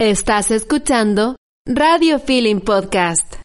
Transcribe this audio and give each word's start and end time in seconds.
Estás 0.00 0.50
escuchando 0.50 1.36
Radio 1.64 2.18
Feeling 2.18 2.60
Podcast. 2.60 3.36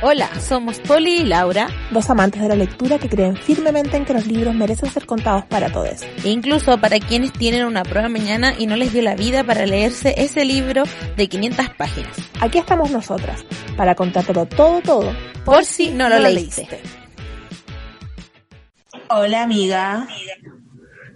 Hola, 0.00 0.28
somos 0.40 0.80
Poli 0.80 1.20
y 1.20 1.24
Laura, 1.24 1.68
dos 1.92 2.10
amantes 2.10 2.42
de 2.42 2.48
la 2.48 2.56
lectura 2.56 2.98
que 2.98 3.08
creen 3.08 3.36
firmemente 3.36 3.96
en 3.96 4.04
que 4.04 4.14
los 4.14 4.26
libros 4.26 4.54
merecen 4.56 4.90
ser 4.90 5.06
contados 5.06 5.44
para 5.44 5.70
todos. 5.70 6.02
E 6.24 6.30
incluso 6.30 6.80
para 6.80 6.98
quienes 6.98 7.32
tienen 7.32 7.64
una 7.66 7.84
prueba 7.84 8.08
mañana 8.08 8.54
y 8.58 8.66
no 8.66 8.74
les 8.74 8.92
dio 8.92 9.02
la 9.02 9.14
vida 9.14 9.44
para 9.44 9.64
leerse 9.64 10.14
ese 10.16 10.44
libro 10.44 10.82
de 11.16 11.28
500 11.28 11.68
páginas. 11.76 12.16
Aquí 12.40 12.58
estamos 12.58 12.90
nosotras, 12.90 13.44
para 13.76 13.94
contártelo 13.94 14.46
todo, 14.46 14.80
todo, 14.80 15.14
por, 15.44 15.64
si 15.64 15.90
no 15.90 16.08
lo, 16.08 16.18
leíste. 16.18 16.80
Hola 19.08 19.42
amiga. 19.42 20.08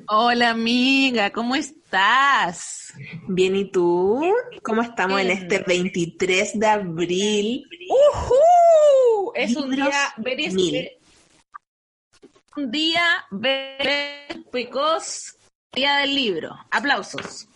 Hola 0.09 0.51
amiga, 0.51 1.33
¿cómo 1.33 1.57
estás? 1.57 2.93
Bien, 3.27 3.57
¿y 3.57 3.71
tú? 3.73 4.25
¿Cómo 4.63 4.83
estamos 4.83 5.21
en 5.21 5.33
este 5.33 5.59
23 5.67 6.61
de 6.61 6.67
abril? 6.67 7.65
¡Uhú! 7.91 9.33
Es 9.35 9.57
un 9.57 9.71
día 9.75 9.91
very, 10.19 10.97
un 12.57 12.71
día 12.71 13.27
picos, 14.53 15.37
día 15.73 15.97
del 15.97 16.15
libro. 16.15 16.55
Aplausos. 16.71 17.49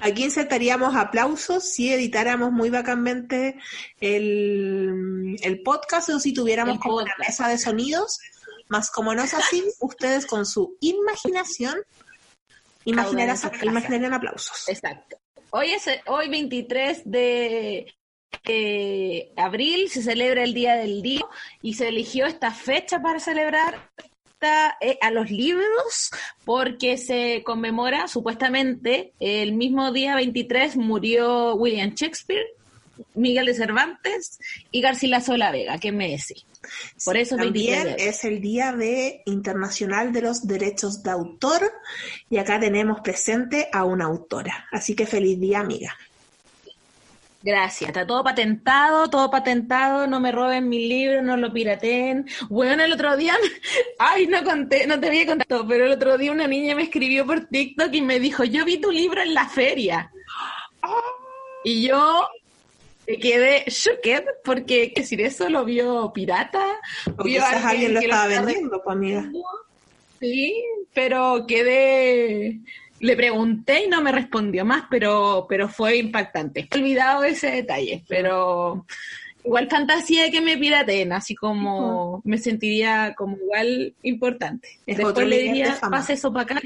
Aquí 0.00 0.22
insertaríamos 0.22 0.94
aplausos 0.94 1.64
si 1.64 1.92
editáramos 1.92 2.52
muy 2.52 2.70
bacánmente 2.70 3.56
el, 4.00 5.36
el 5.42 5.62
podcast 5.62 6.10
o 6.10 6.20
si 6.20 6.32
tuviéramos 6.32 6.78
como 6.78 6.98
una 6.98 7.14
mesa 7.18 7.48
de 7.48 7.58
sonidos 7.58 8.20
más 8.68 8.90
como 8.90 9.14
no 9.14 9.22
es 9.22 9.34
así, 9.34 9.64
ustedes 9.80 10.26
con 10.26 10.46
su 10.46 10.76
imaginación 10.80 11.78
imaginarían 12.84 14.14
aplausos. 14.14 14.68
Exacto. 14.68 15.18
Hoy 15.50 15.72
es 15.72 15.84
hoy 16.06 16.28
23 16.28 17.02
de 17.04 17.94
abril, 19.36 19.88
se 19.90 20.02
celebra 20.02 20.44
el 20.44 20.54
Día 20.54 20.74
del 20.74 21.02
Día 21.02 21.24
y 21.62 21.74
se 21.74 21.88
eligió 21.88 22.26
esta 22.26 22.50
fecha 22.52 23.00
para 23.00 23.20
celebrar 23.20 23.90
eh, 24.40 24.98
a 25.00 25.10
los 25.10 25.30
libros 25.32 26.10
porque 26.44 26.96
se 26.96 27.42
conmemora 27.44 28.06
supuestamente 28.06 29.12
el 29.18 29.54
mismo 29.54 29.90
día 29.90 30.14
23 30.14 30.76
murió 30.76 31.54
William 31.56 31.90
Shakespeare, 31.90 32.46
Miguel 33.14 33.46
de 33.46 33.54
Cervantes 33.54 34.38
y 34.70 34.80
Garcilaso 34.80 35.32
de 35.32 35.38
la 35.38 35.50
Vega, 35.50 35.78
¿qué 35.78 35.92
me 35.92 36.10
decís? 36.10 36.44
Por 37.04 37.16
eso 37.16 37.36
también 37.36 37.94
es 37.98 38.24
el 38.24 38.40
Día 38.40 38.72
de 38.72 39.22
Internacional 39.26 40.12
de 40.12 40.22
los 40.22 40.46
Derechos 40.46 41.02
de 41.02 41.10
Autor 41.10 41.72
y 42.28 42.38
acá 42.38 42.58
tenemos 42.58 43.00
presente 43.00 43.68
a 43.72 43.84
una 43.84 44.06
autora. 44.06 44.66
Así 44.72 44.94
que 44.94 45.06
feliz 45.06 45.38
día, 45.38 45.60
amiga. 45.60 45.96
Gracias, 47.40 47.90
está 47.90 48.04
todo 48.04 48.24
patentado, 48.24 49.08
todo 49.08 49.30
patentado, 49.30 50.08
no 50.08 50.18
me 50.18 50.32
roben 50.32 50.68
mi 50.68 50.88
libro, 50.88 51.22
no 51.22 51.36
lo 51.36 51.52
pirateen. 51.52 52.26
Bueno, 52.48 52.82
el 52.82 52.92
otro 52.92 53.16
día, 53.16 53.36
ay, 53.98 54.26
no 54.26 54.42
conté, 54.42 54.88
no 54.88 54.98
te 54.98 55.06
había 55.06 55.24
contado, 55.24 55.66
pero 55.66 55.86
el 55.86 55.92
otro 55.92 56.18
día 56.18 56.32
una 56.32 56.48
niña 56.48 56.74
me 56.74 56.82
escribió 56.82 57.24
por 57.24 57.46
TikTok 57.46 57.94
y 57.94 58.02
me 58.02 58.18
dijo, 58.18 58.42
yo 58.42 58.64
vi 58.64 58.78
tu 58.78 58.90
libro 58.90 59.22
en 59.22 59.34
la 59.34 59.48
feria. 59.48 60.10
Y 61.64 61.86
yo 61.86 62.28
quedé 63.16 63.64
shocked 63.66 64.24
porque, 64.44 64.92
¿qué 64.92 65.00
decir 65.00 65.20
eso? 65.22 65.48
¿Lo 65.48 65.64
vio 65.64 66.12
pirata? 66.12 66.64
O 67.16 67.24
vio 67.24 67.40
quizás 67.40 67.64
alguien, 67.64 67.94
lo 67.94 68.00
estaba 68.00 68.26
vendiendo, 68.26 68.82
pues 68.82 68.96
amiga. 68.96 69.30
Sí, 70.20 70.62
pero 70.92 71.46
quedé... 71.46 72.60
Le 73.00 73.14
pregunté 73.14 73.84
y 73.84 73.88
no 73.88 74.02
me 74.02 74.10
respondió 74.10 74.64
más, 74.64 74.84
pero, 74.90 75.46
pero 75.48 75.68
fue 75.68 75.98
impactante. 75.98 76.68
He 76.68 76.78
olvidado 76.78 77.22
ese 77.22 77.48
detalle, 77.48 78.04
pero 78.08 78.84
igual 79.44 79.68
fantasía 79.70 80.24
de 80.24 80.30
que 80.32 80.40
me 80.40 80.58
pirateen, 80.58 81.12
así 81.12 81.36
como 81.36 82.20
me 82.24 82.38
sentiría 82.38 83.14
como 83.16 83.36
igual 83.36 83.94
importante. 84.02 84.80
Después 84.84 85.28
le 85.28 85.38
diría, 85.38 85.78
pase 85.88 86.14
eso 86.14 86.32
para 86.32 86.42
acá 86.42 86.60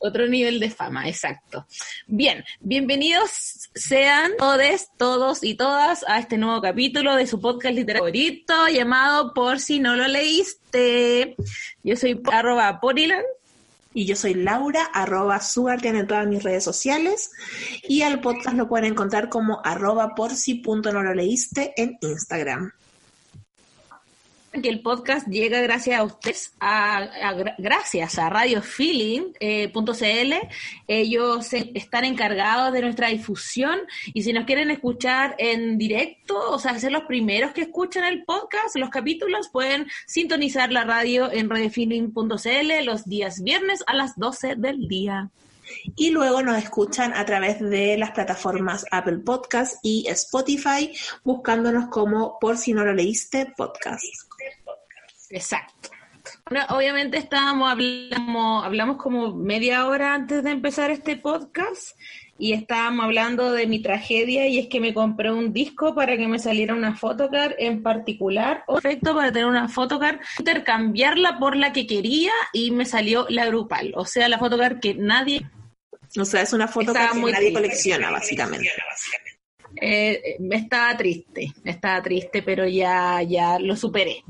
otro 0.00 0.26
nivel 0.26 0.58
de 0.58 0.70
fama, 0.70 1.08
exacto. 1.08 1.66
Bien, 2.06 2.42
bienvenidos 2.60 3.68
sean 3.74 4.32
todos, 4.38 4.88
todos 4.96 5.44
y 5.44 5.54
todas 5.54 6.04
a 6.08 6.18
este 6.18 6.38
nuevo 6.38 6.60
capítulo 6.60 7.14
de 7.16 7.26
su 7.26 7.40
podcast 7.40 7.74
literario 7.74 8.04
favorito 8.04 8.68
llamado 8.68 9.34
Por 9.34 9.60
si 9.60 9.78
no 9.78 9.96
lo 9.96 10.08
leíste. 10.08 11.36
Yo 11.84 11.96
soy 11.96 12.20
arroba 12.32 12.80
porilan. 12.80 13.22
Y 13.92 14.06
yo 14.06 14.14
soy 14.14 14.34
Laura, 14.34 14.84
arroba 14.94 15.40
Sugartian 15.40 15.96
en 15.96 16.06
todas 16.06 16.24
mis 16.26 16.44
redes 16.44 16.62
sociales. 16.62 17.32
Y 17.82 18.02
al 18.02 18.20
podcast 18.20 18.56
lo 18.56 18.68
pueden 18.68 18.92
encontrar 18.92 19.28
como 19.28 19.60
arroba 19.64 20.14
por 20.14 20.34
si 20.36 20.54
punto 20.54 20.92
no 20.92 21.02
lo 21.02 21.12
leíste 21.12 21.74
en 21.76 21.98
Instagram 22.00 22.72
que 24.52 24.68
el 24.68 24.80
podcast 24.82 25.28
llega 25.28 25.60
gracias 25.60 26.00
a 26.00 26.02
ustedes, 26.02 26.54
a, 26.60 27.34
gracias 27.58 28.18
a 28.18 28.28
radiofeeling.cl. 28.28 29.36
Eh, 29.40 30.40
Ellos 30.88 31.52
están 31.52 32.04
encargados 32.04 32.72
de 32.72 32.82
nuestra 32.82 33.08
difusión 33.08 33.80
y 34.12 34.22
si 34.22 34.32
nos 34.32 34.44
quieren 34.44 34.70
escuchar 34.70 35.36
en 35.38 35.78
directo, 35.78 36.50
o 36.50 36.58
sea, 36.58 36.78
ser 36.78 36.92
los 36.92 37.04
primeros 37.04 37.52
que 37.52 37.62
escuchan 37.62 38.04
el 38.04 38.24
podcast, 38.24 38.76
los 38.76 38.90
capítulos, 38.90 39.48
pueden 39.52 39.86
sintonizar 40.06 40.72
la 40.72 40.84
radio 40.84 41.30
en 41.30 41.48
radiofeeling.cl 41.48 42.84
los 42.84 43.04
días 43.04 43.42
viernes 43.42 43.84
a 43.86 43.94
las 43.94 44.16
12 44.16 44.56
del 44.56 44.88
día 44.88 45.30
y 45.96 46.10
luego 46.10 46.42
nos 46.42 46.58
escuchan 46.58 47.12
a 47.14 47.24
través 47.24 47.60
de 47.60 47.96
las 47.96 48.10
plataformas 48.10 48.84
Apple 48.90 49.18
Podcast 49.18 49.78
y 49.82 50.06
Spotify, 50.08 50.92
buscándonos 51.24 51.88
como 51.88 52.38
por 52.40 52.58
si 52.58 52.72
no 52.72 52.84
lo 52.84 52.92
leíste 52.92 53.52
podcast. 53.56 54.29
Exacto. 55.30 55.90
obviamente 56.68 57.16
estábamos 57.18 57.70
hablamos, 57.70 58.64
hablamos 58.64 58.96
como 58.96 59.34
media 59.34 59.86
hora 59.86 60.14
antes 60.14 60.42
de 60.42 60.50
empezar 60.50 60.90
este 60.90 61.16
podcast 61.16 61.96
y 62.40 62.54
estábamos 62.54 63.04
hablando 63.04 63.52
de 63.52 63.66
mi 63.66 63.82
tragedia 63.82 64.46
y 64.48 64.58
es 64.58 64.68
que 64.68 64.80
me 64.80 64.94
compré 64.94 65.30
un 65.30 65.52
disco 65.52 65.94
para 65.94 66.16
que 66.16 66.26
me 66.26 66.38
saliera 66.38 66.74
una 66.74 66.96
photocard 66.96 67.54
en 67.58 67.82
particular, 67.82 68.64
perfecto 68.66 69.14
para 69.14 69.30
tener 69.30 69.46
una 69.46 69.68
photocard, 69.68 70.18
intercambiarla 70.38 71.38
por 71.38 71.54
la 71.54 71.72
que 71.72 71.86
quería 71.86 72.32
y 72.52 72.70
me 72.70 72.86
salió 72.86 73.26
la 73.28 73.46
grupal, 73.46 73.92
o 73.94 74.06
sea, 74.06 74.28
la 74.28 74.38
photocard 74.38 74.80
que 74.80 74.94
nadie... 74.94 75.48
O 76.18 76.24
sea, 76.24 76.42
es 76.42 76.52
una 76.52 76.66
photocard 76.66 77.12
que 77.12 77.30
nadie 77.30 77.52
colecciona, 77.52 78.10
básicamente. 78.10 78.72
Eh, 79.80 80.36
estaba 80.50 80.96
triste, 80.96 81.52
estaba 81.64 82.02
triste, 82.02 82.42
pero 82.42 82.66
ya, 82.66 83.22
ya 83.22 83.58
lo 83.58 83.76
superé. 83.76 84.22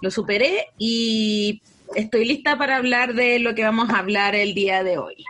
Lo 0.00 0.10
superé 0.10 0.68
y 0.78 1.60
estoy 1.94 2.24
lista 2.24 2.56
para 2.56 2.76
hablar 2.76 3.14
de 3.14 3.38
lo 3.38 3.54
que 3.54 3.64
vamos 3.64 3.90
a 3.90 3.98
hablar 3.98 4.34
el 4.34 4.54
día 4.54 4.82
de 4.82 4.98
hoy. 4.98 5.24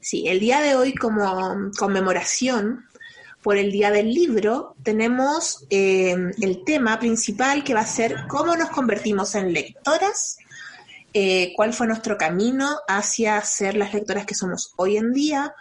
Sí, 0.00 0.26
el 0.28 0.40
día 0.40 0.60
de 0.60 0.74
hoy 0.74 0.94
como 0.94 1.70
conmemoración 1.78 2.84
por 3.42 3.56
el 3.56 3.72
Día 3.72 3.90
del 3.90 4.12
Libro, 4.12 4.76
tenemos 4.82 5.66
eh, 5.70 6.14
el 6.40 6.64
tema 6.64 6.98
principal 6.98 7.64
que 7.64 7.74
va 7.74 7.80
a 7.80 7.86
ser 7.86 8.26
cómo 8.28 8.54
nos 8.54 8.70
convertimos 8.70 9.34
en 9.34 9.52
lectoras, 9.52 10.36
eh, 11.14 11.52
cuál 11.56 11.72
fue 11.72 11.86
nuestro 11.86 12.18
camino 12.18 12.78
hacia 12.86 13.40
ser 13.42 13.76
las 13.76 13.94
lectoras 13.94 14.26
que 14.26 14.34
somos 14.34 14.74
hoy 14.76 14.98
en 14.98 15.12
día, 15.12 15.54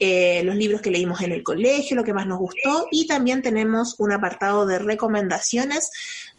eh, 0.00 0.42
los 0.44 0.56
libros 0.56 0.80
que 0.80 0.90
leímos 0.90 1.20
en 1.20 1.32
el 1.32 1.42
colegio, 1.42 1.96
lo 1.96 2.04
que 2.04 2.12
más 2.12 2.26
nos 2.26 2.38
gustó, 2.38 2.88
y 2.90 3.06
también 3.06 3.42
tenemos 3.42 3.94
un 3.98 4.12
apartado 4.12 4.66
de 4.66 4.78
recomendaciones 4.78 5.90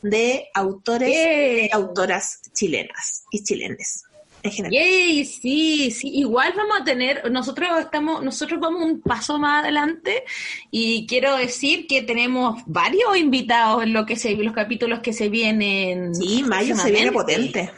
de 0.02 0.50
autores 0.54 1.70
y 1.70 1.74
autoras 1.74 2.42
chilenas 2.54 3.26
y 3.32 3.44
chilenes. 3.44 4.04
En 4.44 4.52
general. 4.52 4.74
Yay, 4.74 5.26
sí, 5.26 5.90
sí, 5.90 6.10
igual 6.10 6.54
vamos 6.56 6.80
a 6.80 6.84
tener, 6.84 7.32
nosotros 7.32 7.68
estamos, 7.80 8.24
nosotros 8.24 8.60
vamos 8.60 8.84
un 8.84 9.02
paso 9.02 9.40
más 9.40 9.64
adelante 9.64 10.24
y 10.70 11.08
quiero 11.08 11.36
decir 11.36 11.88
que 11.88 12.04
tenemos 12.04 12.62
varios 12.68 13.18
invitados 13.18 13.82
en 13.82 13.94
lo 13.94 14.06
que 14.06 14.16
se, 14.16 14.36
los 14.36 14.54
capítulos 14.54 15.00
que 15.00 15.14
se 15.14 15.30
vienen. 15.30 16.14
Sí, 16.14 16.44
mayo 16.44 16.76
se 16.76 16.92
viene 16.92 17.12
potente. 17.12 17.72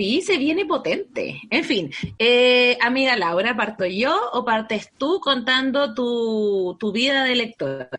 Sí, 0.00 0.22
se 0.22 0.38
viene 0.38 0.64
potente. 0.64 1.42
En 1.50 1.62
fin, 1.62 1.92
eh, 2.18 2.78
amiga 2.80 3.18
Laura, 3.18 3.54
¿parto 3.54 3.84
yo 3.84 4.18
o 4.32 4.46
partes 4.46 4.88
tú 4.96 5.20
contando 5.20 5.92
tu, 5.92 6.74
tu 6.80 6.90
vida 6.90 7.22
de 7.24 7.34
lectora? 7.34 7.90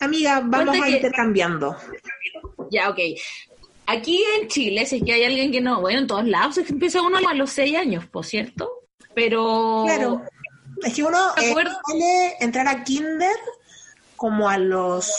Amiga, 0.00 0.40
vamos 0.42 0.68
Cuenta 0.68 0.86
a 0.86 0.88
que- 0.88 0.96
intercambiando. 0.96 1.76
Ya, 2.70 2.88
ok. 2.88 2.98
Aquí 3.84 4.24
en 4.40 4.48
Chile, 4.48 4.86
si 4.86 4.96
es 4.96 5.02
que 5.04 5.12
hay 5.12 5.24
alguien 5.24 5.52
que 5.52 5.60
no, 5.60 5.82
bueno, 5.82 5.98
en 5.98 6.06
todos 6.06 6.26
lados 6.26 6.56
es 6.56 6.66
que 6.66 6.72
empieza 6.72 7.02
uno 7.02 7.18
a 7.28 7.34
los 7.34 7.50
seis 7.50 7.76
años, 7.76 8.06
por 8.06 8.24
cierto. 8.24 8.70
Pero 9.14 9.82
Claro. 9.84 10.22
Es 10.82 10.94
que 10.94 11.02
uno 11.04 11.34
¿De 11.34 11.50
eh, 11.50 11.52
suele 11.52 12.36
entrar 12.40 12.66
a 12.68 12.82
kinder 12.84 13.36
como 14.16 14.48
a 14.48 14.56
los 14.56 15.12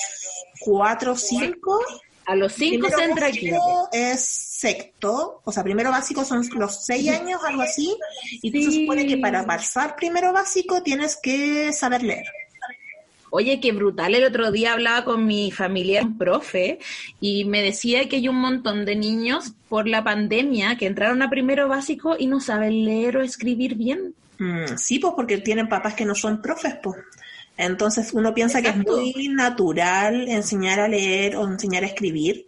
cuatro 0.60 1.12
o 1.12 1.16
cinco. 1.16 1.80
a 2.26 2.36
los 2.36 2.52
cinco 2.54 2.90
se 2.90 3.04
entra 3.04 3.28
aquí. 3.28 3.52
básico 3.52 3.90
es 3.92 4.55
sexto, 4.66 5.42
o 5.44 5.52
sea, 5.52 5.64
primero 5.64 5.92
básico 5.92 6.26
son 6.26 6.42
los 6.56 6.86
seis 6.86 7.08
años, 7.10 7.40
algo 7.46 7.62
así, 7.62 7.96
y 8.42 8.52
tú 8.52 8.64
se 8.64 8.80
supone 8.80 9.06
que 9.06 9.18
para 9.18 9.46
pasar 9.46 9.96
primero 9.96 10.34
básico 10.34 10.82
tienes 10.82 11.20
que 11.22 11.72
saber 11.72 12.02
leer. 12.02 12.26
Oye, 13.30 13.60
qué 13.60 13.74
brutal. 13.74 14.16
El 14.16 14.24
otro 14.24 14.50
día 14.52 14.74
hablaba 14.74 15.04
con 15.04 15.26
mi 15.28 15.52
familiar, 15.52 16.06
un 16.06 16.18
profe, 16.18 16.80
y 17.20 17.46
me 17.46 17.62
decía 17.62 18.08
que 18.10 18.16
hay 18.16 18.28
un 18.28 18.40
montón 18.40 18.86
de 18.86 18.96
niños 18.96 19.54
por 19.70 19.88
la 19.88 20.04
pandemia 20.04 20.78
que 20.78 20.88
entraron 20.88 21.22
a 21.22 21.30
primero 21.30 21.68
básico 21.68 22.16
y 22.18 22.28
no 22.28 22.40
saben 22.40 22.86
leer 22.86 23.18
o 23.18 23.22
escribir 23.22 23.76
bien. 23.76 24.16
Mm, 24.40 24.78
sí, 24.78 25.00
pues 25.00 25.14
porque 25.16 25.38
tienen 25.40 25.70
papás 25.70 25.94
que 25.94 26.06
no 26.06 26.16
son 26.16 26.42
profes, 26.42 26.76
pues. 26.82 26.98
Entonces 27.58 28.14
uno 28.14 28.34
piensa 28.34 28.62
que 28.62 28.70
es 28.70 28.78
muy 28.78 29.28
natural 29.30 30.28
enseñar 30.28 30.80
a 30.80 30.88
leer 30.88 31.36
o 31.36 31.46
enseñar 31.46 31.84
a 31.84 31.88
escribir, 31.88 32.46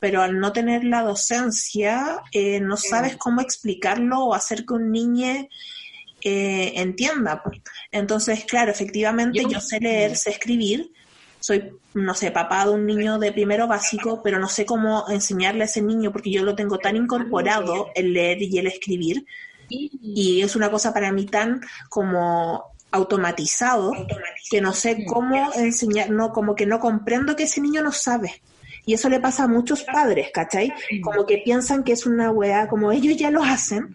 pero 0.00 0.22
al 0.22 0.38
no 0.40 0.52
tener 0.52 0.82
la 0.84 1.02
docencia, 1.02 2.20
eh, 2.32 2.58
no 2.60 2.76
sabes 2.76 3.16
cómo 3.16 3.40
explicarlo 3.40 4.24
o 4.24 4.34
hacer 4.34 4.64
que 4.64 4.74
un 4.74 4.90
niño 4.90 5.46
eh, 6.22 6.72
entienda. 6.76 7.42
pues. 7.42 7.60
Entonces, 7.92 8.44
claro, 8.44 8.70
efectivamente 8.70 9.42
Yo- 9.42 9.48
yo 9.48 9.60
sé 9.60 9.80
leer, 9.80 10.16
sé 10.16 10.30
escribir, 10.30 10.90
soy, 11.38 11.72
no 11.94 12.14
sé, 12.14 12.30
papá 12.30 12.66
de 12.66 12.72
un 12.72 12.84
niño 12.84 13.18
de 13.18 13.32
primero 13.32 13.66
básico, 13.66 14.22
pero 14.22 14.38
no 14.38 14.48
sé 14.48 14.66
cómo 14.66 15.06
enseñarle 15.08 15.62
a 15.62 15.64
ese 15.64 15.80
niño 15.80 16.12
porque 16.12 16.30
yo 16.30 16.42
lo 16.44 16.54
tengo 16.54 16.78
tan 16.78 16.96
incorporado 16.96 17.88
el 17.94 18.12
leer 18.12 18.42
y 18.42 18.58
el 18.58 18.66
escribir 18.66 19.24
y 19.70 20.42
es 20.42 20.56
una 20.56 20.70
cosa 20.70 20.92
para 20.92 21.12
mí 21.12 21.24
tan 21.26 21.60
como 21.88 22.64
automatizado 22.92 23.92
que 24.50 24.60
no 24.60 24.72
sé 24.74 25.04
cómo 25.06 25.52
enseñar, 25.54 26.10
no, 26.10 26.32
como 26.32 26.54
que 26.54 26.66
no 26.66 26.80
comprendo 26.80 27.36
que 27.36 27.44
ese 27.44 27.60
niño 27.60 27.80
no 27.82 27.92
sabe. 27.92 28.42
Y 28.86 28.94
eso 28.94 29.08
le 29.08 29.20
pasa 29.20 29.44
a 29.44 29.48
muchos 29.48 29.84
padres, 29.84 30.28
¿cachai? 30.32 30.72
Como 31.02 31.26
que 31.26 31.38
piensan 31.38 31.84
que 31.84 31.92
es 31.92 32.06
una 32.06 32.30
weá, 32.30 32.66
como 32.68 32.90
ellos 32.92 33.16
ya 33.16 33.30
lo 33.30 33.42
hacen, 33.42 33.94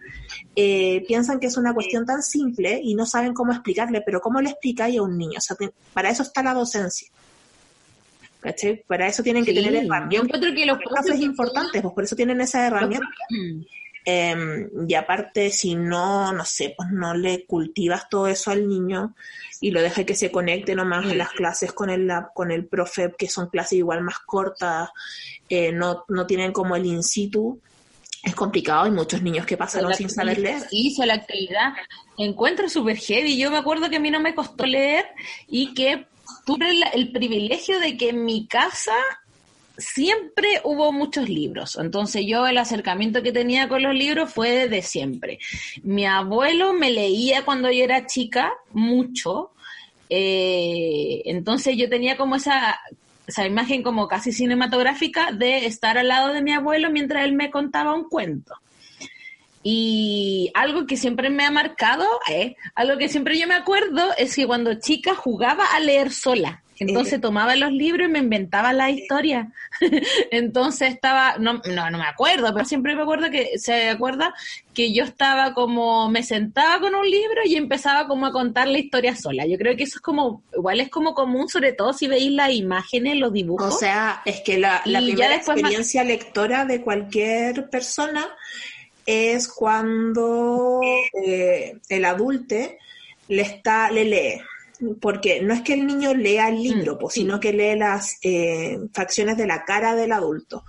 eh, 0.56 1.04
piensan 1.08 1.40
que 1.40 1.48
es 1.48 1.58
una 1.58 1.74
cuestión 1.74 2.06
tan 2.06 2.22
simple 2.22 2.80
y 2.84 2.96
no 2.96 3.06
saben 3.06 3.34
cómo 3.34 3.52
explicarle, 3.52 4.02
pero 4.02 4.22
¿cómo 4.22 4.40
le 4.42 4.52
explicáis 4.52 4.98
a 5.00 5.02
un 5.02 5.18
niño? 5.18 5.38
O 5.38 5.42
sea, 5.42 5.56
te- 5.58 5.72
para 5.94 6.10
eso 6.10 6.24
está 6.24 6.42
la 6.44 6.54
docencia. 6.54 7.08
¿Cachai? 8.40 8.84
Para 8.88 9.08
eso 9.08 9.24
tienen 9.24 9.44
que 9.44 9.52
Sí, 9.52 9.58
tener 9.58 9.74
yo 9.74 9.80
herramientas. 9.88 10.28
encuentro 10.28 10.54
que 10.56 10.66
los 10.68 10.78
profes 10.78 11.20
importantes, 11.20 11.82
pues 11.82 11.94
por 11.94 12.04
eso 12.04 12.16
tienen 12.16 12.42
esa 12.42 12.68
herramienta. 12.68 13.08
Eh, 14.06 14.68
y 14.88 14.94
aparte, 14.94 15.50
si 15.50 15.74
no, 15.76 16.32
no 16.32 16.46
sé, 16.46 16.76
pues 16.78 16.90
no 16.92 17.16
le 17.16 17.46
cultivas 17.46 18.08
todo 18.08 18.28
eso 18.28 18.52
al 18.52 18.68
niño 18.68 19.16
y 19.62 19.72
lo 19.72 19.82
dejas 19.82 20.06
que 20.06 20.14
se 20.16 20.30
conecte 20.32 20.76
nomás 20.76 21.06
a 21.06 21.16
las 21.16 21.30
clases 21.32 21.72
con 21.74 21.90
el, 21.90 22.06
la- 22.06 22.30
con 22.34 22.52
el 22.52 22.66
profe, 22.68 23.14
que 23.18 23.28
son 23.28 23.50
clases 23.50 23.80
igual 23.80 24.02
más 24.02 24.20
cortas, 24.20 24.90
eh, 25.50 25.72
no, 25.72 26.06
no 26.08 26.28
tienen 26.28 26.52
como 26.52 26.76
el 26.76 26.86
in 26.86 27.02
situ, 27.02 27.60
es 28.24 28.36
complicado. 28.36 28.84
Hay 28.84 28.92
muchos 28.92 29.22
niños 29.24 29.46
que 29.46 29.58
pasaron 29.58 29.90
sin 29.98 30.10
saber 30.10 30.38
leer. 30.40 30.68
Hizo 30.72 31.06
la 31.06 31.16
actividad. 31.16 31.74
Encuentro 32.18 32.70
súper 32.70 32.98
heavy. 32.98 33.38
Yo 33.38 33.50
me 33.52 33.58
acuerdo 33.58 33.90
que 33.90 33.98
a 33.98 34.00
mí 34.00 34.12
no 34.12 34.20
me 34.20 34.36
costó 34.36 34.66
leer 34.66 35.06
y 35.48 35.74
que 35.74 36.06
tuve 36.46 36.74
la- 36.74 36.88
el 36.88 37.12
privilegio 37.12 37.80
de 37.80 37.98
que 37.98 38.10
en 38.10 38.24
mi 38.26 38.48
casa 38.48 38.94
siempre 39.78 40.62
hubo 40.64 40.92
muchos 40.92 41.30
libros. 41.30 41.78
Entonces 41.78 42.26
yo 42.26 42.48
el 42.48 42.58
acercamiento 42.58 43.22
que 43.24 43.32
tenía 43.32 43.68
con 43.68 43.84
los 43.84 43.94
libros 43.94 44.32
fue 44.32 44.52
desde 44.52 44.82
siempre. 44.82 45.40
Mi 45.84 46.06
abuelo 46.06 46.74
me 46.74 46.92
leía 46.92 47.44
cuando 47.46 47.72
yo 47.72 47.84
era 47.84 48.06
chica, 48.06 48.54
mucho. 48.72 49.52
Eh, 50.10 51.22
entonces 51.26 51.78
yo 51.78 51.90
tenía 51.90 52.18
como 52.18 52.36
esa, 52.36 52.80
esa 53.28 53.46
imagen 53.46 53.84
como 53.84 54.08
casi 54.08 54.32
cinematográfica 54.32 55.32
de 55.32 55.66
estar 55.66 55.98
al 55.98 56.08
lado 56.08 56.34
de 56.34 56.42
mi 56.42 56.54
abuelo 56.54 56.92
mientras 56.92 57.26
él 57.26 57.34
me 57.34 57.50
contaba 57.50 57.94
un 57.94 58.08
cuento. 58.10 58.56
Y 59.64 60.52
algo 60.54 60.86
que 60.86 60.96
siempre 60.96 61.32
me 61.32 61.44
ha 61.44 61.50
marcado, 61.50 62.06
eh, 62.30 62.56
algo 62.76 63.00
que 63.00 63.10
siempre 63.10 63.40
yo 63.40 63.48
me 63.48 63.56
acuerdo, 63.56 64.12
es 64.16 64.36
que 64.36 64.46
cuando 64.46 64.76
chica 64.76 65.16
jugaba 65.16 65.66
a 65.66 65.80
leer 65.80 66.12
sola. 66.12 66.62
Entonces 66.80 67.22
tomaba 67.22 67.56
los 67.56 67.72
libros 67.72 68.08
y 68.08 68.12
me 68.12 68.20
inventaba 68.20 68.74
la 68.74 68.90
historia. 68.90 69.52
Entonces 70.32 70.94
estaba, 70.94 71.38
no, 71.38 71.62
no, 71.74 71.90
no 71.90 71.98
me 71.98 72.06
acuerdo, 72.06 72.54
pero 72.54 72.66
siempre 72.66 72.96
me 72.96 73.04
acuerdo 73.04 73.30
que, 73.32 73.58
se 73.58 73.90
acuerda 73.90 74.34
que 74.74 74.94
yo 74.94 75.04
estaba 75.04 75.54
como, 75.54 76.10
me 76.10 76.24
sentaba 76.24 76.80
con 76.80 76.96
un 76.96 77.10
libro 77.10 77.42
y 77.46 77.56
empezaba 77.56 78.08
como 78.08 78.26
a 78.26 78.32
contar 78.32 78.68
la 78.68 78.80
historia 78.80 79.16
sola. 79.16 79.46
Yo 79.46 79.58
creo 79.58 79.78
que 79.78 79.84
eso 79.84 79.98
es 79.98 80.02
como, 80.02 80.44
igual 80.54 80.82
es 80.82 80.90
como 80.90 81.14
común, 81.14 81.48
sobre 81.48 81.72
todo 81.72 81.94
si 81.94 82.08
veis 82.08 82.32
las 82.32 82.52
imágenes, 82.52 83.18
los 83.18 83.32
dibujos. 83.32 83.74
O 83.74 83.78
sea, 83.78 84.22
es 84.26 84.42
que 84.42 84.58
la, 84.58 84.82
primera 84.84 85.36
experiencia 85.36 86.04
lectora 86.04 86.66
de 86.66 86.82
cualquier 86.82 87.70
persona 87.70 88.28
es 89.06 89.48
cuando 89.48 90.82
eh, 91.14 91.78
el 91.90 92.06
adulte 92.06 92.80
le 93.28 93.42
está, 93.42 93.90
le 93.92 94.06
lee. 94.06 94.42
Porque 95.00 95.42
no 95.42 95.54
es 95.54 95.62
que 95.62 95.74
el 95.74 95.86
niño 95.88 96.14
lea 96.14 96.50
el 96.50 96.62
libro, 96.62 96.96
Mm, 96.96 97.00
pues, 97.00 97.14
sino 97.14 97.40
que 97.40 97.54
lee 97.54 97.78
las 97.78 98.18
eh, 98.22 98.78
facciones 98.94 99.38
de 99.38 99.48
la 99.48 99.64
cara 99.64 99.96
del 99.96 100.12
adulto. 100.12 100.66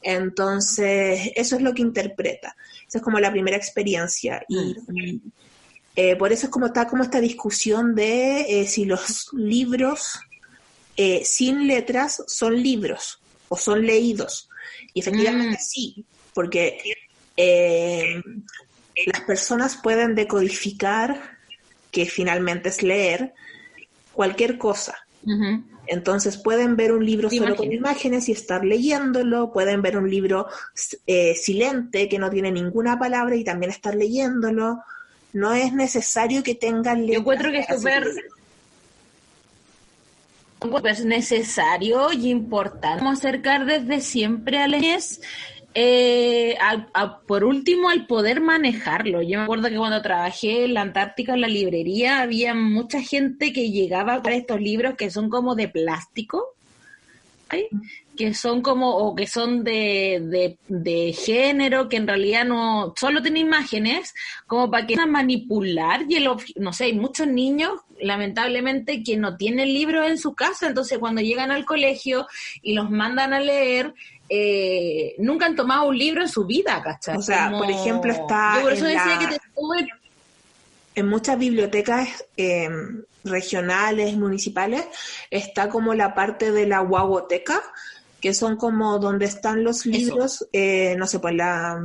Entonces, 0.00 1.30
eso 1.34 1.56
es 1.56 1.62
lo 1.62 1.74
que 1.74 1.82
interpreta. 1.82 2.56
Esa 2.88 2.98
es 2.98 3.04
como 3.04 3.20
la 3.20 3.30
primera 3.30 3.56
experiencia. 3.56 4.44
Y, 4.48 4.76
y, 4.92 5.20
eh, 5.96 6.16
por 6.16 6.32
eso 6.32 6.46
es 6.46 6.50
como 6.50 6.66
está 6.66 6.88
como 6.88 7.02
esta 7.02 7.20
discusión 7.20 7.94
de 7.94 8.60
eh, 8.60 8.66
si 8.66 8.84
los 8.84 9.28
libros 9.34 10.18
eh, 10.96 11.22
sin 11.24 11.66
letras 11.66 12.22
son 12.26 12.62
libros 12.62 13.20
o 13.48 13.56
son 13.56 13.84
leídos. 13.84 14.48
Y 14.94 15.00
efectivamente 15.00 15.56
Mm. 15.56 15.60
sí, 15.60 16.04
porque 16.34 16.78
las 19.06 19.20
personas 19.22 19.76
pueden 19.82 20.14
decodificar, 20.14 21.31
que 21.92 22.06
finalmente 22.06 22.70
es 22.70 22.82
leer, 22.82 23.34
cualquier 24.12 24.58
cosa. 24.58 24.96
Entonces 25.86 26.36
pueden 26.38 26.74
ver 26.74 26.92
un 26.92 27.04
libro 27.04 27.30
solo 27.30 27.54
con 27.54 27.72
imágenes. 27.72 28.28
y 28.28 28.32
estar 28.32 28.64
leyéndolo, 28.64 29.52
pueden 29.52 29.82
ver 29.82 29.96
un 29.96 30.10
libro 30.10 30.48
eh, 31.06 31.36
silente 31.36 32.08
que 32.08 32.18
no 32.18 32.30
tiene 32.30 32.50
ninguna 32.50 32.98
palabra 32.98 33.36
y 33.36 33.44
también 33.44 33.70
estar 33.70 33.94
leyéndolo. 33.94 34.82
No 35.32 35.54
es 35.54 35.72
necesario 35.72 36.42
que 36.42 36.54
tengan. 36.54 37.06
Yo 37.06 37.20
encuentro 37.20 37.52
que 37.52 37.60
es 37.60 37.66
súper 37.66 38.08
es 40.84 41.04
necesario 41.04 42.12
y 42.12 42.30
importante 42.30 43.02
Vamos 43.02 43.24
a 43.24 43.28
acercar 43.28 43.66
desde 43.66 44.00
siempre 44.00 44.58
a 44.58 44.68
la 44.68 44.78
niñez, 44.78 45.20
eh, 45.74 46.56
por 47.26 47.44
último 47.44 47.88
al 47.88 48.06
poder 48.06 48.40
manejarlo. 48.40 49.22
Yo 49.22 49.38
me 49.38 49.44
acuerdo 49.44 49.68
que 49.68 49.76
cuando 49.76 50.02
trabajé 50.02 50.64
en 50.64 50.74
la 50.74 50.82
Antártica 50.82 51.34
en 51.34 51.40
la 51.40 51.48
librería 51.48 52.20
había 52.20 52.54
mucha 52.54 53.00
gente 53.02 53.52
que 53.52 53.70
llegaba 53.70 54.22
para 54.22 54.36
estos 54.36 54.60
libros 54.60 54.94
que 54.96 55.10
son 55.10 55.28
como 55.30 55.54
de 55.54 55.68
plástico. 55.68 56.54
Que 58.16 58.34
son 58.34 58.60
como, 58.62 58.96
o 58.96 59.14
que 59.14 59.26
son 59.26 59.64
de, 59.64 60.20
de, 60.22 60.58
de 60.68 61.12
género, 61.12 61.88
que 61.88 61.96
en 61.96 62.06
realidad 62.06 62.44
no, 62.44 62.92
solo 62.98 63.22
tienen 63.22 63.46
imágenes, 63.46 64.14
como 64.46 64.70
para 64.70 64.86
que 64.86 64.96
manipular, 65.06 66.04
y 66.08 66.16
el, 66.16 66.28
no 66.56 66.72
sé, 66.72 66.84
hay 66.84 66.92
muchos 66.92 67.26
niños, 67.26 67.72
lamentablemente, 68.00 69.02
que 69.02 69.16
no 69.16 69.36
tienen 69.36 69.72
libros 69.72 70.08
en 70.08 70.18
su 70.18 70.34
casa, 70.34 70.66
entonces 70.66 70.98
cuando 70.98 71.20
llegan 71.20 71.50
al 71.50 71.64
colegio 71.64 72.26
y 72.62 72.74
los 72.74 72.90
mandan 72.90 73.32
a 73.32 73.40
leer, 73.40 73.94
eh, 74.28 75.14
nunca 75.18 75.46
han 75.46 75.56
tomado 75.56 75.88
un 75.88 75.98
libro 75.98 76.22
en 76.22 76.28
su 76.28 76.44
vida, 76.46 76.82
¿cachai? 76.82 77.16
O 77.16 77.22
sea, 77.22 77.50
por 77.56 77.70
ejemplo, 77.70 78.12
está 78.12 78.54
Yo 78.56 78.62
por 78.62 78.72
eso 78.72 78.86
en 78.86 78.94
decía 78.94 79.14
la- 79.14 79.18
que 79.18 79.26
te 79.26 79.40
tuve 79.54 79.88
en 80.94 81.08
muchas 81.08 81.38
bibliotecas 81.38 82.26
eh, 82.36 82.68
regionales, 83.24 84.16
municipales, 84.16 84.84
está 85.30 85.68
como 85.68 85.94
la 85.94 86.14
parte 86.14 86.52
de 86.52 86.66
la 86.66 86.80
guaguoteca, 86.80 87.62
que 88.22 88.32
son 88.32 88.56
como 88.56 89.00
donde 89.00 89.26
están 89.26 89.64
los 89.64 89.84
libros, 89.84 90.48
eh, 90.52 90.94
no 90.96 91.08
sé, 91.08 91.18
pues 91.18 91.34
la, 91.34 91.82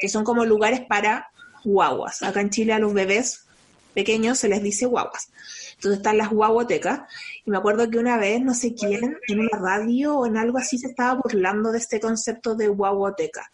que 0.00 0.10
son 0.10 0.24
como 0.24 0.44
lugares 0.44 0.82
para 0.82 1.30
guaguas. 1.64 2.22
Acá 2.22 2.42
en 2.42 2.50
Chile 2.50 2.74
a 2.74 2.78
los 2.78 2.92
bebés 2.92 3.46
pequeños 3.94 4.38
se 4.38 4.48
les 4.48 4.62
dice 4.62 4.84
guaguas. 4.84 5.30
Entonces 5.76 5.98
están 5.98 6.18
las 6.18 6.28
guaguotecas. 6.28 7.00
Y 7.46 7.50
me 7.50 7.56
acuerdo 7.56 7.90
que 7.90 7.98
una 7.98 8.18
vez, 8.18 8.42
no 8.42 8.52
sé 8.52 8.74
quién, 8.74 9.16
en 9.26 9.40
una 9.40 9.58
radio 9.58 10.18
o 10.18 10.26
en 10.26 10.36
algo 10.36 10.58
así 10.58 10.76
se 10.76 10.88
estaba 10.88 11.14
burlando 11.14 11.72
de 11.72 11.78
este 11.78 11.98
concepto 11.98 12.54
de 12.54 12.68
guaguoteca. 12.68 13.50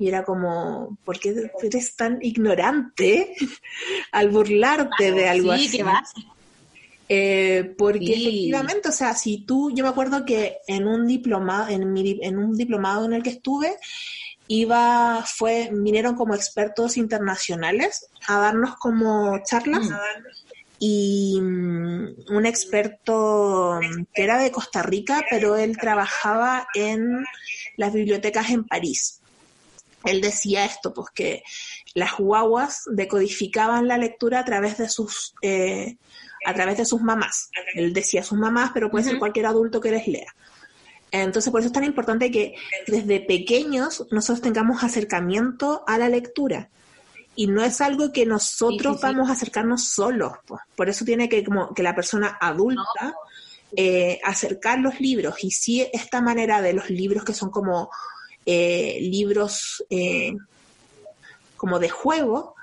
Y 0.00 0.08
era 0.08 0.24
como, 0.24 0.98
¿por 1.04 1.20
qué 1.20 1.48
eres 1.62 1.94
tan 1.94 2.18
ignorante 2.22 3.36
al 4.10 4.30
burlarte 4.30 5.12
de 5.12 5.28
algo 5.28 5.54
sí, 5.56 5.66
así? 5.68 5.82
vas. 5.82 6.12
Eh, 7.14 7.74
porque 7.76 8.06
Sí. 8.06 8.12
efectivamente, 8.12 8.88
o 8.88 8.92
sea, 8.92 9.14
si 9.14 9.44
tú, 9.44 9.70
yo 9.74 9.84
me 9.84 9.90
acuerdo 9.90 10.24
que 10.24 10.56
en 10.66 10.86
un 10.86 11.06
diplomado, 11.06 11.68
en, 11.68 11.92
mi, 11.92 12.18
en 12.22 12.38
un 12.38 12.56
diplomado 12.56 13.04
en 13.04 13.12
el 13.12 13.22
que 13.22 13.28
estuve, 13.28 13.76
iba, 14.48 15.22
fue, 15.26 15.68
vinieron 15.70 16.14
como 16.14 16.34
expertos 16.34 16.96
internacionales 16.96 18.06
a 18.26 18.38
darnos 18.38 18.76
como 18.76 19.38
charlas. 19.44 19.90
Mm. 19.90 19.94
Y 20.78 21.38
mm, 21.38 22.14
un 22.30 22.46
experto 22.46 23.78
que 24.14 24.22
era 24.22 24.38
de 24.38 24.50
Costa 24.50 24.82
Rica, 24.82 25.22
pero 25.28 25.56
él 25.56 25.76
trabajaba 25.76 26.66
en 26.74 27.24
las 27.76 27.92
bibliotecas 27.92 28.48
en 28.48 28.64
París. 28.64 29.20
Él 30.04 30.22
decía 30.22 30.64
esto, 30.64 30.94
pues 30.94 31.08
que 31.14 31.42
las 31.94 32.16
guaguas 32.16 32.84
decodificaban 32.90 33.86
la 33.86 33.98
lectura 33.98 34.40
a 34.40 34.44
través 34.46 34.78
de 34.78 34.88
sus 34.88 35.34
eh, 35.42 35.98
a 36.44 36.54
través 36.54 36.78
de 36.78 36.84
sus 36.84 37.00
mamás. 37.02 37.50
Él 37.74 37.92
decía 37.92 38.22
sus 38.22 38.38
mamás, 38.38 38.70
pero 38.74 38.90
puede 38.90 39.04
ser 39.04 39.18
cualquier 39.18 39.46
adulto 39.46 39.80
que 39.80 39.90
les 39.90 40.06
lea. 40.06 40.34
Entonces, 41.10 41.50
por 41.50 41.60
eso 41.60 41.66
es 41.66 41.72
tan 41.72 41.84
importante 41.84 42.30
que 42.30 42.54
desde 42.86 43.20
pequeños 43.20 44.06
nosotros 44.10 44.40
tengamos 44.40 44.82
acercamiento 44.82 45.84
a 45.86 45.98
la 45.98 46.08
lectura. 46.08 46.70
Y 47.34 47.46
no 47.46 47.62
es 47.62 47.80
algo 47.80 48.12
que 48.12 48.26
nosotros 48.26 48.94
Sí, 48.96 49.00
sí, 49.00 49.06
sí. 49.08 49.14
vamos 49.14 49.28
a 49.28 49.32
acercarnos 49.32 49.84
solos. 49.88 50.32
pues. 50.46 50.60
Por 50.74 50.88
eso 50.88 51.04
tiene 51.04 51.28
que, 51.28 51.44
como, 51.44 51.72
que 51.74 51.82
la 51.82 51.94
persona 51.94 52.38
adulta 52.40 53.14
eh, 53.76 54.20
acercar 54.24 54.80
los 54.80 55.00
libros. 55.00 55.42
Y 55.44 55.50
sí, 55.50 55.86
esta 55.92 56.20
manera 56.20 56.60
de 56.60 56.74
los 56.74 56.90
libros 56.90 57.24
que 57.24 57.32
son 57.32 57.50
como 57.50 57.90
eh, 58.44 58.98
libros 59.00 59.84
eh, 59.88 60.34
como 61.56 61.78
de 61.78 61.88
juego, 61.88 62.54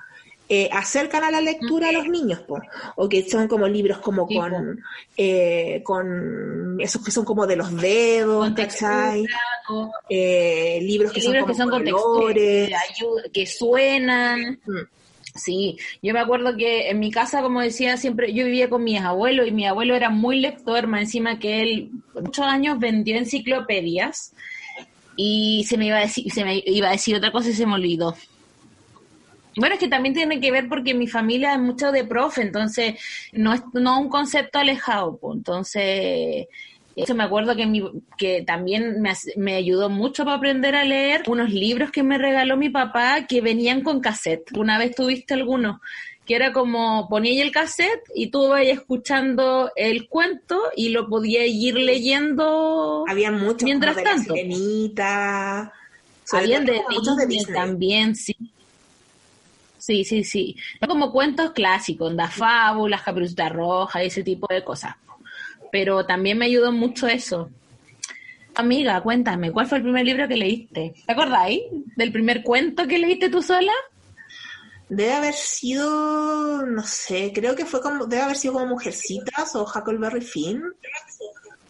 eh, 0.52 0.68
acercan 0.72 1.22
a 1.22 1.30
la 1.30 1.40
lectura 1.40 1.90
a 1.90 1.92
los 1.92 2.08
niños, 2.08 2.40
po. 2.40 2.60
o 2.96 3.08
que 3.08 3.22
son 3.28 3.46
como 3.46 3.68
libros 3.68 3.98
como 3.98 4.26
Sí, 4.26 4.34
con, 4.36 4.82
eh, 5.16 5.80
con 5.84 6.76
esos 6.80 7.04
que 7.04 7.12
son 7.12 7.24
como 7.24 7.46
de 7.46 7.54
los 7.54 7.74
dedos, 7.76 8.46
Con 8.46 8.54
¿cachai? 8.54 9.22
textura, 9.22 9.40
con- 9.68 9.90
Eh, 10.10 10.80
libros 10.82 11.12
que 11.12 11.20
libros 11.20 11.38
son 11.42 11.46
que 11.48 11.54
son 11.54 11.70
como 11.70 11.76
con 11.76 11.84
textura, 11.84 12.12
colores. 12.20 12.68
que, 12.68 12.74
ayuda- 12.74 13.22
que 13.32 13.46
suenan. 13.46 14.60
Mm. 14.66 14.78
Sí, 15.36 15.78
yo 16.02 16.12
me 16.12 16.18
acuerdo 16.18 16.56
que 16.56 16.90
en 16.90 16.98
mi 16.98 17.12
casa, 17.12 17.40
como 17.42 17.60
decía 17.60 17.96
siempre, 17.96 18.34
yo 18.34 18.44
vivía 18.44 18.68
con 18.68 18.82
mis 18.82 19.00
abuelos 19.00 19.46
y 19.46 19.52
mi 19.52 19.64
abuelo 19.68 19.94
era 19.94 20.10
muy 20.10 20.40
lector, 20.40 20.88
más 20.88 21.02
encima 21.02 21.38
que 21.38 21.62
él 21.62 21.90
muchos 22.20 22.44
años 22.44 22.80
vendió 22.80 23.16
enciclopedias 23.16 24.34
y 25.14 25.64
se 25.68 25.76
me 25.78 25.86
iba 25.86 25.98
a 25.98 26.00
decir, 26.00 26.32
se 26.32 26.44
me 26.44 26.60
iba 26.66 26.88
a 26.88 26.92
decir 26.92 27.14
otra 27.14 27.30
cosa 27.30 27.50
y 27.50 27.52
se 27.52 27.64
me 27.66 27.74
olvidó. 27.74 28.16
Bueno, 29.60 29.74
es 29.74 29.80
que 29.80 29.88
también 29.88 30.14
tiene 30.14 30.40
que 30.40 30.50
ver 30.50 30.68
porque 30.68 30.94
mi 30.94 31.06
familia 31.06 31.52
es 31.52 31.60
mucho 31.60 31.92
de 31.92 32.04
profe, 32.04 32.42
entonces 32.42 32.94
no 33.32 33.52
es 33.52 33.62
no 33.74 34.00
un 34.00 34.08
concepto 34.08 34.58
alejado, 34.58 35.18
pues, 35.18 35.36
entonces 35.36 36.46
eso 36.96 37.14
me 37.14 37.24
acuerdo 37.24 37.54
que, 37.54 37.66
mi, 37.66 37.82
que 38.18 38.42
también 38.42 39.00
me, 39.00 39.12
me 39.36 39.54
ayudó 39.54 39.88
mucho 39.90 40.24
para 40.24 40.38
aprender 40.38 40.74
a 40.74 40.84
leer 40.84 41.22
unos 41.28 41.50
libros 41.50 41.90
que 41.90 42.02
me 42.02 42.18
regaló 42.18 42.56
mi 42.56 42.70
papá 42.70 43.26
que 43.28 43.40
venían 43.40 43.82
con 43.82 44.00
cassette. 44.00 44.50
Una 44.56 44.78
vez 44.78 44.94
tuviste 44.94 45.34
alguno 45.34 45.80
que 46.26 46.36
era 46.36 46.52
como 46.52 47.08
ponía 47.08 47.42
el 47.42 47.50
cassette 47.50 48.02
y 48.14 48.30
tú 48.30 48.46
ibas 48.46 48.62
escuchando 48.62 49.72
el 49.76 50.08
cuento 50.08 50.60
y 50.76 50.90
lo 50.90 51.08
podías 51.08 51.46
ir 51.48 51.74
leyendo. 51.74 53.04
Había 53.08 53.30
muchos 53.30 53.64
Mientras 53.64 53.96
como 53.96 54.06
de 54.06 54.14
tanto. 54.14 54.34
la 54.34 54.40
sirenita, 54.40 55.72
Habían 56.32 56.64
de 56.64 56.74
de 56.74 57.26
Disney. 57.26 57.54
también, 57.54 58.14
sí. 58.14 58.36
Sí, 59.90 60.04
sí, 60.04 60.22
sí. 60.22 60.56
Como 60.86 61.10
cuentos 61.10 61.50
clásicos, 61.50 62.14
da 62.14 62.28
fábulas, 62.28 63.02
caperucita 63.02 63.48
roja 63.48 64.00
ese 64.00 64.22
tipo 64.22 64.46
de 64.48 64.62
cosas. 64.62 64.94
Pero 65.72 66.06
también 66.06 66.38
me 66.38 66.44
ayudó 66.44 66.70
mucho 66.70 67.08
eso. 67.08 67.50
Amiga, 68.54 69.00
cuéntame, 69.00 69.50
¿cuál 69.50 69.66
fue 69.66 69.78
el 69.78 69.82
primer 69.82 70.06
libro 70.06 70.28
que 70.28 70.36
leíste? 70.36 70.94
¿Te 71.04 71.12
acordáis 71.12 71.62
del 71.96 72.12
primer 72.12 72.44
cuento 72.44 72.86
que 72.86 73.00
leíste 73.00 73.30
tú 73.30 73.42
sola? 73.42 73.72
Debe 74.88 75.12
haber 75.12 75.34
sido, 75.34 76.64
no 76.66 76.84
sé, 76.84 77.32
creo 77.34 77.56
que 77.56 77.66
fue 77.66 77.80
como, 77.80 78.06
debe 78.06 78.22
haber 78.22 78.36
sido 78.36 78.54
como 78.54 78.66
Mujercitas 78.66 79.56
o 79.56 79.64
Huckleberry 79.64 80.20
Finn, 80.20 80.62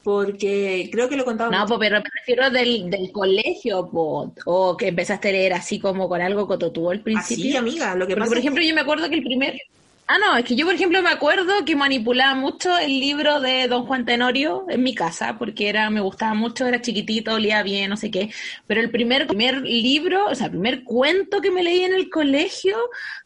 porque 0.02 0.88
creo 0.92 1.08
que 1.08 1.16
lo 1.16 1.24
contaba 1.24 1.50
No, 1.50 1.66
po, 1.66 1.78
pero 1.78 1.98
me 2.00 2.10
refiero 2.20 2.50
del, 2.50 2.90
del 2.90 3.12
colegio, 3.12 3.88
po, 3.90 4.32
o 4.46 4.76
que 4.76 4.88
empezaste 4.88 5.28
a 5.28 5.32
leer 5.32 5.52
así 5.54 5.78
como 5.80 6.08
con 6.08 6.20
algo 6.20 6.46
cototú 6.46 6.90
al 6.90 6.98
así, 6.98 7.04
principio. 7.04 7.58
amiga. 7.58 7.94
Lo 7.94 8.06
que 8.06 8.14
Porque, 8.14 8.20
pasa 8.20 8.28
por 8.28 8.38
es 8.38 8.40
ejemplo, 8.44 8.62
yo 8.64 8.74
me 8.74 8.80
acuerdo 8.82 9.08
que 9.08 9.16
el 9.16 9.22
primer... 9.24 9.60
Ah, 10.06 10.18
no, 10.18 10.36
es 10.36 10.44
que 10.44 10.56
yo, 10.56 10.66
por 10.66 10.74
ejemplo, 10.74 11.00
me 11.02 11.10
acuerdo 11.10 11.64
que 11.64 11.76
manipulaba 11.76 12.34
mucho 12.34 12.76
el 12.78 12.98
libro 12.98 13.40
de 13.40 13.68
Don 13.68 13.86
Juan 13.86 14.04
Tenorio 14.04 14.66
en 14.68 14.82
mi 14.82 14.92
casa, 14.92 15.38
porque 15.38 15.68
era 15.68 15.88
me 15.88 16.00
gustaba 16.00 16.34
mucho, 16.34 16.66
era 16.66 16.80
chiquitito, 16.80 17.34
olía 17.34 17.62
bien, 17.62 17.90
no 17.90 17.96
sé 17.96 18.10
qué. 18.10 18.28
Pero 18.66 18.80
el 18.80 18.90
primer, 18.90 19.28
primer 19.28 19.60
libro, 19.62 20.26
o 20.26 20.34
sea, 20.34 20.46
el 20.46 20.52
primer 20.52 20.82
cuento 20.82 21.40
que 21.40 21.52
me 21.52 21.62
leí 21.62 21.82
en 21.82 21.94
el 21.94 22.10
colegio 22.10 22.76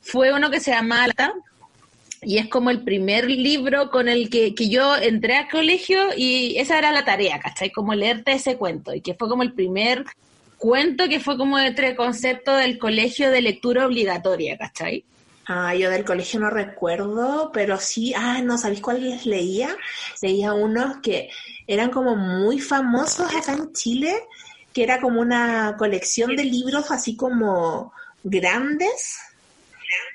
fue 0.00 0.32
uno 0.34 0.50
que 0.50 0.60
se 0.60 0.72
llama 0.72 1.04
y 2.24 2.38
es 2.38 2.48
como 2.48 2.70
el 2.70 2.82
primer 2.82 3.30
libro 3.30 3.90
con 3.90 4.08
el 4.08 4.30
que, 4.30 4.54
que 4.54 4.68
yo 4.68 4.96
entré 4.96 5.36
al 5.36 5.48
colegio 5.48 6.08
y 6.16 6.56
esa 6.58 6.78
era 6.78 6.92
la 6.92 7.04
tarea, 7.04 7.38
¿cachai? 7.38 7.70
Como 7.70 7.94
leerte 7.94 8.32
ese 8.32 8.56
cuento, 8.56 8.94
y 8.94 9.00
que 9.00 9.14
fue 9.14 9.28
como 9.28 9.42
el 9.42 9.52
primer 9.52 10.04
cuento 10.58 11.08
que 11.08 11.20
fue 11.20 11.36
como 11.36 11.58
entre 11.58 11.94
concepto 11.94 12.56
del 12.56 12.78
colegio 12.78 13.30
de 13.30 13.42
lectura 13.42 13.86
obligatoria, 13.86 14.56
¿cachai? 14.56 15.04
Ah, 15.46 15.74
yo 15.74 15.90
del 15.90 16.04
colegio 16.04 16.40
no 16.40 16.48
recuerdo, 16.48 17.50
pero 17.52 17.78
sí, 17.78 18.14
ah, 18.16 18.40
no, 18.42 18.56
¿sabéis 18.56 18.80
cuáles 18.80 19.26
leía? 19.26 19.76
Leía 20.22 20.54
unos 20.54 20.98
que 21.02 21.28
eran 21.66 21.90
como 21.90 22.16
muy 22.16 22.60
famosos 22.60 23.34
acá 23.34 23.52
en 23.52 23.72
Chile, 23.74 24.14
que 24.72 24.82
era 24.82 25.00
como 25.00 25.20
una 25.20 25.76
colección 25.78 26.34
de 26.34 26.44
libros 26.44 26.90
así 26.90 27.14
como 27.14 27.92
grandes, 28.22 29.18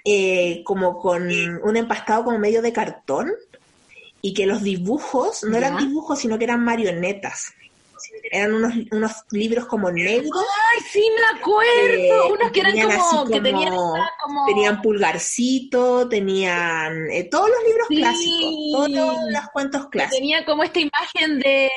eh, 0.05 0.63
como 0.65 0.97
con 0.99 1.29
un 1.29 1.77
empastado 1.77 2.23
como 2.25 2.39
medio 2.39 2.61
de 2.61 2.73
cartón, 2.73 3.31
y 4.21 4.33
que 4.33 4.45
los 4.45 4.61
dibujos 4.63 5.43
no 5.43 5.55
eran 5.57 5.77
dibujos, 5.77 6.19
sino 6.19 6.37
que 6.37 6.43
eran 6.43 6.63
marionetas. 6.63 7.53
Eran 8.31 8.53
unos, 8.53 8.73
unos 8.91 9.11
libros 9.31 9.65
como 9.65 9.91
negros 9.91 10.31
¡Ay, 10.33 10.83
sí 10.89 11.03
me 11.15 11.39
acuerdo! 11.39 11.67
eh, 11.67 12.31
Unos 12.31 12.51
que 12.51 12.59
eran 12.61 12.97
como, 12.97 13.25
que 13.25 13.41
tenían 13.41 13.73
como- 14.23 14.45
tenían 14.45 14.81
pulgarcito, 14.81 16.07
tenían 16.07 17.09
eh, 17.11 17.25
todos 17.25 17.49
los 17.49 17.63
libros 17.65 17.87
Sí. 17.89 17.95
clásicos, 17.97 18.53
todos 18.71 18.89
los, 18.89 19.49
cuentos 19.51 19.87
clásicos. 19.89 20.17
tenía 20.17 20.45
como 20.45 20.63
esta 20.63 20.79
imagen 20.79 21.39
de 21.39 21.69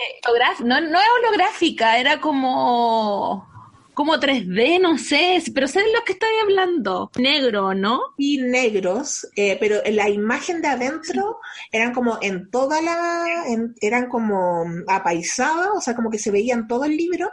no, 0.65 0.81
no 0.81 0.99
es 1.01 1.07
holográfica, 1.21 1.99
era 1.99 2.21
como 2.21 3.49
como 3.95 4.15
3D, 4.15 4.81
no 4.81 4.99
sé, 4.99 5.43
pero 5.55 5.69
sé 5.69 5.81
de 5.81 5.93
lo 5.93 6.03
que 6.05 6.13
estoy 6.13 6.29
hablando. 6.43 7.11
Negro, 7.19 7.75
¿no? 7.75 8.01
Y 8.17 8.39
negros, 8.39 9.29
eh, 9.37 9.57
pero 9.61 9.77
la 9.91 10.09
imagen 10.09 10.63
de 10.63 10.69
adentro 10.69 11.39
eran 11.71 11.93
como 11.93 12.19
en 12.23 12.51
toda 12.51 12.81
la, 12.81 13.45
eran 13.81 14.09
como 14.09 14.65
apaisadas, 14.89 15.71
o 15.77 15.81
sea, 15.81 15.95
como 15.95 16.11
que 16.11 16.19
se 16.19 16.31
veía 16.31 16.55
en 16.55 16.67
todo 16.67 16.85
el 16.85 16.97
libro 16.97 17.31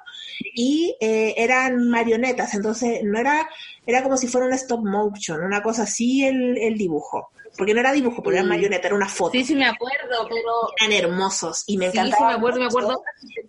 y 0.53 0.95
eh, 0.99 1.33
eran 1.37 1.89
marionetas, 1.89 2.53
entonces 2.53 3.01
no 3.03 3.19
era, 3.19 3.47
era 3.85 4.03
como 4.03 4.17
si 4.17 4.27
fuera 4.27 4.47
un 4.47 4.53
stop 4.53 4.85
motion, 4.85 5.41
una 5.41 5.61
cosa 5.61 5.83
así 5.83 6.25
el, 6.25 6.57
el 6.57 6.77
dibujo, 6.77 7.29
porque 7.57 7.73
no 7.73 7.79
era 7.81 7.91
dibujo, 7.91 8.21
porque 8.23 8.37
era 8.39 8.45
Mm. 8.45 8.49
marioneta, 8.49 8.87
era 8.87 8.95
una 8.95 9.09
foto. 9.09 9.31
Sí, 9.31 9.43
sí 9.43 9.55
me 9.55 9.65
acuerdo, 9.65 10.27
pero 10.27 10.71
Eran 10.79 10.93
hermosos 10.93 11.63
y 11.67 11.77
me 11.77 11.85
sí, 11.87 11.91
sí 11.93 11.97
encantaba 11.99 12.31
me 12.31 12.37
acuerdo, 12.37 12.59
me 12.59 12.65
acuerdo. 12.67 13.03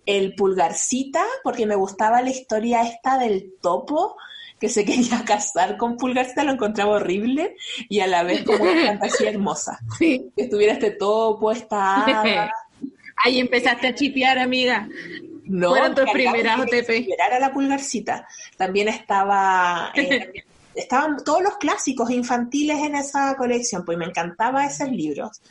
el 0.05 0.35
pulgarcita 0.35 1.23
porque 1.43 1.65
me 1.65 1.75
gustaba 1.75 2.21
la 2.21 2.29
historia 2.29 2.81
esta 2.83 3.17
del 3.17 3.53
topo 3.61 4.15
que 4.59 4.69
se 4.69 4.85
quería 4.85 5.23
casar 5.25 5.75
con 5.77 5.97
Pulgarcita, 5.97 6.43
lo 6.43 6.51
encontraba 6.51 6.91
horrible 6.97 7.55
y 7.89 7.99
a 8.01 8.07
la 8.07 8.21
vez 8.23 8.43
como 8.43 8.63
una 8.63 8.85
fantasía 8.85 9.29
hermosa. 9.31 9.79
Sí. 9.97 10.31
Que 10.35 10.43
estuviera 10.43 10.73
este 10.73 10.91
topo, 10.91 11.51
esta 11.51 12.05
hada. 12.05 12.51
Ahí 13.23 13.39
empezaste 13.39 13.87
a 13.87 13.95
chipear, 13.95 14.37
amiga. 14.39 14.87
No, 15.45 15.69
Fueron 15.71 15.95
tus 15.95 16.05
me 16.05 16.11
encantaba 16.23 16.33
primeras 16.33 16.59
OTP. 16.61 16.89
liberara 17.01 17.39
la 17.39 17.51
Pulgarcita. 17.53 18.27
También 18.57 18.87
estaba... 18.87 19.91
eh, 19.95 20.31
estaban 20.75 21.17
todos 21.23 21.41
los 21.41 21.57
clásicos 21.57 22.09
infantiles 22.11 22.77
en 22.79 22.95
esa 22.95 23.35
colección, 23.35 23.83
pues 23.85 23.97
me 23.97 24.05
encantaba 24.05 24.65
esos 24.65 24.89
libros. 24.89 25.41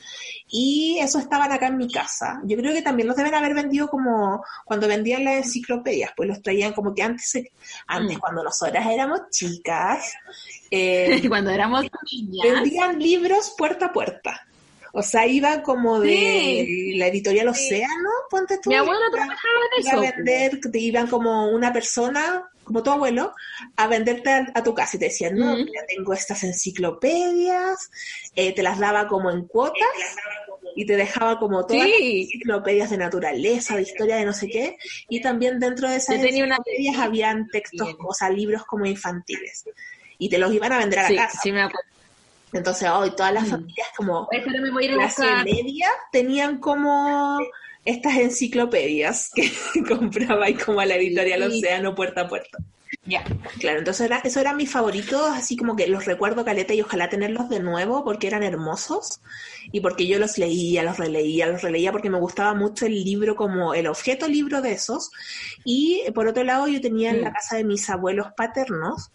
Y 0.48 0.98
eso 1.00 1.18
estaban 1.18 1.52
acá 1.52 1.66
en 1.68 1.76
mi 1.76 1.90
casa. 1.90 2.40
Yo 2.44 2.56
creo 2.56 2.72
que 2.72 2.82
también 2.82 3.06
los 3.08 3.16
deben 3.16 3.34
haber 3.34 3.54
vendido 3.54 3.88
como 3.88 4.44
cuando 4.64 4.88
vendían 4.88 5.24
las 5.24 5.44
enciclopedias, 5.44 6.12
pues 6.16 6.28
los 6.28 6.42
traían 6.42 6.72
como 6.72 6.94
que 6.94 7.02
antes, 7.02 7.32
antes 7.86 8.16
Mm. 8.16 8.20
cuando 8.20 8.42
nosotras 8.44 8.86
éramos 8.86 9.20
chicas, 9.30 10.12
eh, 10.70 11.20
Cuando 11.30 11.50
éramos 11.50 11.84
niñas. 12.10 12.46
vendían 12.62 12.98
libros 12.98 13.54
puerta 13.56 13.86
a 13.86 13.92
puerta. 13.92 14.46
O 14.92 15.02
sea, 15.02 15.24
iba 15.24 15.62
como 15.62 16.00
de 16.00 16.94
la 16.96 17.06
editorial 17.06 17.46
Océano, 17.46 18.10
ponte 18.28 18.58
tú. 18.60 18.70
Mi 18.70 18.76
abuelo 18.76 18.98
iba- 19.08 19.12
trabajaba 19.18 19.54
en 19.76 19.82
iba 19.84 19.90
a 19.92 20.04
eso. 20.06 20.16
vender, 20.16 20.60
iban 20.74 21.06
como 21.06 21.48
una 21.50 21.72
persona 21.72 22.50
como 22.70 22.84
tu 22.84 22.90
abuelo, 22.92 23.34
a 23.76 23.88
venderte 23.88 24.30
a, 24.30 24.46
a 24.54 24.62
tu 24.62 24.72
casa 24.74 24.96
y 24.96 25.00
te 25.00 25.06
decían, 25.06 25.36
no, 25.36 25.56
Mm. 25.56 25.64
mira, 25.64 25.82
tengo 25.88 26.12
estas 26.12 26.44
enciclopedias, 26.44 27.90
eh, 28.36 28.54
te 28.54 28.62
las 28.62 28.78
daba 28.78 29.08
como 29.08 29.28
en 29.32 29.44
cuotas 29.48 29.88
y 30.76 30.86
te 30.86 30.96
dejaba 30.96 31.40
como 31.40 31.66
todas 31.66 31.88
las 31.88 31.98
Sí, 31.98 32.28
enciclopedias 32.32 32.90
de 32.90 32.98
naturaleza, 32.98 33.74
de 33.74 33.82
historia, 33.82 34.16
de 34.16 34.24
no 34.24 34.32
sé 34.32 34.48
qué, 34.48 34.76
y 35.08 35.20
también 35.20 35.58
dentro 35.58 35.88
de 35.88 35.96
esas 35.96 36.20
tenía 36.20 36.44
una- 36.44 36.54
enciclopedias 36.56 36.98
habían 36.98 37.48
textos, 37.50 37.86
Bien. 37.88 37.96
o 38.06 38.14
sea, 38.14 38.30
libros 38.30 38.64
como 38.66 38.86
infantiles, 38.86 39.64
y 40.16 40.28
te 40.28 40.38
los 40.38 40.52
iban 40.54 40.72
a 40.72 40.78
vender 40.78 41.00
a 41.00 41.02
la 41.02 41.08
sí, 41.08 41.16
casa. 41.16 41.40
sí 41.42 41.50
me 41.52 41.62
acuerdo. 41.62 41.88
Entonces, 42.52 42.88
hoy 42.88 43.10
todas 43.16 43.32
las 43.32 43.44
Mm. 43.46 43.50
familias 43.50 43.88
como 43.96 44.28
Oye, 44.30 44.42
pero 44.44 44.62
me 44.62 44.70
voy 44.70 44.84
a 44.84 44.86
ir 44.86 44.92
a 44.92 44.96
clase 44.96 45.22
media 45.44 45.88
tenían 46.12 46.58
como 46.58 47.38
estas 47.84 48.16
enciclopedias 48.18 49.30
que 49.34 49.50
compraba 49.88 50.46
ahí 50.46 50.54
como 50.54 50.80
a 50.80 50.86
la 50.86 50.96
editorial 50.96 51.50
Sí. 51.50 51.58
Océano 51.58 51.94
puerta 51.94 52.22
a 52.22 52.28
puerta. 52.28 52.58
Ya. 53.06 53.24
Claro, 53.60 53.78
entonces 53.78 54.06
era, 54.06 54.18
eso 54.24 54.40
eran 54.40 54.56
mis 54.56 54.70
favoritos, 54.70 55.22
así 55.32 55.56
como 55.56 55.74
que 55.76 55.86
los 55.86 56.04
recuerdo 56.04 56.44
caleta 56.44 56.74
y 56.74 56.80
ojalá 56.82 57.08
tenerlos 57.08 57.48
de 57.48 57.60
nuevo 57.60 58.04
porque 58.04 58.26
eran 58.26 58.42
hermosos 58.42 59.20
y 59.72 59.80
porque 59.80 60.06
yo 60.06 60.18
los 60.18 60.38
leía, 60.38 60.82
los 60.82 60.98
releía, 60.98 61.46
los 61.46 61.62
releía 61.62 61.92
porque 61.92 62.10
me 62.10 62.18
gustaba 62.18 62.52
mucho 62.54 62.86
el 62.86 63.02
libro 63.04 63.36
como 63.36 63.74
el 63.74 63.86
objeto 63.86 64.28
libro 64.28 64.60
de 64.60 64.72
esos. 64.72 65.10
Y 65.64 66.02
por 66.14 66.26
otro 66.28 66.44
lado 66.44 66.66
yo 66.68 66.80
tenía 66.80 67.10
en 67.10 67.22
la 67.22 67.30
Mm. 67.30 67.34
casa 67.34 67.56
de 67.56 67.64
mis 67.64 67.88
abuelos 67.88 68.28
paternos, 68.36 69.10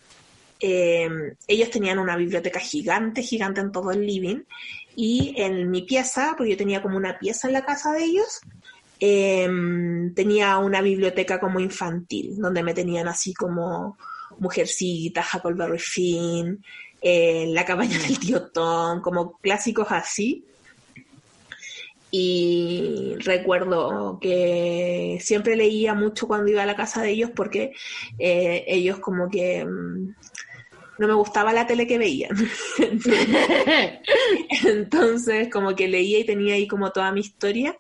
eh, 0.62 1.08
ellos 1.48 1.70
tenían 1.70 2.00
una 2.00 2.16
biblioteca 2.16 2.60
gigante, 2.62 3.22
gigante 3.22 3.60
en 3.62 3.72
todo 3.74 3.92
el 3.92 4.06
living 4.08 4.44
y 4.96 5.34
en 5.38 5.70
mi 5.70 5.82
pieza, 5.82 6.34
porque 6.38 6.52
yo 6.52 6.58
tenía 6.58 6.82
como 6.82 6.98
una 6.98 7.20
pieza 7.20 7.48
en 7.48 7.54
la 7.54 7.66
casa 7.66 7.92
de 7.92 8.04
ellos, 8.04 8.42
eh, 9.00 9.48
tenía 10.16 10.58
una 10.58 10.82
biblioteca 10.82 11.40
como 11.40 11.60
infantil, 11.60 12.38
donde 12.38 12.64
me 12.64 12.74
tenían 12.74 13.08
así 13.08 13.34
como 13.34 13.98
Mujercita, 14.40 15.24
Huckleberry 15.34 15.80
Finn, 15.80 16.64
eh, 17.02 17.46
La 17.50 17.66
cabaña 17.66 18.00
del 18.00 18.20
tío 18.20 18.48
Tom, 18.48 19.02
como 19.02 19.38
clásicos 19.38 19.88
así. 19.92 20.46
Y 22.12 23.16
recuerdo 23.20 24.20
que 24.22 25.18
siempre 25.22 25.58
leía 25.58 25.94
mucho 25.94 26.28
cuando 26.28 26.50
iba 26.50 26.64
a 26.64 26.66
la 26.66 26.76
casa 26.76 27.02
de 27.02 27.10
ellos 27.10 27.32
porque 27.36 27.74
eh, 28.18 28.64
ellos 28.68 29.00
como 29.00 29.30
que 29.30 29.66
mm, 29.66 30.16
no 30.98 31.08
me 31.08 31.14
gustaba 31.14 31.52
la 31.54 31.68
tele 31.68 31.88
que 31.88 31.98
veían. 31.98 32.36
Entonces, 34.66 35.50
como 35.52 35.76
que 35.76 35.88
leía 35.88 36.20
y 36.20 36.26
tenía 36.26 36.56
ahí 36.56 36.68
como 36.68 36.92
toda 36.92 37.12
mi 37.12 37.22
historia. 37.22 37.76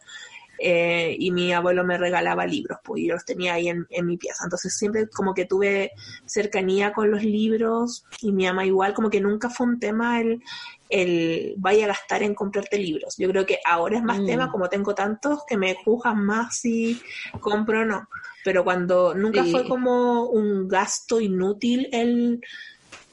eh, 0.57 1.13
y 1.19 1.31
mi 1.31 1.51
abuelo 1.51 1.83
me 1.83 1.97
regalaba 1.97 2.45
libros, 2.45 2.77
pues 2.81 3.01
y 3.01 3.07
yo 3.07 3.15
los 3.15 3.25
tenía 3.25 3.55
ahí 3.55 3.67
en, 3.67 3.85
en 3.89 4.05
mi 4.05 4.15
pieza. 4.15 4.45
Entonces, 4.45 4.77
siempre 4.77 5.09
como 5.09 5.33
que 5.33 5.43
tuve 5.45 5.91
cercanía 6.25 6.93
con 6.93 7.11
los 7.11 7.23
libros 7.25 8.05
y 8.21 8.31
mi 8.31 8.47
ama 8.47 8.65
igual, 8.65 8.93
como 8.93 9.09
que 9.09 9.19
nunca 9.19 9.49
fue 9.49 9.67
un 9.67 9.81
tema 9.81 10.21
el, 10.21 10.41
el 10.87 11.55
vaya 11.57 11.83
a 11.83 11.87
gastar 11.89 12.23
en 12.23 12.33
comprarte 12.33 12.77
libros. 12.77 13.15
Yo 13.17 13.27
creo 13.29 13.45
que 13.45 13.59
ahora 13.65 13.97
es 13.97 14.03
más 14.03 14.19
Mm. 14.21 14.25
tema, 14.27 14.49
como 14.49 14.69
tengo 14.69 14.95
tantos, 14.95 15.41
que 15.45 15.57
me 15.57 15.75
juzgan 15.83 16.23
más 16.25 16.57
si 16.59 17.01
compro 17.41 17.81
o 17.81 17.85
no. 17.85 18.07
Pero 18.45 18.63
cuando 18.63 19.13
nunca 19.13 19.43
Sí. 19.43 19.51
fue 19.51 19.67
como 19.67 20.29
un 20.29 20.69
gasto 20.69 21.19
inútil 21.19 21.89
el 21.91 22.39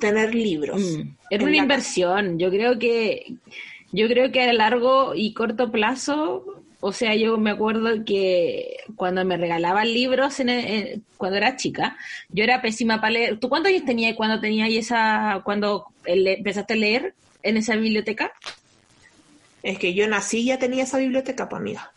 tener 0.02 0.34
libros. 0.34 0.80
Mm, 0.82 1.00
Es 1.30 1.40
en 1.40 1.42
una 1.48 1.56
inversión. 1.56 2.38
Yo 2.38 2.50
creo 2.50 2.78
que 2.78 3.36
yo 3.92 4.08
creo 4.08 4.30
que 4.32 4.42
a 4.42 4.52
largo 4.52 5.14
y 5.14 5.32
corto 5.34 5.70
plazo, 5.70 6.44
o 6.80 6.92
sea, 6.92 7.14
yo 7.14 7.38
me 7.38 7.50
acuerdo 7.50 8.04
que 8.04 8.76
cuando 8.96 9.24
me 9.24 9.36
regalaban 9.36 9.92
libros 9.92 10.40
en 10.40 10.48
en- 10.50 11.04
cuando 11.16 11.36
era 11.38 11.56
chica, 11.56 11.96
yo 12.30 12.42
era 12.44 12.60
pésima 12.60 13.00
para 13.00 13.12
leer. 13.12 13.38
¿Tú 13.40 13.48
cuántos 13.48 13.70
años 13.72 13.84
tenías 13.84 14.14
cuando 14.16 14.40
tenías 14.40 14.68
esa 14.70 15.40
cuando 15.44 15.86
empezaste 16.04 16.74
a 16.74 16.76
leer 16.76 17.14
en 17.42 17.56
esa 17.56 17.76
biblioteca? 17.76 18.32
Es 19.62 19.78
que 19.78 19.94
yo 19.94 20.08
nací 20.08 20.38
y 20.40 20.46
ya 20.46 20.58
tenía 20.58 20.82
esa 20.84 20.98
biblioteca, 20.98 21.48
pues 21.48 21.60
amiga. 21.60 21.92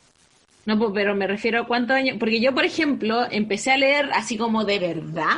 No, 0.66 0.78
pues, 0.80 0.92
pero 0.94 1.16
me 1.16 1.28
refiero 1.28 1.62
a 1.62 1.68
cuántos 1.68 1.96
años, 1.96 2.18
porque 2.20 2.42
yo, 2.42 2.54
por 2.54 2.66
ejemplo, 2.66 3.26
empecé 3.30 3.72
a 3.72 3.78
leer 3.78 4.10
así 4.14 4.38
como 4.38 4.66
de 4.66 4.80
verdad, 4.80 5.38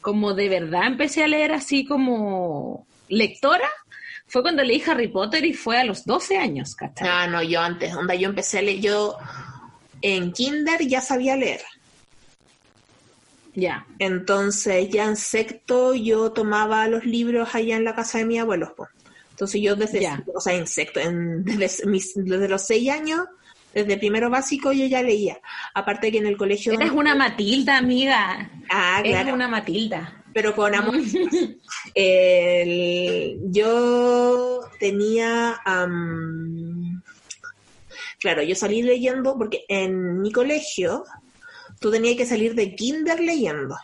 como 0.00 0.34
de 0.34 0.48
verdad 0.48 0.86
empecé 0.86 1.24
a 1.24 1.28
leer 1.28 1.52
así 1.52 1.84
como 1.84 2.86
lectora, 3.08 3.68
fue 4.26 4.42
cuando 4.42 4.62
leí 4.62 4.82
Harry 4.86 5.08
Potter 5.08 5.44
y 5.44 5.54
fue 5.54 5.78
a 5.78 5.84
los 5.84 6.04
12 6.04 6.36
años, 6.36 6.74
¿cachai? 6.74 7.08
Ah, 7.10 7.26
no, 7.26 7.42
yo 7.42 7.60
antes, 7.60 7.94
onda, 7.94 8.14
yo 8.14 8.28
empecé 8.28 8.58
a 8.58 8.62
leer, 8.62 8.80
yo 8.80 9.16
en 10.02 10.32
kinder 10.32 10.86
ya 10.86 11.00
sabía 11.00 11.36
leer. 11.36 11.62
Ya. 13.54 13.86
Entonces, 13.98 14.88
ya 14.90 15.04
en 15.06 15.16
sexto 15.16 15.94
yo 15.94 16.30
tomaba 16.32 16.86
los 16.88 17.04
libros 17.04 17.54
allá 17.54 17.76
en 17.76 17.84
la 17.84 17.94
casa 17.94 18.18
de 18.18 18.24
mis 18.26 18.40
abuelos, 18.40 18.70
pues. 18.76 18.90
Entonces 19.30 19.60
yo 19.62 19.74
desde, 19.76 20.00
Ya. 20.02 20.22
o 20.34 20.40
sea, 20.40 20.54
en 20.54 20.66
sexto, 20.66 21.00
en- 21.00 21.44
desde, 21.44 21.86
mis- 21.86 22.12
desde 22.14 22.48
los 22.48 22.62
seis 22.66 22.90
años, 22.90 23.20
desde 23.84 23.96
primero 23.98 24.28
básico 24.30 24.72
yo 24.72 24.86
ya 24.86 25.02
leía. 25.02 25.38
Aparte 25.74 26.10
que 26.10 26.18
en 26.18 26.26
el 26.26 26.36
colegio... 26.36 26.72
Eres 26.72 26.90
una 26.90 27.14
Matilda, 27.14 27.76
amiga. 27.78 28.50
Ah, 28.70 28.98
Eres 29.00 29.12
claro. 29.12 29.34
una 29.34 29.46
Matilda. 29.48 30.24
pero 30.34 30.54
con 30.54 30.74
amor. 30.74 30.96
El- 31.94 33.38
yo 33.44 34.60
tenía, 34.80 35.56
am, 35.64 37.02
claro, 38.20 38.42
yo 38.42 38.54
salí 38.54 38.82
leyendo 38.82 39.36
porque 39.38 39.64
en 39.68 40.20
mi 40.20 40.32
colegio 40.32 41.04
tú 41.80 41.90
tenías 41.90 42.16
que 42.16 42.26
salir 42.26 42.54
de 42.54 42.74
kinder 42.74 43.20
leyendo, 43.20 43.76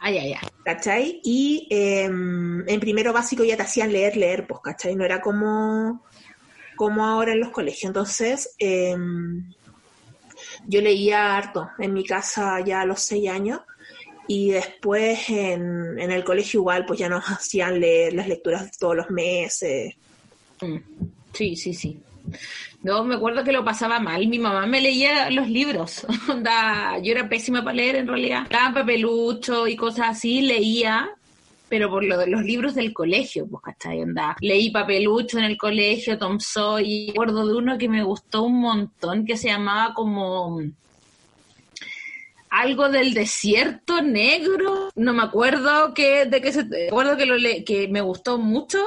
Ay, 0.00 0.16
ay, 0.18 0.32
ay. 0.34 0.48
¿cachai? 0.64 1.20
Y 1.24 1.66
em, 1.70 2.68
en 2.68 2.78
primero 2.80 3.12
básico 3.12 3.42
ya 3.42 3.56
te 3.56 3.62
hacían 3.64 3.92
leer, 3.92 4.16
leer, 4.16 4.46
pues, 4.46 4.60
¿cachai? 4.62 4.94
No 4.94 5.04
era 5.04 5.20
como, 5.20 6.04
como 6.78 7.04
ahora 7.04 7.32
en 7.32 7.40
los 7.40 7.50
colegios. 7.50 7.90
Entonces, 7.90 8.54
em, 8.56 9.52
yo 10.66 10.80
leía 10.80 11.36
harto 11.36 11.68
en 11.78 11.92
mi 11.92 12.04
casa 12.04 12.60
ya 12.64 12.82
a 12.82 12.86
los 12.86 13.02
seis 13.02 13.28
años 13.28 13.60
y 14.28 14.52
después 14.52 15.28
en, 15.28 15.98
el 15.98 16.22
colegio 16.22 16.60
igual 16.60 16.86
pues 16.86 17.00
ya 17.00 17.08
nos 17.08 17.24
hacían 17.24 17.80
leer 17.80 18.14
las 18.14 18.28
lecturas 18.28 18.78
todos 18.78 18.94
los 18.94 19.10
meses. 19.10 19.96
Mm. 20.60 20.76
Sí, 21.32 21.56
sí, 21.56 21.74
sí. 21.74 22.00
No, 22.82 23.02
me 23.02 23.16
acuerdo 23.16 23.42
que 23.42 23.50
lo 23.50 23.64
pasaba 23.64 23.98
mal. 23.98 24.28
Mi 24.28 24.38
mamá 24.38 24.64
me 24.66 24.80
leía 24.80 25.30
los 25.30 25.48
libros. 25.48 26.06
Yo 27.02 27.12
era 27.12 27.28
pésima 27.28 27.64
para 27.64 27.74
leer 27.74 27.96
en 27.96 28.06
realidad. 28.06 28.46
Daban 28.48 28.74
papelucho 28.74 29.66
y 29.66 29.74
cosas 29.74 30.10
así, 30.10 30.42
leía, 30.42 31.10
pero 31.68 31.90
por 31.90 32.04
lo 32.04 32.18
de 32.18 32.26
los 32.26 32.42
libros 32.42 32.74
del 32.74 32.92
colegio, 32.92 33.46
pues, 33.46 33.62
¿cachai? 33.62 34.02
Onda, 34.02 34.36
leí 34.40 34.70
papelucho 34.70 35.38
en 35.38 35.44
el 35.44 35.56
colegio, 35.56 36.18
Tom 36.18 36.38
Sawyer. 36.40 37.06
Me 37.06 37.10
acuerdo 37.12 37.46
de 37.46 37.54
uno 37.54 37.78
que 37.78 37.88
me 37.88 38.02
gustó 38.02 38.42
un 38.42 38.60
montón, 38.60 39.24
que 39.24 39.36
se 39.36 39.48
llamaba 39.48 39.94
como 39.94 40.60
algo 42.50 42.88
del 42.88 43.14
desierto 43.14 44.00
negro, 44.02 44.90
no 44.94 45.12
me 45.12 45.22
acuerdo 45.22 45.92
que, 45.94 46.24
de 46.24 46.40
qué 46.40 46.52
se, 46.52 46.66
acuerdo 46.88 47.16
que, 47.16 47.26
lo 47.26 47.36
que 47.64 47.88
me 47.88 48.00
gustó 48.00 48.38
mucho, 48.38 48.78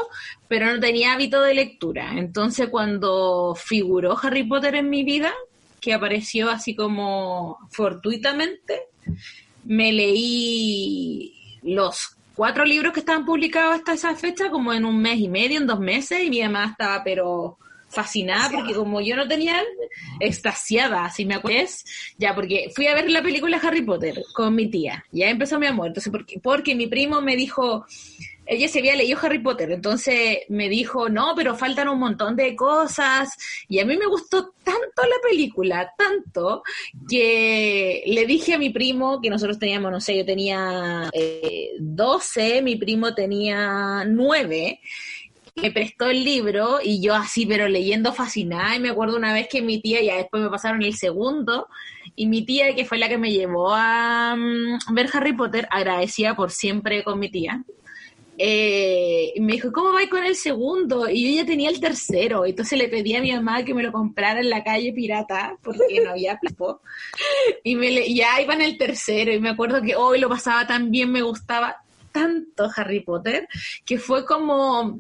pero 0.47 0.65
no 0.65 0.79
tenía 0.79 1.13
hábito 1.13 1.41
de 1.41 1.53
lectura. 1.53 2.13
Entonces 2.17 2.69
cuando 2.69 3.55
figuró 3.55 4.17
Harry 4.21 4.43
Potter 4.43 4.75
en 4.75 4.89
mi 4.89 5.03
vida, 5.03 5.31
que 5.79 5.93
apareció 5.93 6.49
así 6.49 6.75
como 6.75 7.57
fortuitamente, 7.71 8.87
me 9.63 9.91
leí 9.91 11.59
los 11.63 12.17
cuatro 12.35 12.65
libros 12.65 12.93
que 12.93 12.99
estaban 13.01 13.25
publicados 13.25 13.75
hasta 13.75 13.93
esa 13.93 14.15
fecha, 14.15 14.49
como 14.49 14.73
en 14.73 14.85
un 14.85 15.01
mes 15.01 15.19
y 15.19 15.27
medio, 15.27 15.59
en 15.59 15.67
dos 15.67 15.79
meses, 15.79 16.23
y 16.23 16.29
mi 16.29 16.41
mamá 16.41 16.67
estaba 16.71 17.03
pero 17.03 17.57
fascinada 17.91 18.49
porque 18.49 18.73
como 18.73 19.01
yo 19.01 19.15
no 19.15 19.27
tenía 19.27 19.61
extasiada, 20.19 21.09
si 21.09 21.25
me 21.25 21.35
acuerdas, 21.35 21.83
ya 22.17 22.33
porque 22.33 22.71
fui 22.73 22.87
a 22.87 22.95
ver 22.95 23.09
la 23.09 23.21
película 23.21 23.59
Harry 23.61 23.81
Potter 23.81 24.23
con 24.33 24.55
mi 24.55 24.67
tía, 24.67 25.03
ya 25.11 25.29
empezó 25.29 25.59
mi 25.59 25.67
amor, 25.67 25.87
entonces 25.87 26.11
porque, 26.11 26.39
porque 26.39 26.73
mi 26.73 26.87
primo 26.87 27.21
me 27.21 27.35
dijo, 27.35 27.85
ella 28.45 28.67
se 28.67 28.79
había 28.79 28.95
leído 28.95 29.19
Harry 29.21 29.39
Potter, 29.39 29.71
entonces 29.71 30.39
me 30.49 30.67
dijo, 30.67 31.09
no, 31.09 31.33
pero 31.35 31.55
faltan 31.55 31.87
un 31.89 31.99
montón 31.99 32.35
de 32.35 32.55
cosas, 32.55 33.29
y 33.69 33.79
a 33.79 33.85
mí 33.85 33.95
me 33.97 34.07
gustó 34.07 34.53
tanto 34.63 35.01
la 35.03 35.29
película, 35.29 35.93
tanto, 35.97 36.63
que 37.09 38.03
le 38.07 38.25
dije 38.25 38.55
a 38.55 38.59
mi 38.59 38.69
primo, 38.69 39.21
que 39.21 39.29
nosotros 39.29 39.59
teníamos, 39.59 39.91
no 39.91 40.01
sé, 40.01 40.17
yo 40.17 40.25
tenía 40.25 41.09
eh, 41.13 41.71
12, 41.79 42.61
mi 42.61 42.75
primo 42.75 43.13
tenía 43.13 44.03
9, 44.05 44.79
me 45.55 45.71
prestó 45.71 46.09
el 46.09 46.23
libro 46.23 46.79
y 46.81 47.01
yo 47.01 47.13
así, 47.13 47.45
pero 47.45 47.67
leyendo 47.67 48.13
fascinada. 48.13 48.75
Y 48.75 48.79
me 48.79 48.89
acuerdo 48.89 49.17
una 49.17 49.33
vez 49.33 49.47
que 49.49 49.61
mi 49.61 49.81
tía, 49.81 50.01
ya 50.01 50.15
después 50.15 50.41
me 50.41 50.49
pasaron 50.49 50.81
el 50.81 50.95
segundo, 50.95 51.67
y 52.15 52.27
mi 52.27 52.45
tía, 52.45 52.73
que 52.75 52.85
fue 52.85 52.97
la 52.97 53.09
que 53.09 53.17
me 53.17 53.31
llevó 53.31 53.73
a 53.73 54.35
mm, 54.35 54.93
ver 54.93 55.09
Harry 55.13 55.33
Potter, 55.33 55.67
agradecida 55.71 56.35
por 56.35 56.51
siempre 56.51 57.03
con 57.03 57.19
mi 57.19 57.29
tía, 57.29 57.63
eh, 58.43 59.33
me 59.39 59.53
dijo, 59.53 59.71
¿cómo 59.71 59.91
vais 59.93 60.09
con 60.09 60.23
el 60.23 60.35
segundo? 60.35 61.07
Y 61.07 61.35
yo 61.35 61.41
ya 61.41 61.45
tenía 61.45 61.69
el 61.69 61.79
tercero, 61.79 62.43
entonces 62.43 62.75
le 62.75 62.87
pedí 62.87 63.15
a 63.15 63.21
mi 63.21 63.31
mamá 63.31 63.63
que 63.63 63.75
me 63.75 63.83
lo 63.83 63.91
comprara 63.91 64.39
en 64.39 64.49
la 64.49 64.63
calle 64.63 64.93
pirata, 64.93 65.55
porque 65.61 66.01
no 66.03 66.09
había 66.09 66.39
plazo. 66.39 66.81
Y 67.63 67.75
me 67.75 67.91
le, 67.91 68.11
ya 68.11 68.41
iba 68.41 68.55
en 68.55 68.61
el 68.61 68.79
tercero, 68.79 69.31
y 69.31 69.39
me 69.39 69.49
acuerdo 69.51 69.79
que 69.83 69.95
hoy 69.95 70.19
lo 70.19 70.27
pasaba 70.27 70.65
tan 70.65 70.89
bien, 70.89 71.11
me 71.11 71.21
gustaba 71.21 71.83
tanto 72.11 72.67
Harry 72.75 73.01
Potter, 73.01 73.47
que 73.85 73.99
fue 73.99 74.25
como 74.25 74.97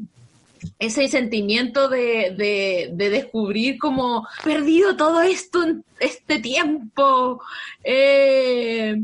ese 0.77 1.07
sentimiento 1.07 1.89
de, 1.89 2.35
de, 2.37 2.89
de, 2.93 3.09
descubrir 3.09 3.79
como 3.79 4.27
perdido 4.43 4.95
todo 4.95 5.23
esto 5.23 5.63
en 5.63 5.83
este 5.99 6.37
tiempo. 6.37 7.41
Eh, 7.83 8.97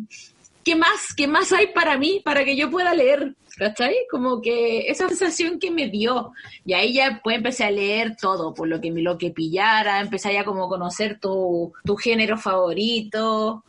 ¿Qué 0.63 0.75
más? 0.75 1.15
¿Qué 1.15 1.27
más 1.27 1.51
hay 1.53 1.67
para 1.73 1.97
mí? 1.97 2.21
Para 2.23 2.45
que 2.45 2.55
yo 2.55 2.69
pueda 2.69 2.93
leer. 2.93 3.33
¿Cachai? 3.57 3.95
Como 4.11 4.39
que 4.41 4.87
esa 4.87 5.07
sensación 5.07 5.59
que 5.59 5.71
me 5.71 5.89
dio. 5.89 6.31
Y 6.63 6.73
ahí 6.73 6.93
ya 6.93 7.21
pues 7.23 7.37
empecé 7.37 7.63
a 7.63 7.71
leer 7.71 8.15
todo, 8.15 8.53
por 8.53 8.67
lo 8.67 8.79
que 8.79 8.91
lo 8.91 9.17
que 9.17 9.31
pillara, 9.31 9.99
empecé 9.99 10.33
ya 10.33 10.45
como 10.45 10.65
a 10.65 10.69
conocer 10.69 11.19
tu, 11.19 11.73
tu 11.83 11.95
género 11.95 12.37
favorito. 12.37 13.63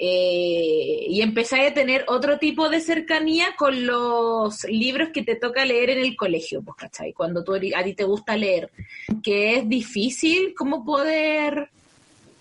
Eh, 0.00 1.06
y 1.08 1.20
empecé 1.22 1.66
a 1.66 1.74
tener 1.74 2.04
otro 2.06 2.38
tipo 2.38 2.68
de 2.68 2.80
cercanía 2.80 3.56
con 3.56 3.84
los 3.84 4.62
libros 4.64 5.08
que 5.12 5.24
te 5.24 5.34
toca 5.34 5.64
leer 5.64 5.90
en 5.90 5.98
el 5.98 6.16
colegio, 6.16 6.62
pues, 6.62 6.76
¿cachai? 6.76 7.12
Cuando 7.12 7.42
tú, 7.42 7.54
a 7.54 7.82
ti 7.82 7.94
te 7.94 8.04
gusta 8.04 8.36
leer, 8.36 8.70
que 9.24 9.56
es 9.56 9.68
difícil 9.68 10.54
como 10.56 10.84
poder, 10.84 11.70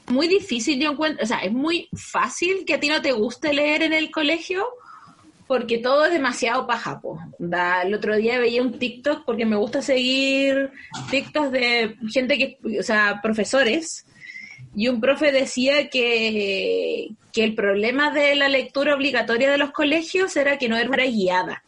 muy 0.10 0.28
difícil 0.28 0.80
yo 0.80 0.92
encuentro, 0.92 1.24
o 1.24 1.28
sea, 1.28 1.40
es 1.40 1.52
muy 1.52 1.90
fácil 1.94 2.64
que 2.64 2.76
a 2.76 2.80
ti 2.80 2.90
no 2.90 3.02
te 3.02 3.12
guste 3.12 3.52
leer 3.52 3.82
en 3.82 3.94
el 3.94 4.12
colegio, 4.12 4.68
porque 5.48 5.78
todo 5.78 6.06
es 6.06 6.12
demasiado 6.12 6.68
pajapo. 6.68 7.20
Da, 7.40 7.82
el 7.84 7.94
otro 7.94 8.16
día 8.16 8.40
veía 8.40 8.62
un 8.62 8.78
TikTok 8.78 9.24
porque 9.26 9.46
me 9.46 9.56
gusta 9.56 9.82
seguir 9.82 10.72
TikToks 11.10 11.52
de 11.52 11.96
gente 12.12 12.38
que, 12.38 12.80
o 12.80 12.84
sea, 12.84 13.20
profesores, 13.22 14.06
y 14.76 14.90
un 14.90 15.00
profe 15.00 15.32
decía 15.32 15.90
que, 15.90 17.10
que 17.32 17.44
el 17.44 17.56
problema 17.56 18.12
de 18.12 18.36
la 18.36 18.50
lectura 18.50 18.94
obligatoria 18.94 19.50
de 19.50 19.58
los 19.58 19.72
colegios 19.72 20.36
era 20.36 20.58
que 20.58 20.70
no 20.70 20.78
era 20.78 21.06
guiada. 21.06 21.64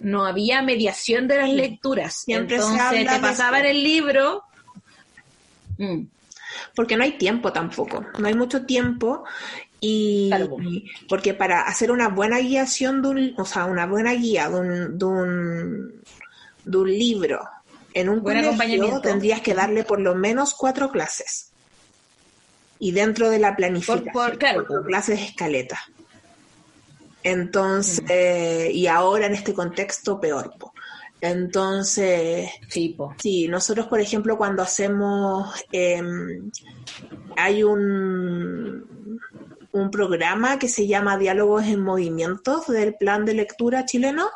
No 0.00 0.26
había 0.26 0.60
mediación 0.60 1.28
de 1.28 1.38
las 1.38 1.50
lecturas. 1.50 2.22
Siempre 2.24 2.56
Entonces 2.56 3.06
te 3.06 3.20
pasaban 3.20 3.64
el 3.64 3.82
libro. 3.82 4.42
Mm, 5.78 6.02
porque 6.74 6.96
no 6.96 7.04
hay 7.04 7.12
tiempo 7.12 7.52
tampoco, 7.52 8.04
no 8.18 8.26
hay 8.26 8.34
mucho 8.34 8.64
tiempo 8.66 9.24
y 9.80 10.28
Claro. 10.30 10.56
porque 11.08 11.34
para 11.34 11.62
hacer 11.62 11.90
una 11.90 12.08
buena 12.08 12.38
guiación 12.38 13.02
de 13.02 13.08
un, 13.08 13.34
o 13.36 13.44
sea, 13.44 13.66
una 13.66 13.86
buena 13.86 14.12
guía 14.14 14.48
de 14.48 14.56
un, 14.60 14.98
de 14.98 15.04
un, 15.04 16.02
de 16.64 16.76
un 16.78 16.88
libro 16.90 17.40
en 17.94 18.08
un 18.08 18.22
Buen 18.22 18.42
colegio 18.56 19.00
tendrías 19.00 19.40
que 19.40 19.54
darle 19.54 19.84
por 19.84 20.00
lo 20.00 20.14
menos 20.14 20.54
cuatro 20.54 20.90
clases 20.90 21.50
y 22.78 22.92
dentro 22.92 23.30
de 23.30 23.38
la 23.38 23.56
planificación 23.56 24.04
Por- 24.12 24.30
por- 24.30 24.38
claro, 24.38 24.60
cuatro 24.66 24.82
por- 24.82 24.86
clases 24.86 25.20
escaleta. 25.20 25.80
Entonces, 27.22 28.02
eh, 28.08 28.70
y 28.72 28.86
ahora 28.86 29.26
en 29.26 29.34
este 29.34 29.52
contexto 29.54 30.20
peor. 30.20 30.54
po. 30.58 30.72
Entonces, 31.20 32.50
sí, 32.68 32.90
po. 32.96 33.14
Sí, 33.20 33.48
nosotros, 33.48 33.86
por 33.86 34.00
ejemplo, 34.00 34.36
cuando 34.36 34.62
hacemos, 34.62 35.54
em, 35.72 36.50
hay 37.36 37.62
un, 37.64 38.84
un 39.72 39.90
programa 39.90 40.58
que 40.58 40.68
se 40.68 40.86
llama 40.86 41.18
Diálogos 41.18 41.64
en 41.64 41.80
Movimientos 41.80 42.66
del 42.66 42.94
Plan 42.94 43.24
de 43.24 43.34
Lectura 43.34 43.84
chileno, 43.84 44.28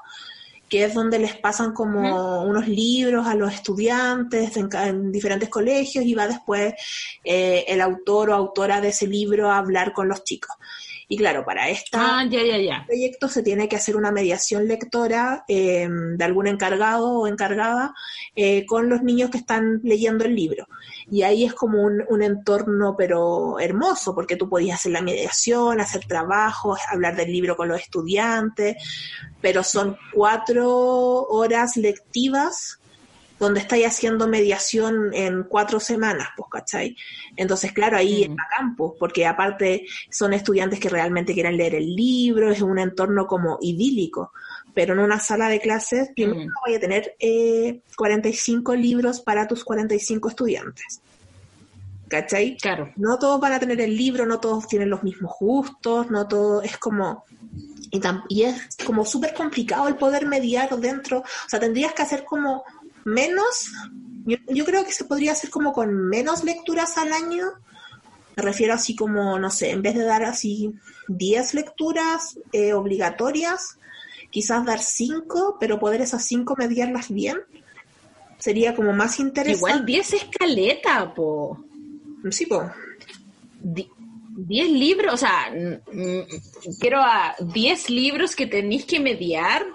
que 0.69 0.85
es 0.85 0.95
donde 0.95 1.19
les 1.19 1.37
pasan 1.37 1.73
como 1.73 2.43
unos 2.45 2.69
libros 2.69 3.27
a 3.27 3.35
los 3.35 3.53
estudiantes 3.53 4.57
en, 4.57 5.11
diferentes 5.11 5.49
colegios 5.49 6.05
y 6.05 6.15
va 6.15 6.29
después 6.29 6.75
eh, 7.25 7.65
el 7.67 7.81
autor 7.81 8.31
o 8.31 8.35
autora 8.35 8.81
de 8.81 8.89
ese 8.89 9.09
libro 9.09 9.51
a 9.51 9.59
hablar 9.59 9.93
con 9.93 10.09
los 10.09 10.23
chicos. 10.23 10.55
Y 11.13 11.17
claro, 11.17 11.45
para 11.45 11.69
esta 11.69 12.21
Ah, 12.21 12.25
ya, 12.25 12.41
ya, 12.45 12.57
ya. 12.57 12.85
proyecto 12.87 13.27
se 13.27 13.43
tiene 13.43 13.69
que 13.69 13.75
hacer 13.75 13.97
una 13.97 14.13
mediación 14.13 14.69
lectora 14.69 15.45
eh, 15.49 15.89
de 15.91 16.25
algún 16.25 16.47
encargado 16.47 17.11
o 17.11 17.27
encargada 17.27 17.93
eh, 18.37 18.65
con 18.65 18.89
los 18.89 19.03
niños 19.03 19.29
que 19.29 19.39
están 19.39 19.81
leyendo 19.83 20.25
el 20.25 20.37
libro. 20.37 20.69
Y 21.11 21.23
ahí 21.23 21.45
es 21.45 21.53
como 21.53 21.83
un, 21.83 22.05
un 22.09 22.23
entorno 22.23 22.95
pero 22.97 23.59
hermoso, 23.59 24.15
porque 24.15 24.37
tú 24.37 24.49
podías 24.49 24.79
hacer 24.79 24.93
la 24.93 25.03
mediación, 25.03 25.81
hacer 25.81 26.07
trabajos, 26.07 26.79
hablar 26.89 27.17
del 27.17 27.33
libro 27.33 27.57
con 27.57 27.67
los 27.67 27.81
estudiantes, 27.81 28.77
pero 29.41 29.65
son 29.65 29.97
cuatro 30.15 30.69
horas 31.25 31.77
lectivas 31.77 32.80
donde 33.41 33.61
estáis 33.61 33.87
haciendo 33.87 34.29
mediación 34.29 35.13
en 35.15 35.45
cuatro 35.45 35.81
semanas, 35.81 36.29
pues, 36.37 36.49
¿cachai? 36.51 36.95
Entonces, 37.37 37.73
claro, 37.73 37.97
ahí 37.97 38.29
Mm. 38.29 38.33
es 38.33 38.39
pues, 38.77 38.93
porque 39.01 39.27
aparte 39.27 39.87
son 40.11 40.35
estudiantes 40.35 40.79
que 40.79 40.91
realmente 40.91 41.33
quieren 41.33 41.57
leer 41.57 41.75
el 41.75 41.97
libro, 41.97 42.51
es 42.53 42.61
un 42.61 42.79
entorno 42.79 43.27
como 43.27 43.59
idílico, 43.63 44.33
pero 44.75 44.93
en 44.93 45.01
una 45.01 45.19
sala 45.19 45.49
de 45.49 45.59
clases, 45.59 46.11
primero 46.15 46.39
Mm. 46.39 46.53
voy 46.67 46.75
a 46.77 46.81
tener 46.81 47.17
eh, 47.19 47.81
45 47.97 48.75
libros 48.75 49.23
para 49.23 49.49
tus 49.49 49.65
45 49.65 50.29
estudiantes, 50.29 51.01
¿cachai? 52.09 52.57
Claro. 52.59 52.93
no 52.97 53.19
todos 53.19 53.41
van 53.41 53.55
a 53.55 53.59
tener 53.59 53.81
el 53.81 53.97
libro, 53.97 54.27
no 54.27 54.39
todos 54.39 54.69
tienen 54.69 54.91
los 54.91 55.03
mismos 55.03 55.33
gustos, 55.41 56.11
no 56.11 56.29
todo 56.29 56.61
es 56.63 56.77
como 56.77 57.25
y, 57.93 58.01
y 58.29 58.43
es 58.45 58.77
como 58.87 59.05
súper 59.05 59.35
complicado 59.35 59.89
el 59.89 59.97
poder 59.97 60.27
mediar 60.27 60.69
dentro, 60.79 61.19
o 61.21 61.49
sea, 61.49 61.59
tendrías 61.59 61.93
que 61.93 62.03
hacer 62.03 62.25
como 62.25 62.63
menos, 63.05 63.71
yo, 64.27 64.37
yo 64.49 64.65
creo 64.65 64.85
que 64.85 64.93
se 64.93 65.05
podría 65.05 65.33
hacer 65.33 65.51
como 65.51 65.73
con 65.73 66.09
menos 66.09 66.45
lecturas 66.45 66.97
al 66.99 67.13
año, 67.13 67.47
me 68.37 68.43
refiero 68.43 68.75
así 68.75 68.95
como, 68.97 69.39
no 69.39 69.51
sé, 69.51 69.71
en 69.71 69.83
vez 69.83 69.95
de 69.95 70.05
dar 70.05 70.23
así 70.25 70.73
10 71.09 71.55
lecturas 71.55 72.39
eh, 72.53 72.73
obligatorias, 72.73 73.77
quizás 74.31 74.65
dar 74.65 74.81
5, 74.81 75.57
pero 75.59 75.79
poder 75.81 76.01
esas 76.01 76.25
5 76.25 76.55
mediarlas 76.57 77.11
bien, 77.11 77.39
sería 78.39 78.75
como 78.75 78.93
más 78.93 79.19
interesante. 79.19 79.59
Igual 79.59 79.85
10 79.85 80.13
escaleta, 80.15 81.13
po. 81.15 81.65
Sí, 82.31 82.47
po. 82.47 82.71
Di- 83.61 83.91
10 84.33 84.71
libros, 84.71 85.13
o 85.13 85.17
sea, 85.19 85.53
quiero 86.81 87.01
a 87.03 87.35
10 87.41 87.91
libros 87.91 88.35
que 88.37 88.47
tenéis 88.47 88.85
que 88.87 88.99
mediar, 89.01 89.67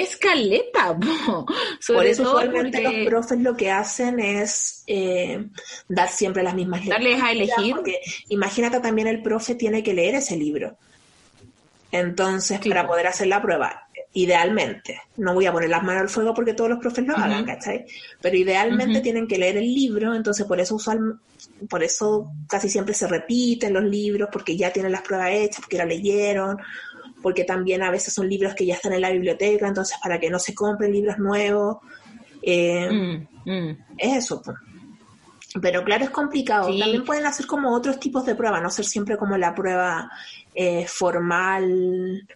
escaleta, 0.00 0.96
po. 1.26 1.46
Sobre 1.80 1.98
Por 1.98 2.06
eso 2.06 2.22
todo 2.22 2.32
usualmente 2.36 2.82
porque 2.82 2.98
los 2.98 3.06
profes 3.08 3.38
lo 3.40 3.56
que 3.56 3.70
hacen 3.70 4.20
es 4.20 4.82
eh, 4.86 5.44
dar 5.88 6.08
siempre 6.08 6.42
las 6.42 6.54
mismas 6.54 6.84
darles 6.86 7.22
a 7.22 7.32
elegir. 7.32 7.74
porque 7.76 8.00
imagínate 8.28 8.80
también 8.80 9.08
el 9.08 9.22
profe 9.22 9.54
tiene 9.54 9.82
que 9.82 9.94
leer 9.94 10.16
ese 10.16 10.36
libro. 10.36 10.76
Entonces, 11.92 12.58
Sí, 12.62 12.68
para 12.68 12.82
po. 12.82 12.88
poder 12.88 13.06
hacer 13.06 13.28
la 13.28 13.40
prueba, 13.40 13.86
idealmente, 14.14 15.00
no 15.16 15.34
voy 15.34 15.46
a 15.46 15.52
poner 15.52 15.70
las 15.70 15.82
manos 15.82 16.02
al 16.02 16.08
fuego 16.08 16.34
porque 16.34 16.54
todos 16.54 16.70
los 16.70 16.78
profes 16.80 17.06
lo 17.06 17.16
hagan. 17.16 17.44
¿cachai? 17.44 17.84
Pero 18.20 18.36
idealmente 18.36 19.00
tienen 19.00 19.26
que 19.28 19.38
leer 19.38 19.56
el 19.58 19.72
libro, 19.72 20.14
entonces 20.14 20.44
por 20.46 20.58
eso 20.60 20.74
usual, 20.74 21.18
por 21.68 21.82
eso 21.84 22.30
casi 22.48 22.68
siempre 22.68 22.94
se 22.94 23.06
repiten 23.06 23.72
los 23.74 23.84
libros, 23.84 24.28
porque 24.32 24.56
ya 24.56 24.72
tienen 24.72 24.92
las 24.92 25.02
pruebas 25.02 25.30
hechas, 25.32 25.60
porque 25.60 25.78
la 25.78 25.84
leyeron, 25.84 26.58
porque 27.24 27.42
también 27.44 27.82
a 27.82 27.90
veces 27.90 28.12
son 28.14 28.28
libros 28.28 28.54
que 28.54 28.66
ya 28.66 28.74
están 28.74 28.92
en 28.92 29.00
la 29.00 29.10
biblioteca, 29.10 29.66
entonces 29.66 29.96
para 30.02 30.20
que 30.20 30.28
no 30.30 30.38
se 30.38 30.54
compren 30.54 30.92
libros 30.92 31.18
nuevos. 31.18 31.78
eh, 32.42 32.90
Mm, 32.92 33.50
mm. 33.50 33.78
es 33.98 34.16
eso. 34.18 34.42
po. 34.42 34.52
Pero 35.62 35.82
claro, 35.82 36.04
es 36.04 36.10
complicado. 36.10 36.68
Sí. 36.70 36.78
También 36.78 37.04
pueden 37.04 37.24
hacer 37.26 37.46
como 37.46 37.74
otros 37.74 37.98
tipos 37.98 38.26
de 38.26 38.34
pruebas, 38.34 38.60
no 38.62 38.70
ser 38.70 38.84
siempre 38.84 39.16
como 39.16 39.38
la 39.38 39.54
prueba 39.54 40.10
eh, 40.54 40.84
formal 40.86 42.26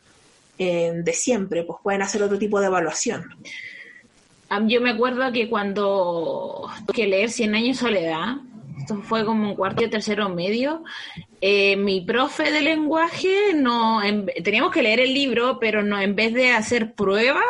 eh, 0.56 0.92
de 1.04 1.12
siempre, 1.12 1.62
pues 1.64 1.78
pueden 1.82 2.00
hacer 2.02 2.22
otro 2.22 2.38
tipo 2.38 2.58
de 2.60 2.66
evaluación. 2.68 3.28
Am- 4.48 4.68
Yo 4.68 4.80
me 4.80 4.90
acuerdo 4.90 5.30
que 5.32 5.48
cuando 5.50 6.68
tuve 6.86 6.94
que 6.94 7.06
leer 7.06 7.28
Cien 7.30 7.54
años 7.54 7.76
de 7.76 7.82
soledad, 7.88 8.36
esto 8.78 9.02
fue 9.02 9.24
como 9.26 9.50
un 9.50 9.54
cuarto 9.56 9.84
y 9.84 9.90
tercero 9.90 10.28
medio, 10.30 10.82
eh, 11.40 11.76
mi 11.76 12.00
profe 12.00 12.50
de 12.50 12.60
lenguaje 12.60 13.52
no 13.54 14.02
en- 14.02 14.26
teníamos 14.42 14.72
que 14.72 14.82
leer 14.82 15.00
el 15.00 15.14
libro, 15.14 15.58
pero 15.60 15.82
no 15.82 16.00
en 16.00 16.14
vez 16.16 16.34
de 16.34 16.50
hacer 16.50 16.94
pruebas, 16.94 17.44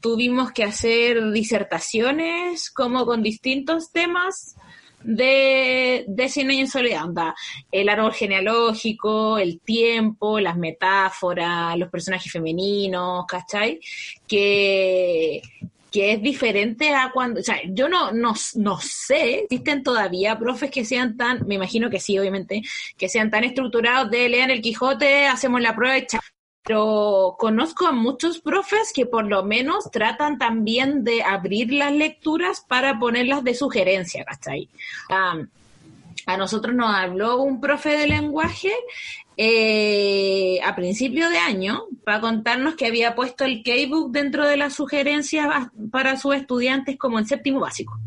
tuvimos 0.00 0.52
que 0.52 0.64
hacer 0.64 1.30
disertaciones 1.32 2.70
como 2.70 3.04
con 3.06 3.22
distintos 3.22 3.92
temas 3.92 4.56
de, 5.02 6.04
de 6.08 6.28
Cien 6.30 6.48
años 6.50 6.68
de 6.72 6.78
soledad, 6.78 7.04
onda, 7.04 7.34
el 7.70 7.90
árbol 7.90 8.14
genealógico, 8.14 9.36
el 9.36 9.60
tiempo, 9.60 10.40
las 10.40 10.56
metáforas, 10.56 11.76
los 11.78 11.90
personajes 11.90 12.32
femeninos, 12.32 13.26
¿cachai? 13.28 13.80
Que, 14.26 15.42
que 15.94 16.10
es 16.10 16.20
diferente 16.20 16.92
a 16.92 17.12
cuando, 17.12 17.38
o 17.38 17.42
sea, 17.44 17.60
yo 17.68 17.88
no, 17.88 18.10
no, 18.10 18.34
no 18.56 18.80
sé, 18.80 19.44
existen 19.44 19.84
todavía 19.84 20.36
profes 20.36 20.72
que 20.72 20.84
sean 20.84 21.16
tan, 21.16 21.46
me 21.46 21.54
imagino 21.54 21.88
que 21.88 22.00
sí, 22.00 22.18
obviamente, 22.18 22.62
que 22.98 23.08
sean 23.08 23.30
tan 23.30 23.44
estructurados 23.44 24.10
de 24.10 24.28
lean 24.28 24.50
el 24.50 24.60
Quijote, 24.60 25.28
hacemos 25.28 25.60
la 25.60 25.76
prueba 25.76 25.96
y 25.96 26.06
pero 26.64 27.36
conozco 27.38 27.86
a 27.86 27.92
muchos 27.92 28.40
profes 28.40 28.92
que 28.92 29.06
por 29.06 29.26
lo 29.26 29.44
menos 29.44 29.88
tratan 29.92 30.36
también 30.36 31.04
de 31.04 31.22
abrir 31.22 31.72
las 31.72 31.92
lecturas 31.92 32.64
para 32.66 32.98
ponerlas 32.98 33.44
de 33.44 33.54
sugerencia, 33.54 34.24
¿cachai? 34.24 34.68
A 36.26 36.36
nosotros 36.36 36.74
nos 36.74 36.92
habló 36.92 37.40
un 37.40 37.60
profe 37.60 37.90
de 37.90 38.08
lenguaje 38.08 38.72
eh, 39.36 40.60
a 40.64 40.76
principio 40.76 41.28
de 41.28 41.38
año 41.38 41.84
para 42.04 42.20
contarnos 42.20 42.76
que 42.76 42.86
había 42.86 43.14
puesto 43.14 43.44
el 43.44 43.62
K-Book 43.62 44.12
dentro 44.12 44.46
de 44.46 44.56
las 44.56 44.74
sugerencias 44.74 45.68
para 45.90 46.16
sus 46.16 46.36
estudiantes 46.36 46.96
como 46.96 47.18
en 47.18 47.26
séptimo 47.26 47.60
básico. 47.60 47.98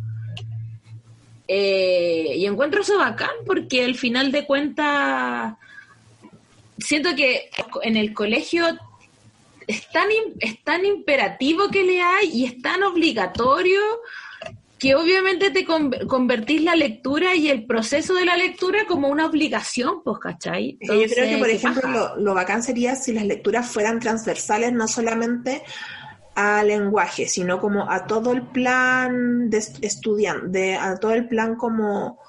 Eh, 1.47 2.33
y 2.37 2.45
encuentro 2.45 2.81
eso 2.81 2.97
bacán 2.97 3.31
porque 3.45 3.83
al 3.85 3.95
final 3.95 4.31
de 4.31 4.45
cuentas 4.45 5.55
siento 6.77 7.15
que 7.15 7.49
en 7.83 7.95
el 7.95 8.13
colegio 8.13 8.65
es 9.65 9.89
tan, 9.91 10.07
es 10.39 10.63
tan 10.63 10.85
imperativo 10.85 11.69
que 11.69 11.83
le 11.83 12.01
hay 12.01 12.29
y 12.33 12.45
es 12.45 12.61
tan 12.61 12.83
obligatorio 12.83 13.79
que 14.79 14.95
obviamente 14.95 15.49
te 15.49 15.65
convertís 15.65 16.63
la 16.63 16.75
lectura 16.75 17.35
y 17.35 17.49
el 17.49 17.65
proceso 17.65 18.13
de 18.13 18.25
la 18.25 18.37
lectura 18.37 18.85
como 18.87 19.07
una 19.07 19.25
obligación, 19.25 20.03
pues, 20.03 20.19
¿cachai? 20.19 20.77
Yo 20.79 20.93
creo 20.93 21.29
que, 21.29 21.37
por 21.37 21.49
ejemplo, 21.49 21.89
lo, 21.89 22.17
lo, 22.17 22.33
bacán 22.33 22.61
sería 22.61 22.95
si 22.95 23.13
las 23.13 23.25
lecturas 23.25 23.67
fueran 23.67 23.99
transversales, 23.99 24.73
no 24.73 24.87
solamente 24.87 25.63
al 26.35 26.67
lenguaje, 26.67 27.27
sino 27.27 27.59
como 27.59 27.89
a 27.89 28.05
todo 28.05 28.31
el 28.31 28.43
plan 28.43 29.49
de 29.49 29.57
estudiante, 29.81 30.75
a 30.75 30.95
todo 30.97 31.13
el 31.13 31.27
plan 31.27 31.55
como 31.55 32.19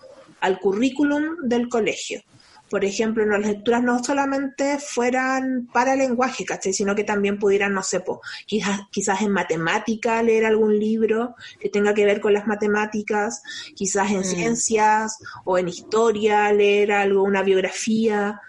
al 0.40 0.58
currículum 0.58 1.36
del 1.42 1.68
colegio 1.68 2.22
por 2.68 2.84
ejemplo, 2.84 3.22
en 3.22 3.30
las 3.30 3.40
lecturas 3.40 3.82
no 3.82 4.02
solamente 4.02 4.78
fueran 4.78 5.68
para 5.72 5.96
lenguaje, 5.96 6.44
¿cachai? 6.44 6.72
Sino 6.72 6.94
que 6.94 7.04
también 7.04 7.38
pudieran, 7.38 7.72
no 7.72 7.82
sé, 7.82 8.02
quizás, 8.46 8.80
quizás 8.90 9.22
en 9.22 9.32
matemática 9.32 10.22
leer 10.22 10.44
algún 10.44 10.78
libro 10.78 11.34
que 11.58 11.68
tenga 11.68 11.94
que 11.94 12.04
ver 12.04 12.20
con 12.20 12.34
las 12.34 12.46
matemáticas, 12.46 13.42
quizás 13.74 14.10
en 14.10 14.20
mm. 14.20 14.24
ciencias 14.24 15.18
o 15.44 15.58
en 15.58 15.68
historia 15.68 16.52
leer 16.52 16.92
algo, 16.92 17.22
una 17.22 17.42
biografía, 17.42 18.40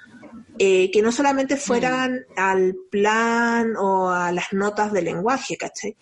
eh, 0.58 0.92
que 0.92 1.02
no 1.02 1.12
solamente 1.12 1.56
mm. 1.56 1.60
fueran 1.60 2.26
al 2.36 2.76
plan 2.92 3.76
o 3.78 4.10
a 4.10 4.32
las 4.32 4.52
notas 4.52 4.92
de 4.92 5.02
lenguaje, 5.02 5.56
¿cachai? 5.56 5.96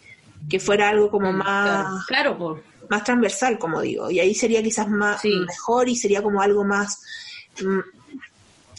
Que 0.49 0.59
fuera 0.59 0.89
algo 0.89 1.11
como 1.11 1.31
mm, 1.31 1.37
más... 1.37 2.05
Claro, 2.07 2.61
Más 2.89 3.03
transversal, 3.03 3.59
como 3.59 3.81
digo. 3.81 4.09
Y 4.09 4.19
ahí 4.19 4.33
sería 4.33 4.63
quizás 4.63 4.89
más 4.89 5.21
mejor 5.23 5.89
y 5.89 5.95
sería 5.95 6.23
como 6.23 6.41
algo 6.41 6.63
más 6.63 7.01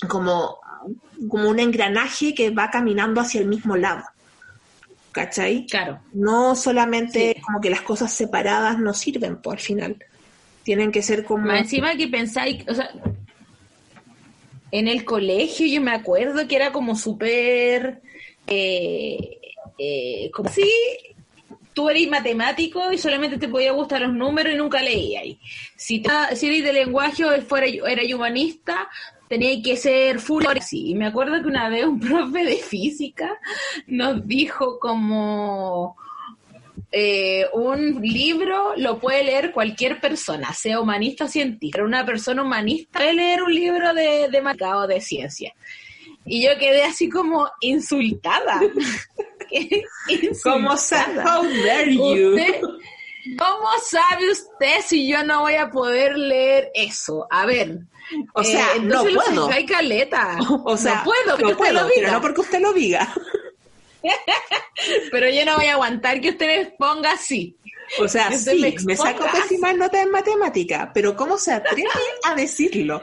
como, 0.06 0.58
como 1.28 1.48
un 1.48 1.58
engranaje 1.58 2.34
que 2.34 2.50
va 2.50 2.70
caminando 2.70 3.20
hacia 3.20 3.40
el 3.40 3.48
mismo 3.48 3.76
lado. 3.76 4.04
¿Cachai? 5.12 5.66
Claro. 5.66 6.00
No 6.12 6.54
solamente 6.54 7.40
como 7.44 7.60
que 7.60 7.70
las 7.70 7.80
cosas 7.80 8.12
separadas 8.12 8.78
no 8.78 8.94
sirven, 8.94 9.40
por 9.40 9.54
al 9.54 9.60
final. 9.60 9.96
Tienen 10.62 10.92
que 10.92 11.02
ser 11.02 11.24
como. 11.24 11.50
encima 11.50 11.96
que 11.96 12.08
pensáis, 12.08 12.62
o 12.68 12.74
sea, 12.74 12.90
en 14.70 14.86
el 14.86 15.04
colegio 15.04 15.66
yo 15.66 15.80
me 15.80 15.92
acuerdo 15.92 16.46
que 16.46 16.56
era 16.56 16.72
como 16.72 16.94
súper. 16.94 18.02
Eh, 18.46 19.40
eh, 19.78 20.30
como 20.32 20.50
si 20.50 20.62
tú 21.72 21.88
eres 21.88 22.08
matemático 22.08 22.90
y 22.92 22.98
solamente 22.98 23.38
te 23.38 23.46
podía 23.46 23.72
gustar 23.72 24.00
los 24.00 24.12
números 24.12 24.52
y 24.52 24.56
nunca 24.56 24.82
leías. 24.82 25.38
Si, 25.76 26.02
si 26.34 26.46
eres 26.46 26.64
de 26.64 26.72
lenguaje 26.72 27.24
o 27.24 27.40
fuera, 27.42 27.66
eras 27.66 28.12
humanista, 28.12 28.88
tenía 29.28 29.62
que 29.62 29.76
ser 29.76 30.20
full 30.20 30.44
sí. 30.60 30.90
Y 30.90 30.94
me 30.94 31.06
acuerdo 31.06 31.40
que 31.42 31.48
una 31.48 31.68
vez 31.68 31.84
un 31.84 32.00
profe 32.00 32.44
de 32.44 32.56
física 32.56 33.38
nos 33.86 34.26
dijo 34.26 34.78
como 34.78 35.96
eh, 36.90 37.46
un 37.52 38.00
libro 38.00 38.72
lo 38.76 38.98
puede 38.98 39.24
leer 39.24 39.52
cualquier 39.52 40.00
persona, 40.00 40.52
sea 40.52 40.80
humanista 40.80 41.24
o 41.24 41.28
científico. 41.28 41.76
Pero 41.76 41.86
una 41.86 42.06
persona 42.06 42.42
humanista 42.42 42.98
puede 42.98 43.14
leer 43.14 43.42
un 43.42 43.54
libro 43.54 43.94
de, 43.94 44.28
de 44.30 44.66
o 44.74 44.86
de 44.86 45.00
ciencia. 45.00 45.54
Y 46.24 46.42
yo 46.42 46.50
quedé 46.58 46.82
así 46.84 47.08
como 47.08 47.48
insultada. 47.60 48.60
¿Cómo 50.42 50.76
sabe? 50.76 51.20
How 51.20 51.42
dare 51.64 51.94
you? 51.94 52.36
¿Cómo 53.36 53.68
sabe 53.82 54.30
usted 54.30 54.80
si 54.86 55.08
yo 55.08 55.22
no 55.24 55.42
voy 55.42 55.54
a 55.54 55.70
poder 55.70 56.16
leer 56.16 56.70
eso? 56.74 57.26
A 57.30 57.46
ver, 57.46 57.80
o 58.34 58.44
sea, 58.44 58.76
eh, 58.76 58.80
no 58.80 59.02
puedo. 59.02 59.50
Hay 59.50 59.66
caleta. 59.66 60.38
O 60.64 60.76
sea, 60.76 60.96
no 60.96 61.04
puedo, 61.04 61.38
no 61.50 61.56
puedo, 61.56 61.72
lo 61.72 61.88
diga. 61.88 62.12
no 62.12 62.20
porque 62.20 62.40
usted 62.40 62.60
lo 62.60 62.72
diga. 62.72 63.12
pero 65.10 65.28
yo 65.28 65.44
no 65.44 65.56
voy 65.56 65.66
a 65.66 65.72
aguantar 65.72 66.20
que 66.20 66.30
usted 66.30 66.46
me 66.46 66.66
ponga 66.72 67.12
así. 67.12 67.56
O 67.98 68.06
sea, 68.06 68.30
sí, 68.32 68.76
me, 68.84 68.96
saco 68.96 69.24
pésimas 69.32 69.74
notas 69.76 70.02
en 70.02 70.10
matemática, 70.10 70.90
pero 70.92 71.16
¿cómo 71.16 71.38
se 71.38 71.52
atreve 71.52 71.88
a 72.22 72.34
decirlo? 72.34 73.02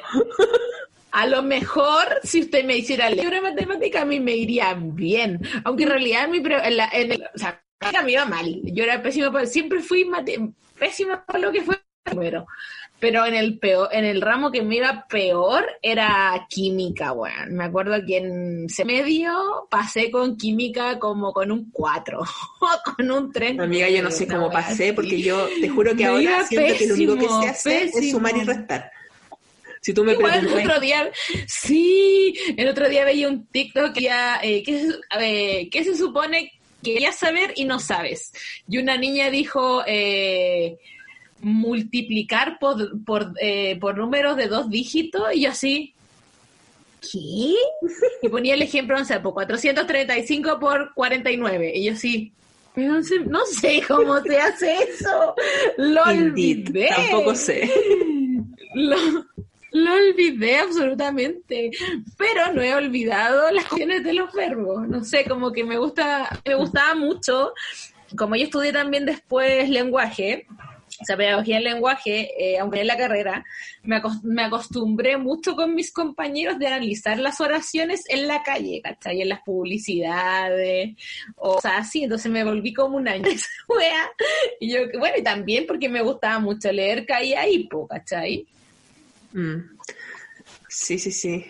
A 1.11 1.25
lo 1.25 1.41
mejor, 1.41 2.19
si 2.23 2.41
usted 2.41 2.63
me 2.63 2.77
hiciera 2.77 3.07
el 3.07 3.15
libro 3.15 3.35
de 3.35 3.41
matemática, 3.41 4.01
a 4.01 4.05
mí 4.05 4.19
me 4.19 4.35
iría 4.35 4.75
bien. 4.79 5.39
Aunque 5.63 5.83
en 5.83 5.89
realidad, 5.89 6.27
mi 6.27 6.37
en, 6.37 6.77
la, 6.77 6.89
en 6.93 7.13
el, 7.13 7.23
o 7.33 7.37
sea, 7.37 7.64
me 8.03 8.11
iba 8.11 8.25
mal. 8.25 8.61
Yo 8.63 8.83
era 8.83 9.01
pésima, 9.01 9.45
siempre 9.45 9.81
fui 9.81 10.09
pésima 10.77 11.23
por 11.25 11.39
lo 11.39 11.51
que 11.51 11.61
fue 11.61 11.75
número. 12.11 12.45
Pero 12.97 13.25
en 13.25 13.33
el 13.33 13.59
peor, 13.59 13.89
en 13.91 14.05
el 14.05 14.21
ramo 14.21 14.51
que 14.51 14.61
me 14.61 14.77
iba 14.77 15.05
peor 15.09 15.65
era 15.81 16.47
química, 16.49 17.11
weón. 17.11 17.53
Me 17.53 17.65
acuerdo 17.65 17.93
que 18.05 18.17
en 18.17 18.67
medio 18.85 19.67
pasé 19.69 20.09
con 20.09 20.37
química 20.37 20.97
como 20.97 21.33
con 21.33 21.51
un 21.51 21.69
4 21.71 22.19
o 22.19 22.25
con 22.95 23.11
un 23.11 23.31
3. 23.31 23.59
Amiga, 23.59 23.89
yo 23.89 24.01
no 24.01 24.11
sé 24.11 24.27
cómo 24.27 24.49
pasé, 24.49 24.93
porque 24.93 25.21
yo 25.21 25.47
te 25.59 25.67
juro 25.67 25.95
que 25.95 26.05
ahora 26.05 26.45
siento 26.45 26.77
que 26.77 26.87
lo 26.87 26.93
único 26.95 27.17
que 27.17 27.27
se 27.27 27.49
hace 27.49 27.83
es 27.83 28.11
sumar 28.11 28.35
y 28.37 28.43
restar. 28.43 28.91
Si 29.81 29.93
tú 29.93 30.03
me 30.03 30.13
Igual, 30.13 30.47
el 30.47 30.47
otro 30.47 30.79
día, 30.79 31.11
sí, 31.45 32.33
el 32.57 32.67
otro 32.67 32.89
día 32.89 33.05
veía 33.05 33.27
un 33.27 33.45
TikTok 33.45 33.93
que, 33.93 34.01
ya, 34.01 34.39
eh, 34.41 34.63
que, 34.63 35.69
que 35.71 35.83
se 35.83 35.95
supone 35.95 36.53
querías 36.85 37.15
saber 37.15 37.53
y 37.55 37.65
no 37.65 37.79
sabes. 37.79 38.31
Y 38.69 38.77
una 38.77 38.97
niña 38.97 39.29
dijo, 39.29 39.83
eh, 39.85 40.77
multiplicar 41.41 42.57
por, 42.59 43.03
por, 43.03 43.33
eh, 43.39 43.77
por 43.79 43.97
números 43.97 44.37
de 44.37 44.47
dos 44.47 44.69
dígitos 44.69 45.23
y 45.33 45.41
yo 45.41 45.49
así, 45.49 45.93
¿qué? 47.01 47.55
Y 48.21 48.29
ponía 48.29 48.53
el 48.53 48.61
ejemplo, 48.61 48.97
no 48.97 49.05
sé, 49.05 49.19
por 49.19 49.33
435 49.33 50.59
por 50.59 50.93
49 50.93 51.73
y 51.75 51.85
yo 51.85 51.93
así, 51.93 52.31
no 52.75 53.01
sé, 53.03 53.19
no 53.19 53.45
sé 53.45 53.81
cómo 53.87 54.21
se 54.21 54.37
hace 54.37 54.75
eso, 54.75 55.35
lo 55.77 56.03
olvidé. 56.03 56.89
Tampoco 56.95 57.35
sé. 57.35 57.69
Lo, 58.77 58.97
lo 59.75 59.93
olvidé 59.93 60.57
absolutamente, 60.57 61.69
pero 62.17 62.53
no 62.53 62.61
he 62.61 62.73
olvidado 62.73 63.51
las 63.51 63.65
cuestiones 63.65 64.03
de 64.03 64.13
los 64.13 64.31
verbos. 64.31 64.87
No 64.87 65.03
sé, 65.03 65.25
como 65.25 65.51
que 65.51 65.65
me 65.65 65.77
gusta, 65.77 66.39
me 66.45 66.55
gustaba 66.55 66.95
mucho. 66.95 67.53
Como 68.17 68.35
yo 68.35 68.45
estudié 68.45 68.71
también 68.71 69.05
después 69.05 69.69
lenguaje, 69.69 70.47
o 71.01 71.03
sea, 71.03 71.17
pedagogía 71.17 71.57
en 71.57 71.65
lenguaje, 71.65 72.29
eh, 72.39 72.57
aunque 72.57 72.79
en 72.79 72.87
la 72.87 72.95
carrera, 72.95 73.43
me, 73.83 73.97
acostumbré 74.43 75.17
mucho 75.17 75.57
con 75.57 75.75
mis 75.75 75.91
compañeros 75.91 76.57
de 76.57 76.67
analizar 76.67 77.19
las 77.19 77.41
oraciones 77.41 78.03
en 78.07 78.27
la 78.27 78.43
calle, 78.43 78.81
¿cachai? 78.81 79.21
En 79.21 79.29
las 79.29 79.41
publicidades, 79.41 80.95
o, 81.35 81.59
sea, 81.59 81.79
así, 81.79 82.03
entonces 82.03 82.31
me 82.31 82.45
volví 82.45 82.73
como 82.73 82.95
un 82.95 83.07
esa 83.09 83.49
wea. 83.67 84.09
Y 84.61 84.71
yo, 84.71 84.79
bueno, 84.97 85.17
y 85.17 85.23
también 85.23 85.65
porque 85.67 85.89
me 85.89 86.01
gustaba 86.01 86.39
mucho 86.39 86.71
leer 86.71 87.05
caía 87.05 87.45
hipo, 87.45 87.87
¿cachai? 87.87 88.47
Mm. 89.35 89.77
Sí, 90.69 90.97
sí, 90.97 91.11
sí. 91.11 91.45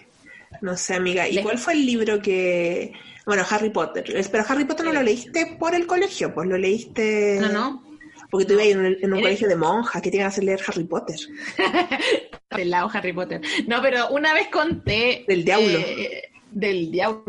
No 0.61 0.75
sé, 0.75 0.95
amiga, 0.95 1.27
¿y 1.27 1.41
cuál 1.41 1.57
fue 1.57 1.73
el 1.73 1.85
libro 1.85 2.21
que... 2.21 2.93
Bueno, 3.25 3.43
Harry 3.49 3.69
Potter. 3.69 4.03
Pero 4.31 4.43
Harry 4.47 4.65
Potter 4.65 4.85
no 4.85 4.93
lo 4.93 5.01
leíste 5.01 5.55
por 5.59 5.73
el 5.73 5.87
colegio, 5.87 6.33
pues 6.33 6.47
lo 6.47 6.57
leíste... 6.57 7.37
No, 7.41 7.49
no. 7.49 7.85
Porque 8.29 8.45
tú 8.45 8.53
ibas 8.53 8.65
en, 8.67 9.13
un 9.13 9.21
colegio 9.21 9.47
de 9.47 9.55
monjas 9.55 10.01
que 10.01 10.11
tienen 10.11 10.27
que 10.27 10.33
hacer 10.33 10.43
leer 10.43 10.59
Harry 10.67 10.83
Potter. 10.83 11.17
del 12.55 12.69
lado 12.69 12.89
Harry 12.93 13.13
Potter. 13.13 13.41
No, 13.67 13.81
pero 13.81 14.09
una 14.09 14.33
vez 14.33 14.47
conté. 14.49 15.25
Del 15.27 15.45
diablo. 15.45 15.79
Eh, 15.79 16.23
del 16.55 16.89
diablo. 16.89 17.23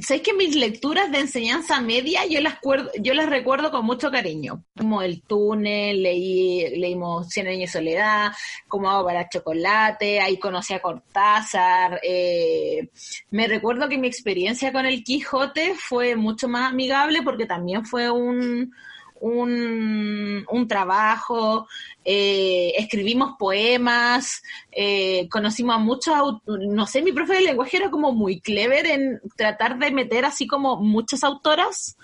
Sé 0.00 0.22
que 0.22 0.32
mis 0.32 0.56
lecturas 0.56 1.10
de 1.12 1.18
enseñanza 1.18 1.80
media 1.80 2.24
yo 2.26 2.40
las, 2.40 2.58
yo 3.00 3.12
las 3.12 3.28
recuerdo 3.28 3.70
con 3.70 3.84
mucho 3.84 4.10
cariño. 4.10 4.64
Como 4.76 5.02
El 5.02 5.22
túnel, 5.22 6.02
leí, 6.02 6.76
leímos 6.78 7.28
Cien 7.28 7.46
años 7.46 7.72
de 7.72 7.78
soledad, 7.78 8.32
Como 8.66 8.88
hago 8.88 9.04
para 9.04 9.28
chocolate, 9.28 10.20
ahí 10.20 10.38
conocí 10.38 10.72
a 10.72 10.80
Cortázar. 10.80 12.00
Eh, 12.02 12.88
me 13.30 13.46
recuerdo 13.48 13.88
que 13.88 13.98
mi 13.98 14.08
experiencia 14.08 14.72
con 14.72 14.86
el 14.86 15.04
Quijote 15.04 15.74
fue 15.74 16.16
mucho 16.16 16.48
más 16.48 16.72
amigable 16.72 17.22
porque 17.22 17.44
también 17.44 17.84
fue 17.84 18.10
un, 18.10 18.72
un, 19.20 20.44
un 20.48 20.68
trabajo, 20.68 21.66
eh, 22.04 22.72
escribimos 22.76 23.36
poemas, 23.38 24.42
eh, 24.72 25.28
conocimos 25.30 25.76
a 25.76 25.78
muchos, 25.78 26.14
no 26.46 26.86
sé, 26.86 27.02
mi 27.02 27.12
profe 27.12 27.34
de 27.34 27.40
lenguaje 27.42 27.76
era 27.76 27.90
como 27.90 28.12
muy 28.12 28.40
clever 28.40 28.86
en 28.86 29.20
tratar 29.36 29.78
de 29.78 29.90
meter 29.90 30.24
así 30.24 30.46
como 30.46 30.76
muchas 30.76 31.24
autoras, 31.24 31.96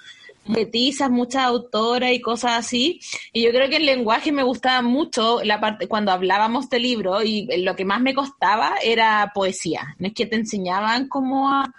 poetisas, 0.47 1.11
muchas 1.11 1.45
autoras 1.45 2.13
y 2.13 2.21
cosas 2.21 2.53
así. 2.53 3.01
Y 3.33 3.43
yo 3.43 3.51
creo 3.51 3.69
que 3.69 3.77
el 3.77 3.87
lenguaje 3.87 4.33
me 4.33 4.43
gustaba 4.43 4.83
mucho 4.83 5.43
la 5.45 5.61
parte 5.61 5.87
cuando 5.87 6.13
hablábamos 6.13 6.71
de 6.71 6.79
libro 6.79 7.23
y 7.23 7.47
lo 7.63 7.77
que 7.77 7.85
más 7.85 8.01
me 8.01 8.15
costaba 8.15 8.75
era 8.83 9.31
poesía. 9.35 9.95
No 9.99 10.09
es 10.09 10.15
que 10.15 10.27
te 10.27 10.37
enseñaban 10.37 11.09
cómo 11.09 11.53
a 11.53 11.73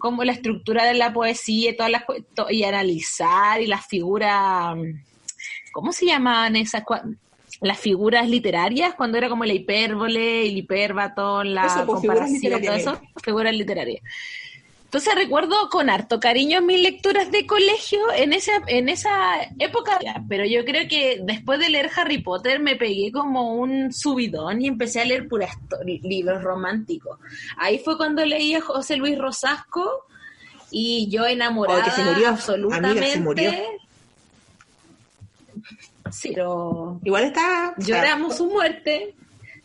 como 0.00 0.24
la 0.24 0.32
estructura 0.32 0.84
de 0.84 0.94
la 0.94 1.12
poesía 1.12 1.70
y 1.70 1.76
todas 1.76 1.92
las 1.92 2.02
to- 2.34 2.50
y 2.50 2.64
analizar 2.64 3.60
y 3.62 3.66
las 3.68 3.86
figuras 3.86 4.74
¿cómo 5.72 5.92
se 5.92 6.06
llamaban 6.06 6.56
esas 6.56 6.82
las 7.60 7.78
figuras 7.78 8.28
literarias 8.28 8.94
cuando 8.94 9.18
era 9.18 9.28
como 9.28 9.44
la 9.44 9.52
hipérbole, 9.52 10.46
el 10.48 10.56
hipérbaton, 10.56 11.54
la 11.54 11.66
Eso, 11.66 11.86
pues, 11.86 12.00
comparación, 12.00 12.62
todo 12.62 12.72
eso, 12.74 13.00
figuras 13.22 13.54
literarias. 13.54 14.02
Entonces 14.90 15.14
recuerdo 15.14 15.54
con 15.70 15.88
harto 15.88 16.18
cariño 16.18 16.60
mis 16.62 16.80
lecturas 16.80 17.30
de 17.30 17.46
colegio 17.46 18.00
en 18.12 18.32
esa, 18.32 18.50
en 18.66 18.88
esa 18.88 19.12
época, 19.60 20.00
pero 20.28 20.44
yo 20.44 20.64
creo 20.64 20.88
que 20.88 21.20
después 21.22 21.60
de 21.60 21.68
leer 21.68 21.88
Harry 21.94 22.18
Potter 22.18 22.58
me 22.58 22.74
pegué 22.74 23.12
como 23.12 23.54
un 23.54 23.92
subidón 23.92 24.60
y 24.60 24.66
empecé 24.66 25.00
a 25.00 25.04
leer 25.04 25.28
puras 25.28 25.54
libros 26.02 26.42
románticos. 26.42 27.20
Ahí 27.56 27.78
fue 27.78 27.96
cuando 27.96 28.24
leí 28.26 28.54
a 28.56 28.60
José 28.62 28.96
Luis 28.96 29.16
Rosasco 29.16 30.06
y 30.72 31.08
yo 31.08 31.24
enamorada 31.24 31.82
Oh, 31.82 31.84
que 31.84 31.90
se 31.92 32.02
murió. 32.02 32.28
absolutamente. 32.30 32.88
Amiga, 32.98 33.06
se 33.12 33.20
murió. 33.20 33.52
Sí, 36.10 36.30
pero 36.34 36.98
Igual 37.04 37.24
está. 37.26 37.74
lloramos 37.78 38.36
su 38.38 38.46
muerte. 38.46 39.14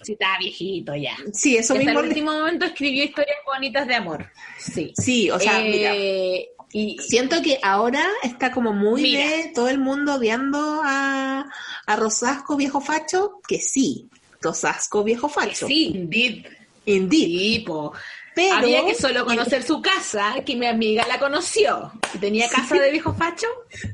Sí, 0.06 0.14
estaba 0.14 0.38
viejito 0.38 0.96
ya. 0.96 1.16
Sí, 1.34 1.58
eso 1.58 1.74
hasta 1.74 1.84
mismo. 1.86 2.00
el 2.02 2.08
último 2.08 2.32
momento 2.32 2.66
escribió 2.66 3.04
historias 3.04 3.38
bonitas 3.46 3.88
de 3.88 3.96
amor. 3.96 4.30
Sí. 4.60 4.94
Sí, 5.02 5.30
o 5.32 5.40
sea, 5.40 5.60
mira. 5.60 5.94
Eh, 5.96 6.50
y 6.72 6.98
Siento 7.00 7.42
que 7.42 7.58
ahora 7.64 8.06
está 8.24 8.52
como 8.52 8.74
muy 8.74 9.02
Mira. 9.02 9.26
de 9.30 9.52
todo 9.56 9.70
el 9.70 9.78
mundo 9.80 10.16
odiando 10.16 10.82
a, 10.84 11.46
a 11.86 11.96
Rosasco 11.96 12.58
viejo 12.58 12.82
facho, 12.82 13.40
que 13.48 13.60
sí, 13.60 14.10
Rosasco 14.42 15.04
viejo 15.04 15.30
facho. 15.30 15.68
sí, 15.68 15.92
indeed. 15.96 16.46
Indeed. 16.88 17.26
Sí, 17.26 17.64
po. 17.66 17.94
Pero 18.36 18.56
Había 18.56 18.86
que 18.86 18.94
solo 18.94 19.26
conocer 19.26 19.64
su 19.64 19.82
casa, 19.82 20.36
que 20.46 20.56
mi 20.58 20.66
amiga 20.68 21.08
la 21.08 21.18
conoció. 21.18 21.92
¿Tenía 22.20 22.50
casa 22.50 22.76
de 22.76 22.92
viejo 22.92 23.14
facho? 23.14 23.48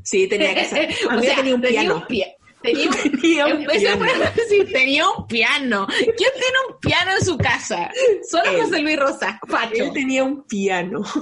Sí, 0.04 0.28
tenía 0.28 0.54
que 0.56 0.65
ser. 0.65 0.89
o 1.15 1.21
sea, 1.21 1.36
tenía 1.36 1.54
un 1.56 1.62
piano. 1.62 2.06
pia- 2.08 2.34
Tenía 2.63 2.89
un, 2.89 2.95
Tenía 3.21 3.45
un 3.47 3.62
eso 3.63 4.00
piano. 4.00 4.06
decir, 4.36 4.71
tenía 4.71 5.10
un 5.10 5.28
piano. 5.28 5.88
¿Quién 5.88 6.15
tiene 6.15 6.58
un 6.69 6.80
piano 6.80 7.12
en 7.19 7.26
su 7.26 7.38
casa? 7.38 7.91
Solo 8.30 8.52
Él. 8.52 8.62
José 8.62 8.82
Luis 8.82 9.00
Rosa, 9.00 9.39
Facho. 9.47 9.84
Él 9.84 9.91
tenía 9.93 10.24
un 10.24 10.43
piano. 10.43 11.02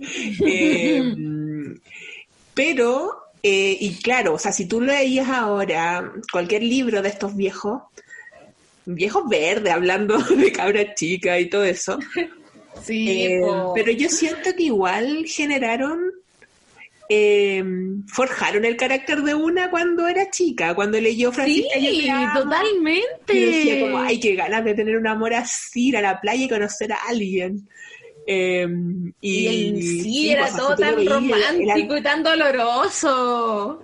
Eh, 0.00 1.02
pero, 2.54 3.12
eh, 3.42 3.76
y 3.80 3.94
claro, 4.00 4.34
o 4.34 4.38
sea, 4.38 4.52
si 4.52 4.66
tú 4.66 4.80
leías 4.80 5.28
ahora 5.28 6.12
cualquier 6.32 6.62
libro 6.62 7.02
de 7.02 7.08
estos 7.08 7.34
viejos, 7.36 7.82
viejos 8.86 9.28
verdes, 9.28 9.72
hablando 9.72 10.18
de 10.36 10.52
cabra 10.52 10.94
chica 10.94 11.38
y 11.38 11.48
todo 11.48 11.64
eso, 11.64 11.98
Sí, 12.82 13.24
eh, 13.26 13.40
po. 13.42 13.72
pero 13.74 13.90
yo 13.90 14.08
siento 14.08 14.50
que 14.56 14.62
igual 14.64 15.24
generaron, 15.26 16.00
eh, 17.08 17.64
forjaron 18.06 18.64
el 18.64 18.76
carácter 18.76 19.22
de 19.22 19.34
una 19.34 19.70
cuando 19.70 20.06
era 20.08 20.30
chica, 20.30 20.74
cuando 20.74 21.00
leyó 21.00 21.30
Sí, 21.30 21.34
Francisca. 21.36 21.78
Yo 21.78 22.14
amo. 22.14 22.40
totalmente. 22.42 23.34
Y 23.34 23.40
decía 23.44 23.80
como, 23.80 23.98
ay, 23.98 24.20
qué 24.20 24.34
ganas 24.34 24.64
de 24.64 24.74
tener 24.74 24.96
un 24.96 25.06
amor 25.06 25.32
así, 25.34 25.88
ir 25.88 25.96
a 25.96 26.02
la 26.02 26.20
playa 26.20 26.44
y 26.44 26.48
conocer 26.48 26.92
a 26.92 26.98
alguien. 27.08 27.68
Eh, 28.26 28.66
y, 29.22 29.38
Y 29.38 29.46
el 29.46 29.82
sí, 29.82 30.00
sí, 30.02 30.30
era 30.30 30.42
pues, 30.42 30.52
así 30.54 30.60
todo 30.60 30.76
tan 30.76 30.98
era- 31.00 31.14
romántico 31.14 31.96
y 31.96 32.02
tan 32.02 32.22
doloroso. 32.22 33.82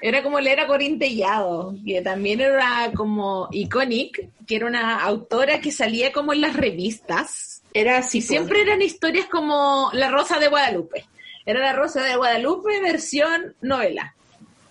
Era 0.00 0.22
como 0.22 0.38
leer 0.38 0.60
a 0.60 0.68
Corín 0.68 0.96
Tellado, 0.96 1.74
que 1.84 2.00
también 2.02 2.40
era 2.40 2.92
como 2.94 3.48
iconic, 3.50 4.28
que 4.46 4.54
era 4.56 4.66
una 4.66 5.00
autora 5.02 5.60
que 5.60 5.72
salía 5.72 6.12
como 6.12 6.32
en 6.32 6.40
las 6.40 6.54
revistas. 6.54 7.62
Era 7.74 7.98
así. 7.98 8.18
Y 8.18 8.22
siempre 8.22 8.62
eran 8.62 8.80
historias 8.80 9.26
como 9.26 9.90
La 9.92 10.08
Rosa 10.08 10.38
de 10.38 10.46
Guadalupe. 10.46 11.04
Era 11.48 11.60
La 11.60 11.72
Rosa 11.72 12.02
de 12.04 12.14
Guadalupe 12.16 12.78
versión 12.82 13.54
novela 13.62 14.14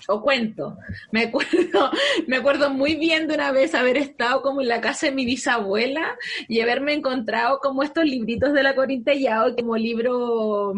o 0.09 0.21
cuento. 0.21 0.77
Me 1.11 1.23
acuerdo, 1.23 1.91
me 2.27 2.37
acuerdo 2.37 2.69
muy 2.69 2.95
bien 2.95 3.27
de 3.27 3.33
una 3.33 3.51
vez 3.51 3.73
haber 3.73 3.97
estado 3.97 4.41
como 4.43 4.61
en 4.61 4.67
la 4.69 4.79
casa 4.79 5.07
de 5.07 5.11
mi 5.11 5.25
bisabuela 5.25 6.15
y 6.47 6.61
haberme 6.61 6.93
encontrado 6.93 7.59
como 7.59 7.81
estos 7.83 8.05
libritos 8.05 8.53
de 8.53 8.61
la 8.63 8.75
Corintellado, 8.75 9.53
como 9.55 9.75
libro 9.75 10.73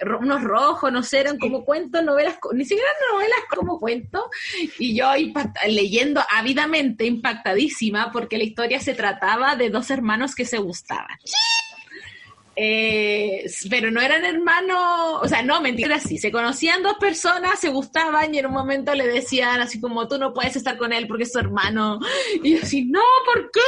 ro- 0.00 0.18
unos 0.18 0.42
rojos, 0.42 0.90
no 0.90 1.02
sé, 1.04 1.20
eran 1.20 1.38
como 1.38 1.64
cuentos, 1.64 2.02
novelas, 2.02 2.36
ni 2.52 2.64
siquiera 2.64 2.88
novelas 3.12 3.38
como 3.54 3.78
cuentos, 3.78 4.24
y 4.78 4.96
yo 4.96 5.14
impacta- 5.14 5.68
leyendo 5.68 6.20
ávidamente, 6.30 7.04
impactadísima, 7.04 8.10
porque 8.12 8.38
la 8.38 8.44
historia 8.44 8.80
se 8.80 8.94
trataba 8.94 9.54
de 9.56 9.70
dos 9.70 9.90
hermanos 9.90 10.34
que 10.34 10.46
se 10.46 10.58
gustaban. 10.58 11.16
Eh, 12.56 13.46
pero 13.68 13.90
no 13.90 14.00
eran 14.00 14.24
hermanos, 14.24 15.18
o 15.22 15.28
sea, 15.28 15.42
no, 15.42 15.60
mentira, 15.60 15.98
sí, 15.98 16.18
se 16.18 16.30
conocían 16.30 16.82
dos 16.82 16.94
personas, 16.98 17.58
se 17.58 17.68
gustaban 17.68 18.34
y 18.34 18.38
en 18.38 18.46
un 18.46 18.52
momento 18.52 18.94
le 18.94 19.08
decían 19.08 19.60
así 19.60 19.80
como, 19.80 20.06
tú 20.06 20.18
no 20.18 20.32
puedes 20.32 20.54
estar 20.56 20.76
con 20.76 20.92
él 20.92 21.06
porque 21.08 21.24
es 21.24 21.32
tu 21.32 21.38
hermano. 21.38 21.98
Y 22.42 22.56
yo 22.56 22.62
así, 22.62 22.84
no, 22.84 23.00
¿por 23.24 23.50
qué? 23.50 23.60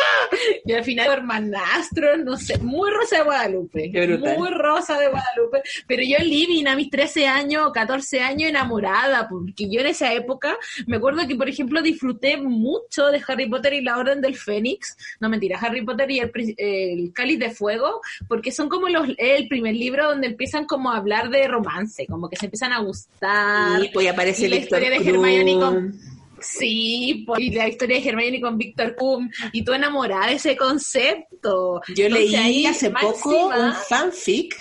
Y 0.64 0.72
al 0.72 0.84
final, 0.84 1.10
hermanastro, 1.10 2.16
no 2.18 2.36
sé, 2.36 2.58
muy 2.58 2.90
Rosa 2.90 3.18
de 3.18 3.22
Guadalupe, 3.24 3.90
muy 4.36 4.50
Rosa 4.50 4.98
de 4.98 5.08
Guadalupe, 5.08 5.62
pero 5.86 6.02
yo 6.02 6.18
living 6.18 6.66
a 6.66 6.76
mis 6.76 6.90
13 6.90 7.26
años, 7.26 7.70
14 7.72 8.20
años 8.20 8.50
enamorada, 8.50 9.28
porque 9.28 9.68
yo 9.70 9.80
en 9.80 9.86
esa 9.86 10.12
época 10.12 10.56
me 10.86 10.96
acuerdo 10.96 11.26
que, 11.26 11.34
por 11.34 11.48
ejemplo, 11.48 11.82
disfruté 11.82 12.36
mucho 12.36 13.06
de 13.06 13.22
Harry 13.26 13.48
Potter 13.48 13.74
y 13.74 13.82
la 13.82 13.98
Orden 13.98 14.20
del 14.20 14.36
Fénix, 14.36 14.96
no 15.20 15.28
mentira, 15.28 15.58
Harry 15.58 15.84
Potter 15.84 16.10
y 16.10 16.20
el, 16.20 16.30
el 16.56 17.12
Cáliz 17.12 17.38
de 17.38 17.50
Fuego, 17.50 18.00
porque 18.28 18.52
son 18.52 18.68
como 18.68 18.75
los 18.88 19.08
el 19.18 19.48
primer 19.48 19.74
libro 19.74 20.08
donde 20.08 20.26
empiezan 20.28 20.64
como 20.66 20.90
a 20.92 20.96
hablar 20.98 21.30
de 21.30 21.46
romance, 21.48 22.06
como 22.06 22.28
que 22.28 22.36
se 22.36 22.46
empiezan 22.46 22.72
a 22.72 22.80
gustar. 22.80 23.82
Y 23.82 23.88
pues 23.88 24.08
aparece 24.08 24.46
Y 24.46 24.48
la 24.48 24.56
Víctor 24.56 24.82
historia 24.82 24.98
de 24.98 25.04
Krum. 25.04 25.24
Hermione 25.24 25.54
con 25.60 26.16
Sí, 26.38 27.24
pues, 27.26 27.40
y 27.40 27.50
la 27.50 27.66
historia 27.66 27.98
de 27.98 28.08
Hermione 28.08 28.40
con 28.42 28.58
Víctor 28.58 28.94
Krum, 28.94 29.30
y 29.52 29.64
tú 29.64 29.72
enamorada 29.72 30.26
de 30.26 30.34
ese 30.34 30.54
concepto. 30.56 31.80
Yo 31.88 32.06
Entonces, 32.06 32.30
leí 32.30 32.36
ahí, 32.36 32.66
hace 32.66 32.90
poco 32.90 33.48
un 33.48 33.72
fanfic 33.88 34.54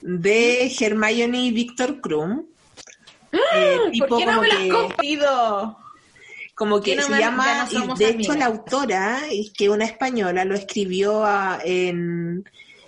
de 0.00 0.72
Hermione 0.78 1.42
y 1.46 1.50
Víctor 1.52 2.00
Krum. 2.00 2.44
Eh, 3.32 3.78
tipo 3.92 4.06
¿Por 4.06 4.18
qué 4.18 4.26
no 4.26 4.32
como 4.32 4.42
me 4.42 4.48
lo 4.48 4.54
has 4.54 4.60
que- 4.60 4.68
compartido? 4.68 5.78
como 6.56 6.80
que 6.80 6.90
¿Qué 6.92 6.96
no 6.98 7.02
se 7.06 7.12
me- 7.12 7.18
llama, 7.18 7.68
no 7.72 7.94
y 7.94 7.98
de 7.98 8.04
hecho 8.10 8.32
amigas? 8.32 8.36
la 8.38 8.46
autora, 8.46 9.18
es 9.30 9.50
que 9.56 9.68
una 9.68 9.84
española, 9.86 10.44
lo 10.44 10.54
escribió 10.54 11.24
a- 11.24 11.58
en 11.64 12.44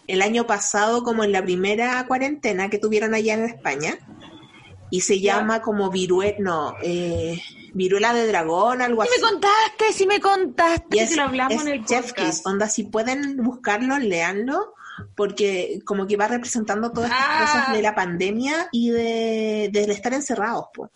el 0.09 0.23
año 0.23 0.47
pasado 0.47 1.03
como 1.03 1.25
en 1.25 1.33
la 1.33 1.43
primera 1.43 2.05
cuarentena 2.07 2.71
que 2.71 2.79
tuvieron 2.79 3.15
allá 3.15 3.35
en 3.35 3.45
España, 3.45 3.99
y 4.91 5.01
se 5.01 5.21
llama 5.21 5.63
como 5.63 5.91
viruela, 5.91 6.37
no, 6.39 6.75
eh, 6.83 7.41
viruela 7.75 8.15
de 8.15 8.27
dragón, 8.29 8.81
algo 8.83 9.03
Sí 9.03 9.09
así. 9.13 9.21
me 9.21 9.29
contaste, 9.31 9.93
sí 9.93 10.07
me 10.07 10.21
contaste, 10.21 10.97
Y 10.97 11.01
es, 11.01 11.11
que 11.11 11.17
lo 11.17 11.23
hablamos 11.25 11.55
es 11.55 11.63
en 11.63 11.69
el 11.69 11.85
Jeff. 11.87 12.13
Kiss, 12.13 12.43
onda, 12.45 12.69
si 12.69 12.85
pueden 12.85 13.37
buscarlo, 13.43 13.99
leanlo, 13.99 14.75
porque 15.17 15.81
como 15.85 16.07
que 16.07 16.17
va 16.17 16.29
representando 16.29 16.93
todas 16.93 17.11
estas 17.11 17.27
Ah. 17.29 17.41
cosas 17.41 17.73
de 17.77 17.83
la 17.83 17.95
pandemia 17.95 18.69
y 18.73 18.91
de, 18.91 19.71
de 19.73 19.83
estar 19.93 20.15
encerrados, 20.15 20.67
po. 20.73 20.91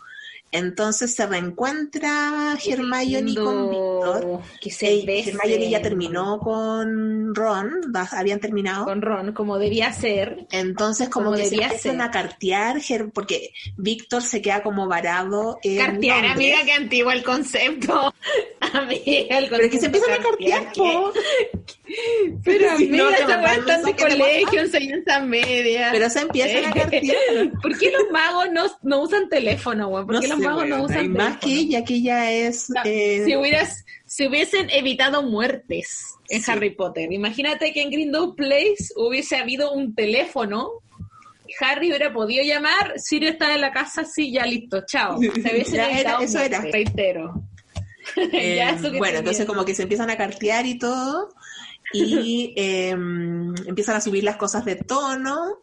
Entonces 0.53 1.15
se 1.15 1.27
reencuentra 1.27 2.57
Hermione 2.65 3.35
con 3.35 3.71
Víctor. 3.71 4.41
Que 4.61 4.71
se 4.71 5.05
besen. 5.07 5.39
Hermione 5.41 5.71
ya 5.71 5.83
terminó 5.83 6.39
con 6.41 7.35
Ron, 7.35 7.93
habían 8.13 8.41
terminado. 8.41 8.85
Con 8.85 9.03
Ron, 9.03 9.33
como 9.33 9.59
debía 9.59 9.93
ser. 9.93 10.47
Entonces 10.51 11.09
como, 11.09 11.27
como 11.27 11.37
que 11.37 11.45
se 11.45 11.51
debía 11.51 11.67
empiezan 11.67 11.97
ser. 11.97 12.03
a 12.03 12.11
cartear, 12.11 12.81
porque 13.13 13.53
Víctor 13.77 14.23
se 14.23 14.43
queda 14.43 14.63
como 14.63 14.89
varado 14.89 15.59
en 15.63 15.79
Cartear, 15.79 16.25
Londres. 16.25 16.33
amiga, 16.33 16.65
que 16.65 16.73
antiguo 16.73 17.13
el 17.13 17.23
concepto. 17.23 18.15
amiga, 18.61 19.39
el 19.39 19.49
Pero 19.49 19.65
es 19.65 19.71
que 19.71 19.79
se 19.79 19.87
concepto 19.87 19.87
empiezan 19.87 20.13
a 20.13 20.23
cartear, 20.23 20.73
po. 20.73 21.13
Pero 22.45 22.77
Si 22.77 22.87
amiga, 22.87 23.05
no, 23.05 23.11
esa 23.11 23.41
weá 23.43 23.79
de 23.79 23.97
colegio, 23.97 24.61
enseñanza 24.61 25.21
media. 25.21 25.89
Pero 25.93 26.11
se 26.11 26.21
empiezan 26.21 26.65
a 26.67 26.73
cartear. 26.73 27.17
¿Por 27.63 27.79
qué 27.79 27.91
los 27.91 28.11
magos 28.11 28.47
no, 28.53 28.67
no 28.83 29.03
usan 29.03 29.29
teléfono, 29.29 29.89
weón? 29.89 30.07
¿Por 30.07 30.21
qué 30.21 30.29
los 30.29 30.39
sé, 30.39 30.45
magos 30.45 30.67
no 30.69 30.83
usan 30.85 31.05
y 31.05 31.09
más 31.09 31.35
que 31.39 31.47
teléfono? 31.47 31.69
ella, 31.69 31.85
que 31.85 31.95
ella 31.95 32.31
es... 32.31 32.71
No, 32.71 32.83
eh, 32.85 33.23
si, 33.25 33.37
hubieras, 33.37 33.85
si 34.07 34.27
hubiesen 34.27 34.71
evitado 34.71 35.23
muertes 35.23 36.15
en 36.29 36.43
Sí. 36.43 36.51
Harry 36.51 36.71
Potter, 36.71 37.13
imagínate 37.13 37.73
que 37.73 37.83
en 37.83 37.91
Grindelwald 37.91 38.35
Place 38.37 38.93
hubiese 38.97 39.37
habido 39.37 39.73
un 39.73 39.95
teléfono 39.95 40.71
Harry 41.61 41.89
hubiera 41.89 42.13
podido 42.13 42.45
llamar, 42.45 42.95
Sirio 42.97 43.31
está 43.31 43.53
en 43.55 43.61
la 43.61 43.73
casa, 43.73 44.05
sí, 44.05 44.31
ya 44.31 44.47
listo, 44.47 44.85
chao. 44.87 45.19
Se 45.21 45.29
hubiese 45.53 45.75
era- 46.01 46.23
eso 46.23 46.39
era. 46.39 46.61
Reitero. 46.61 47.43
Eh, 48.17 48.55
Ya 48.57 48.71
eso 48.71 48.91
que 48.91 48.99
bueno, 48.99 49.19
entonces 49.19 49.45
como 49.47 49.65
que 49.65 49.75
se 49.75 49.83
empiezan 49.83 50.11
a 50.11 50.17
cartear 50.17 50.65
y 50.67 50.79
todo, 50.79 51.29
y 51.93 52.55
eh, 52.57 52.91
empiezan 52.91 53.97
a 53.97 54.01
subir 54.01 54.25
las 54.25 54.37
cosas 54.37 54.65
de 54.65 54.77
tono, 54.77 55.63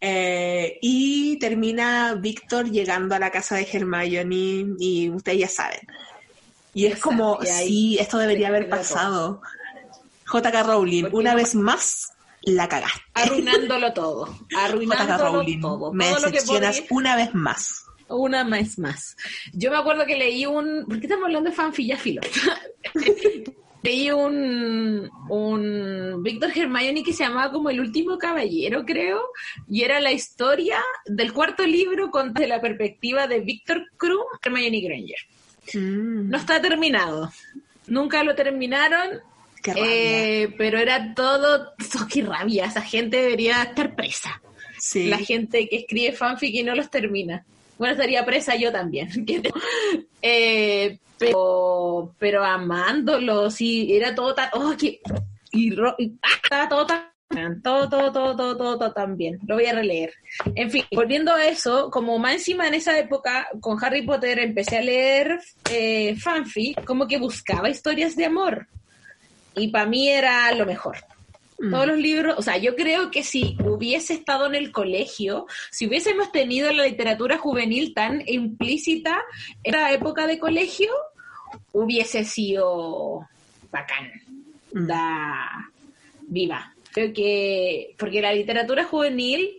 eh, 0.00 0.78
y 0.80 1.38
termina 1.38 2.14
Víctor 2.14 2.70
llegando 2.70 3.14
a 3.14 3.18
la 3.18 3.30
casa 3.30 3.56
de 3.56 3.68
Hermione, 3.70 4.74
y 4.78 5.10
ustedes 5.10 5.38
ya 5.40 5.48
saben. 5.48 5.80
Y 6.72 6.86
es 6.86 6.92
Exacto, 6.92 7.08
como, 7.08 7.38
y 7.42 7.46
sí, 7.46 7.98
esto 8.00 8.18
debería 8.18 8.48
haber 8.48 8.68
pasado. 8.68 9.42
JK 10.32 10.64
Rowling, 10.64 11.04
una 11.12 11.34
vez 11.34 11.54
más, 11.54 12.12
la 12.42 12.68
cagaste. 12.68 13.00
Arruinándolo 13.14 13.92
todo. 13.92 14.26
JK 14.50 14.58
Arruinándolo 14.58 15.32
Rowling, 15.32 15.60
todo. 15.60 15.92
me 15.92 16.10
todo 16.12 16.30
decepcionas 16.30 16.82
una 16.90 17.16
vez 17.16 17.34
más. 17.34 17.84
Una 18.08 18.44
vez 18.44 18.78
más. 18.78 19.16
Yo 19.52 19.70
me 19.70 19.76
acuerdo 19.76 20.04
que 20.04 20.16
leí 20.16 20.46
un. 20.46 20.84
¿Por 20.86 20.98
qué 20.98 21.06
estamos 21.06 21.26
hablando 21.26 21.50
de 21.50 21.56
fanfic 21.56 21.88
ya 21.88 21.96
filo? 21.96 22.20
leí 23.82 24.10
un, 24.10 25.10
un 25.28 26.22
Víctor 26.22 26.50
Hermione 26.54 27.02
que 27.02 27.12
se 27.12 27.24
llamaba 27.24 27.50
como 27.52 27.70
El 27.70 27.80
último 27.80 28.18
caballero, 28.18 28.84
creo, 28.84 29.20
y 29.68 29.82
era 29.82 30.00
la 30.00 30.12
historia 30.12 30.78
del 31.06 31.32
cuarto 31.32 31.66
libro 31.66 32.10
con 32.10 32.32
de 32.34 32.46
la 32.46 32.60
perspectiva 32.60 33.26
de 33.26 33.40
Víctor 33.40 33.86
Krum, 33.96 34.24
Hermione 34.42 34.80
Granger. 34.80 35.18
Mm, 35.74 36.30
No 36.30 36.36
está 36.36 36.60
terminado. 36.60 37.30
Nunca 37.86 38.22
lo 38.22 38.34
terminaron, 38.34 39.20
qué 39.62 39.72
rabia. 39.74 39.90
eh, 39.90 40.54
pero 40.56 40.78
era 40.78 41.14
todo. 41.14 41.72
Oh, 42.00 42.06
¡Qué 42.08 42.22
rabia! 42.22 42.66
Esa 42.66 42.82
gente 42.82 43.16
debería 43.16 43.62
estar 43.62 43.94
presa 43.96 44.40
sí. 44.78 45.06
la 45.06 45.18
gente 45.18 45.68
que 45.68 45.76
escribe 45.78 46.12
fanfic 46.12 46.54
y 46.54 46.62
no 46.62 46.74
los 46.74 46.90
termina. 46.90 47.44
Bueno, 47.80 47.94
estaría 47.94 48.26
presa 48.26 48.56
yo 48.56 48.70
también. 48.70 49.08
Eh, 50.22 50.98
pero, 51.16 52.14
pero 52.18 52.44
amándolos 52.44 53.58
y 53.62 53.96
era 53.96 54.14
todo 54.14 54.34
tan... 54.34 54.50
Oh, 54.52 54.74
que, 54.76 55.00
y, 55.50 55.74
ah, 55.82 55.96
estaba 56.42 56.68
todo 56.68 56.86
tan... 56.86 57.62
Todo, 57.62 57.88
todo, 57.88 58.12
todo, 58.12 58.36
todo, 58.36 58.56
todo, 58.58 58.78
todo 58.78 58.92
tan 58.92 59.16
bien. 59.16 59.38
Lo 59.46 59.54
voy 59.54 59.64
a 59.64 59.72
releer. 59.72 60.12
En 60.54 60.70
fin, 60.70 60.84
volviendo 60.92 61.32
a 61.32 61.46
eso, 61.46 61.90
como 61.90 62.18
más 62.18 62.34
encima 62.34 62.68
en 62.68 62.74
esa 62.74 62.98
época, 62.98 63.48
con 63.60 63.82
Harry 63.82 64.02
Potter 64.02 64.40
empecé 64.40 64.76
a 64.76 64.82
leer 64.82 65.40
eh, 65.70 66.14
como 66.84 67.08
que 67.08 67.16
buscaba 67.16 67.70
historias 67.70 68.14
de 68.14 68.26
amor. 68.26 68.66
Y 69.54 69.68
para 69.68 69.86
mí 69.86 70.10
era 70.10 70.52
lo 70.52 70.66
mejor 70.66 70.98
Mm. 71.60 71.70
todos 71.70 71.86
los 71.86 71.98
libros, 71.98 72.34
o 72.38 72.42
sea, 72.42 72.56
yo 72.56 72.74
creo 72.74 73.10
que 73.10 73.22
si 73.22 73.56
hubiese 73.62 74.14
estado 74.14 74.46
en 74.46 74.54
el 74.54 74.72
colegio, 74.72 75.46
si 75.70 75.86
hubiésemos 75.86 76.32
tenido 76.32 76.72
la 76.72 76.86
literatura 76.86 77.36
juvenil 77.36 77.92
tan 77.92 78.22
implícita 78.26 79.20
en 79.62 79.72
la 79.72 79.92
época 79.92 80.26
de 80.26 80.38
colegio, 80.38 80.90
hubiese 81.72 82.24
sido 82.24 83.28
bacán, 83.70 84.10
Mm. 84.72 84.86
da 84.86 85.70
viva. 86.28 86.74
Creo 86.92 87.12
que, 87.12 87.94
porque 87.98 88.20
la 88.20 88.32
literatura 88.32 88.84
juvenil 88.84 89.50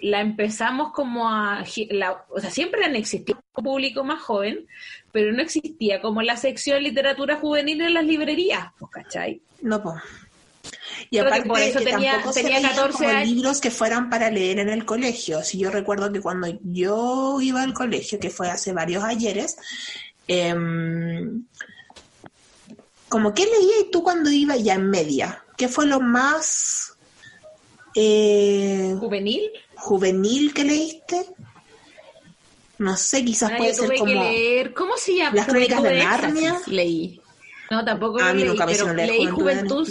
la 0.00 0.20
empezamos 0.20 0.92
como 0.92 1.28
a, 1.28 1.64
la, 1.90 2.24
o 2.30 2.40
sea, 2.40 2.50
siempre 2.50 2.84
han 2.84 2.96
existido 2.96 3.38
un 3.54 3.64
público 3.64 4.02
más 4.04 4.20
joven, 4.20 4.66
pero 5.12 5.32
no 5.32 5.42
existía 5.42 6.00
como 6.00 6.22
la 6.22 6.36
sección 6.36 6.82
literatura 6.82 7.36
juvenil 7.36 7.80
en 7.82 7.94
las 7.94 8.04
librerías, 8.04 8.68
pues, 8.78 8.90
¿cachai? 8.92 9.40
No, 9.62 9.82
po. 9.82 9.94
Y 11.08 11.18
Creo 11.18 11.24
que 11.24 11.28
aparte 11.30 11.48
por 11.48 11.60
eso 11.60 11.78
que 11.78 11.84
tenía- 11.86 12.12
tampoco 12.12 12.32
se 12.34 12.42
tenía 12.42 12.56
veían 12.58 12.70
14 12.74 12.98
como 12.98 13.08
años. 13.10 13.28
libros 13.28 13.60
que 13.60 13.70
fueran 13.70 14.10
para 14.10 14.30
leer 14.30 14.58
en 14.58 14.68
el 14.68 14.84
colegio. 14.84 15.42
Si 15.42 15.58
yo 15.58 15.70
recuerdo 15.70 16.12
que 16.12 16.20
cuando 16.20 16.48
yo 16.64 17.38
iba 17.40 17.62
al 17.62 17.72
colegio, 17.72 18.18
que 18.20 18.30
fue 18.30 18.50
hace 18.50 18.72
varios 18.72 19.02
ayeres, 19.04 19.56
em, 20.28 21.44
como 23.08 23.34
qué 23.34 23.44
leías 23.44 23.90
tú 23.90 24.02
cuando 24.02 24.30
ibas 24.30 24.62
ya 24.62 24.74
en 24.74 24.90
media? 24.90 25.42
¿Qué 25.56 25.68
fue 25.68 25.86
lo 25.86 26.00
más 26.00 26.92
eh, 27.96 28.94
Juvenil. 29.00 29.50
juvenil 29.76 30.54
que 30.54 30.64
leíste? 30.64 31.26
No 32.78 32.96
sé, 32.96 33.24
quizás 33.24 33.50
Ah, 33.52 33.56
puede 33.58 33.72
yo 33.72 33.76
tuve 33.78 33.88
ser 33.88 33.98
como 33.98 34.12
que 34.12 34.18
leer, 34.18 34.72
¿cómo 34.74 34.96
se 34.96 35.16
llama? 35.16 35.36
Las 35.36 35.46
Crónicas 35.46 35.82
de 35.82 35.98
Narnia. 36.04 36.60
Leí. 36.66 37.20
No, 37.70 37.84
tampoco 37.84 38.20
A 38.20 38.28
lo 38.28 38.34
mí 38.34 38.40
leí, 38.40 38.48
nunca 38.48 38.66
me 38.66 38.72
pero 38.72 38.94
leí 38.94 39.08
Juventud 39.26 39.28
en 39.28 39.34
Juventud. 39.34 39.88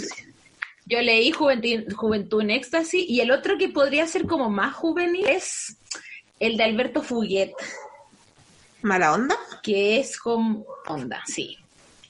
Yo 0.90 1.00
leí 1.00 1.30
Juventud, 1.30 1.92
Juventud 1.94 2.40
en 2.42 2.50
Éxtasis 2.50 3.08
y 3.08 3.20
el 3.20 3.30
otro 3.30 3.56
que 3.56 3.68
podría 3.68 4.06
ser 4.08 4.26
como 4.26 4.50
más 4.50 4.74
juvenil 4.74 5.24
es 5.28 5.76
el 6.40 6.56
de 6.56 6.64
Alberto 6.64 7.00
Fuguet, 7.02 7.52
mala 8.82 9.12
onda. 9.12 9.36
que 9.62 10.00
es 10.00 10.18
con 10.18 10.64
onda, 10.88 11.22
sí, 11.26 11.56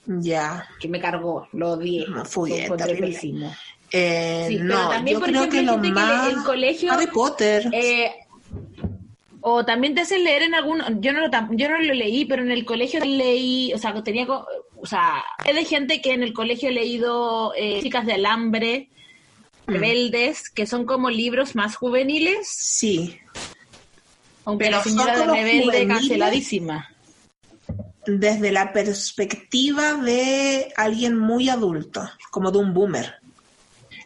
Ya. 0.07 0.67
que 0.79 0.87
me 0.87 0.99
cargó, 0.99 1.47
lo 1.53 1.73
odié. 1.73 2.07
No, 2.07 2.25
Fuguet, 2.25 2.67
pésimo. 2.99 3.53
Eh, 3.91 4.45
Sí, 4.47 4.55
pero 4.57 4.67
no, 4.73 4.89
también, 4.89 5.15
yo 5.15 5.19
por 5.19 5.29
creo 5.29 5.41
ejemplo, 5.43 5.59
que 5.59 5.65
lo 5.65 5.77
el 6.29 6.43
colegio- 6.43 6.91
Harry 6.93 7.07
Potter. 7.07 7.69
Eh, 7.73 8.09
o 9.41 9.63
también 9.65 9.93
te 9.93 10.01
hacen 10.01 10.23
leer 10.23 10.43
en 10.43 10.55
algún, 10.55 10.81
yo 11.01 11.13
no 11.13 11.19
lo 11.21 11.29
yo 11.51 11.69
no 11.69 11.77
lo 11.79 11.93
leí, 11.93 12.25
pero 12.25 12.41
en 12.41 12.51
el 12.51 12.63
colegio 12.65 12.99
leí, 13.03 13.73
o 13.73 13.77
sea, 13.77 13.93
tenía, 14.03 14.25
o 14.81 14.85
sea, 14.85 15.23
es 15.45 15.55
de 15.55 15.65
gente 15.65 16.01
que 16.01 16.13
en 16.13 16.23
el 16.23 16.33
colegio 16.33 16.69
he 16.69 16.73
leído 16.73 17.53
eh, 17.55 17.79
chicas 17.81 18.05
de 18.05 18.13
alambre, 18.13 18.87
Mm. 19.67 19.73
rebeldes, 19.73 20.49
que 20.49 20.65
son 20.65 20.85
como 20.85 21.09
libros 21.11 21.55
más 21.55 21.75
juveniles, 21.75 22.47
Sí, 22.49 23.19
aunque 24.43 24.65
Pero 24.65 24.77
la 24.77 24.83
señora 24.83 25.19
de 25.19 25.25
rebelde 25.27 25.87
canceladísima. 25.87 26.89
desde 28.07 28.51
la 28.51 28.73
perspectiva 28.73 29.93
de 29.93 30.73
alguien 30.75 31.17
muy 31.17 31.47
adulto, 31.49 32.09
como 32.31 32.51
de 32.51 32.57
un 32.57 32.73
boomer. 32.73 33.15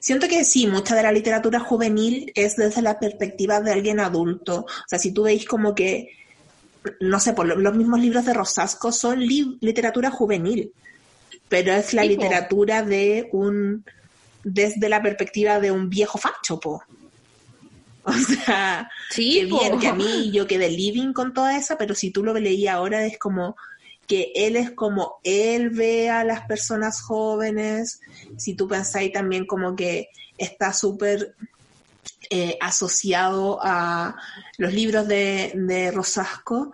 Siento 0.01 0.27
que 0.27 0.43
sí, 0.43 0.67
mucha 0.67 0.93
de 0.93 1.03
la 1.03 1.11
literatura 1.13 1.59
juvenil 1.61 2.31
es 2.35 2.57
desde 2.57 2.81
la 2.81 2.99
perspectiva 2.99 3.61
de 3.61 3.71
alguien 3.71 3.99
adulto. 4.01 4.65
O 4.67 4.87
sea, 4.87 4.99
si 4.99 5.13
tú 5.13 5.23
veis 5.23 5.45
como 5.45 5.73
que, 5.73 6.09
no 6.99 7.19
sé, 7.19 7.33
por 7.33 7.45
lo- 7.47 7.55
los 7.55 7.75
mismos 7.75 7.99
libros 7.99 8.25
de 8.25 8.33
Rosasco 8.33 8.91
son 8.91 9.19
li- 9.19 9.57
literatura 9.61 10.11
juvenil, 10.11 10.71
pero 11.49 11.73
es 11.73 11.93
la 11.93 12.03
literatura 12.03 12.83
de 12.83 13.29
un, 13.31 13.83
desde 14.43 14.89
la 14.89 15.01
perspectiva 15.01 15.59
de 15.59 15.71
un 15.71 15.89
viejo 15.89 16.17
facho, 16.17 16.59
po. 16.59 16.83
O 18.07 18.13
sea, 18.13 18.87
Sí, 19.09 19.47
po. 19.49 19.57
bien, 19.59 19.79
que 19.79 19.87
a 19.87 19.93
mí 19.93 20.31
yo 20.33 20.45
quedé 20.45 20.69
living 20.69 21.11
con 21.13 21.33
toda 21.33 21.57
esa, 21.57 21.77
pero 21.77 21.95
si 21.95 22.11
tú 22.11 22.23
lo 22.23 22.33
leías 22.35 22.75
ahora 22.75 23.03
es 23.05 23.17
como 23.17 23.55
que 24.07 24.31
él 24.35 24.55
es 24.55 24.69
como 24.71 25.15
él 25.23 25.71
ve 25.71 26.11
a 26.11 26.23
las 26.23 26.45
personas 26.45 27.01
jóvenes, 27.01 27.99
si 28.37 28.55
tú 28.55 28.67
pensáis 28.67 29.11
también 29.11 29.47
como 29.47 29.75
que 29.75 30.09
está 30.37 30.71
súper 30.73 31.35
eh, 32.29 32.57
asociado 32.61 33.59
a 33.61 34.15
los 34.57 34.73
libros 34.73 35.07
de, 35.07 35.51
de 35.55 35.91
Rosasco, 35.91 36.71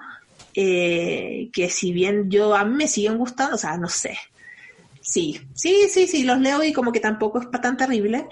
eh, 0.53 1.49
que 1.53 1.69
si 1.69 1.93
bien 1.93 2.29
yo 2.29 2.55
a 2.55 2.65
mí 2.65 2.75
me 2.75 2.87
siguen 2.87 3.17
gustando, 3.17 3.55
o 3.55 3.59
sea, 3.59 3.77
no 3.77 3.87
sé. 3.89 4.17
Sí, 5.01 5.41
sí, 5.55 5.87
sí, 5.89 6.07
sí, 6.07 6.23
los 6.23 6.39
leo 6.39 6.63
y 6.63 6.73
como 6.73 6.91
que 6.91 6.99
tampoco 6.99 7.41
es 7.41 7.49
tan 7.61 7.75
terrible, 7.75 8.27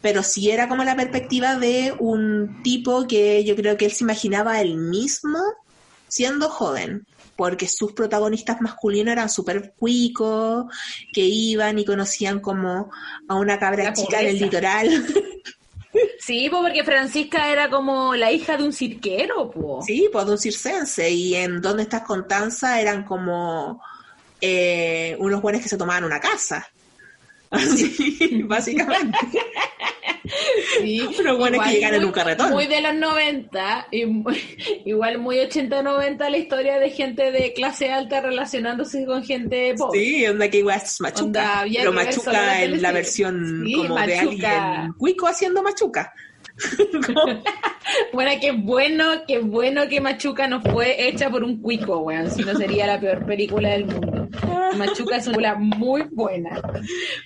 pero 0.00 0.22
sí 0.22 0.50
era 0.50 0.68
como 0.68 0.84
la 0.84 0.94
perspectiva 0.96 1.56
de 1.56 1.94
un 1.98 2.62
tipo 2.62 3.06
que 3.06 3.44
yo 3.44 3.56
creo 3.56 3.76
que 3.76 3.86
él 3.86 3.92
se 3.92 4.04
imaginaba 4.04 4.60
él 4.60 4.76
mismo 4.76 5.38
siendo 6.08 6.48
joven, 6.48 7.06
porque 7.36 7.66
sus 7.66 7.92
protagonistas 7.92 8.60
masculinos 8.60 9.12
eran 9.12 9.28
súper 9.28 9.72
cuicos, 9.76 10.66
que 11.12 11.22
iban 11.22 11.78
y 11.78 11.84
conocían 11.84 12.40
como 12.40 12.90
a 13.28 13.34
una 13.34 13.58
cabra 13.58 13.84
La 13.84 13.92
chica 13.92 14.20
en 14.20 14.28
el 14.28 14.38
pobreza. 14.38 14.44
litoral. 14.84 15.04
Sí, 16.24 16.48
po, 16.48 16.62
porque 16.62 16.84
Francisca 16.84 17.50
era 17.50 17.68
como 17.68 18.14
la 18.14 18.30
hija 18.30 18.56
de 18.56 18.62
un 18.62 18.72
cirquero, 18.72 19.50
po. 19.50 19.82
Sí, 19.82 20.08
pues 20.12 20.24
de 20.24 20.30
un 20.30 20.38
circense. 20.38 21.10
Y 21.10 21.34
en 21.34 21.60
Donde 21.60 21.82
estás 21.82 22.02
Constanza 22.02 22.80
eran 22.80 23.02
como 23.02 23.82
eh, 24.40 25.16
unos 25.18 25.42
buenos 25.42 25.62
que 25.62 25.68
se 25.68 25.76
tomaban 25.76 26.04
una 26.04 26.20
casa. 26.20 26.64
Así, 27.56 28.42
básicamente. 28.44 29.18
Sí, 30.80 31.00
Unos 31.20 31.36
buenos 31.38 31.50
que 31.50 31.54
igual 31.56 31.70
llegan 31.74 31.94
en 31.94 32.00
muy- 32.00 32.06
un 32.06 32.12
carretón. 32.12 32.50
Muy 32.50 32.66
de 32.66 32.80
los 32.80 32.94
90, 32.94 33.88
y 33.90 34.06
muy- 34.06 34.40
igual 34.86 35.18
muy 35.18 35.36
80-90 35.38 36.30
la 36.30 36.36
historia 36.38 36.78
de 36.78 36.90
gente 36.90 37.30
de 37.32 37.52
clase 37.52 37.90
alta 37.92 38.20
relacionándose 38.20 39.04
con 39.04 39.22
gente 39.24 39.74
pobre. 39.76 40.00
Sí, 40.00 40.26
onda 40.26 40.48
que 40.48 40.58
igual 40.58 40.80
es 40.82 41.00
machuca. 41.00 41.64
Pero 41.70 41.90
que 41.90 41.96
machuca 42.04 42.62
en 42.62 42.80
la 42.82 42.92
versión 42.92 43.62
Sí, 43.66 43.72
como 43.74 43.94
de 44.00 44.16
machuca. 44.16 44.72
alguien 44.74 44.92
cuico 44.94 45.26
haciendo 45.26 45.62
machuca. 45.62 46.12
Bueno, 48.12 48.30
qué 48.40 48.52
bueno, 48.52 49.04
qué 49.26 49.38
bueno 49.38 49.88
que 49.88 50.00
Machuca 50.00 50.46
no 50.46 50.60
fue 50.60 51.08
hecha 51.08 51.30
por 51.30 51.42
un 51.42 51.60
cuico, 51.60 51.98
weón. 52.00 52.30
Si 52.30 52.42
no 52.42 52.54
sería 52.54 52.86
la 52.86 53.00
peor 53.00 53.24
película 53.26 53.70
del 53.70 53.86
mundo. 53.86 54.11
Machuca 54.76 55.16
es 55.16 55.26
una 55.28 55.54
muy 55.54 56.02
buena. 56.10 56.60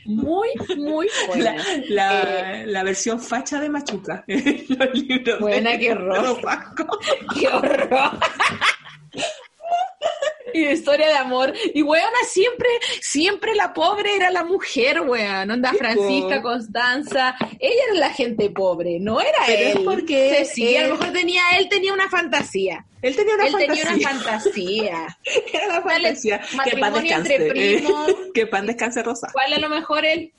Muy, 0.05 0.49
muy 0.77 1.09
buena. 1.29 1.57
La, 1.89 2.23
Eh, 2.63 2.67
la 2.67 2.83
versión 2.83 3.21
facha 3.21 3.61
de 3.61 3.69
Machuca. 3.69 4.25
Los 4.29 4.95
libros 4.95 5.41
Buena, 5.41 5.71
de 5.73 5.79
qué 5.79 5.93
horror. 5.93 6.39
¡Qué 7.39 7.49
horror! 7.49 8.11
Y 10.55 10.65
de 10.65 10.73
historia 10.73 11.09
de 11.09 11.15
amor. 11.17 11.53
Y 11.75 11.83
weona, 11.83 12.09
siempre, 12.27 12.69
siempre 13.01 13.55
la 13.55 13.75
pobre 13.75 14.17
era 14.17 14.31
la 14.31 14.43
mujer, 14.45 15.03
weón. 15.03 15.51
Onda 15.51 15.73
Francisca. 15.75 16.41
Constanza. 16.41 17.37
Ella 17.59 17.83
era 17.91 18.01
la 18.01 18.11
gente 18.11 18.49
pobre, 18.51 18.99
no 18.99 19.21
era 19.21 19.39
Pero 19.47 19.69
es 19.69 19.77
él. 19.77 19.83
porque 19.85 20.45
Sí, 20.47 20.63
sí, 20.67 20.77
a 20.77 20.87
lo 20.89 20.95
mejor 20.97 21.13
tenía, 21.13 21.43
él 21.59 21.69
tenía 21.69 21.93
una 21.93 22.09
fantasía. 22.09 22.87
Él 23.07 23.17
tenía 23.17 23.35
una 23.35 23.47
él 23.47 23.53
fantasía. 23.53 23.85
tenía 23.85 23.97
una 23.97 24.09
fantasía. 24.11 25.19
Era 25.53 25.81
Dale, 25.81 25.83
fantasía. 25.83 26.41
Que 26.65 26.71
pan 26.77 26.81
matrimonio 26.81 27.17
entre 27.17 27.39
descanse. 27.39 27.51
primos. 27.51 28.17
que 28.35 28.47
pan 28.47 28.67
descanse 28.67 29.03
rosa. 29.03 29.29
¿Cuál 29.33 29.53
a 29.53 29.59
lo 29.59 29.69
mejor 29.69 30.05
él, 30.05 30.33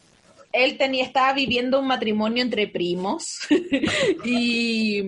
él 0.51 0.77
tenía, 0.77 1.05
estaba 1.05 1.33
viviendo 1.33 1.79
un 1.79 1.87
matrimonio 1.87 2.43
entre 2.43 2.67
primos 2.67 3.39
y, 4.25 5.01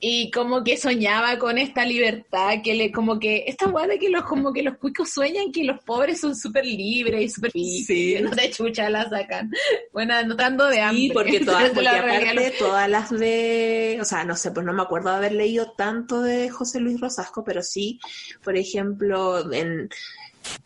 y 0.00 0.30
como 0.30 0.62
que 0.62 0.76
soñaba 0.76 1.38
con 1.38 1.58
esta 1.58 1.84
libertad, 1.84 2.58
que 2.62 2.74
le, 2.74 2.92
como 2.92 3.18
que, 3.18 3.44
esta 3.48 3.66
de 3.66 3.98
que 3.98 4.08
los, 4.08 4.24
como 4.24 4.52
que 4.52 4.62
los 4.62 4.76
cuicos 4.76 5.10
sueñan 5.10 5.50
que 5.50 5.64
los 5.64 5.82
pobres 5.82 6.20
son 6.20 6.36
súper 6.36 6.64
libres 6.64 7.20
y 7.20 7.28
súper 7.28 7.50
Sí. 7.52 8.16
no 8.20 8.30
de 8.36 8.50
chucha 8.50 8.88
la 8.90 9.08
sacan. 9.08 9.50
Bueno, 9.92 10.14
anotando 10.14 10.68
de 10.68 10.80
hambre. 10.80 11.02
Sí, 11.02 11.10
porque 11.12 11.40
todas, 11.44 11.70
porque 11.70 11.88
aparte 11.88 12.54
todas 12.58 12.88
las 12.88 13.10
de, 13.10 13.98
o 14.00 14.04
sea, 14.04 14.24
no 14.24 14.36
sé, 14.36 14.52
pues 14.52 14.64
no 14.64 14.72
me 14.72 14.82
acuerdo 14.82 15.10
de 15.10 15.16
haber 15.16 15.32
leído 15.32 15.72
tanto 15.72 16.22
de 16.22 16.48
José 16.48 16.78
Luis 16.78 17.00
Rosasco, 17.00 17.42
pero 17.42 17.62
sí, 17.62 17.98
por 18.44 18.56
ejemplo, 18.56 19.52
en 19.52 19.88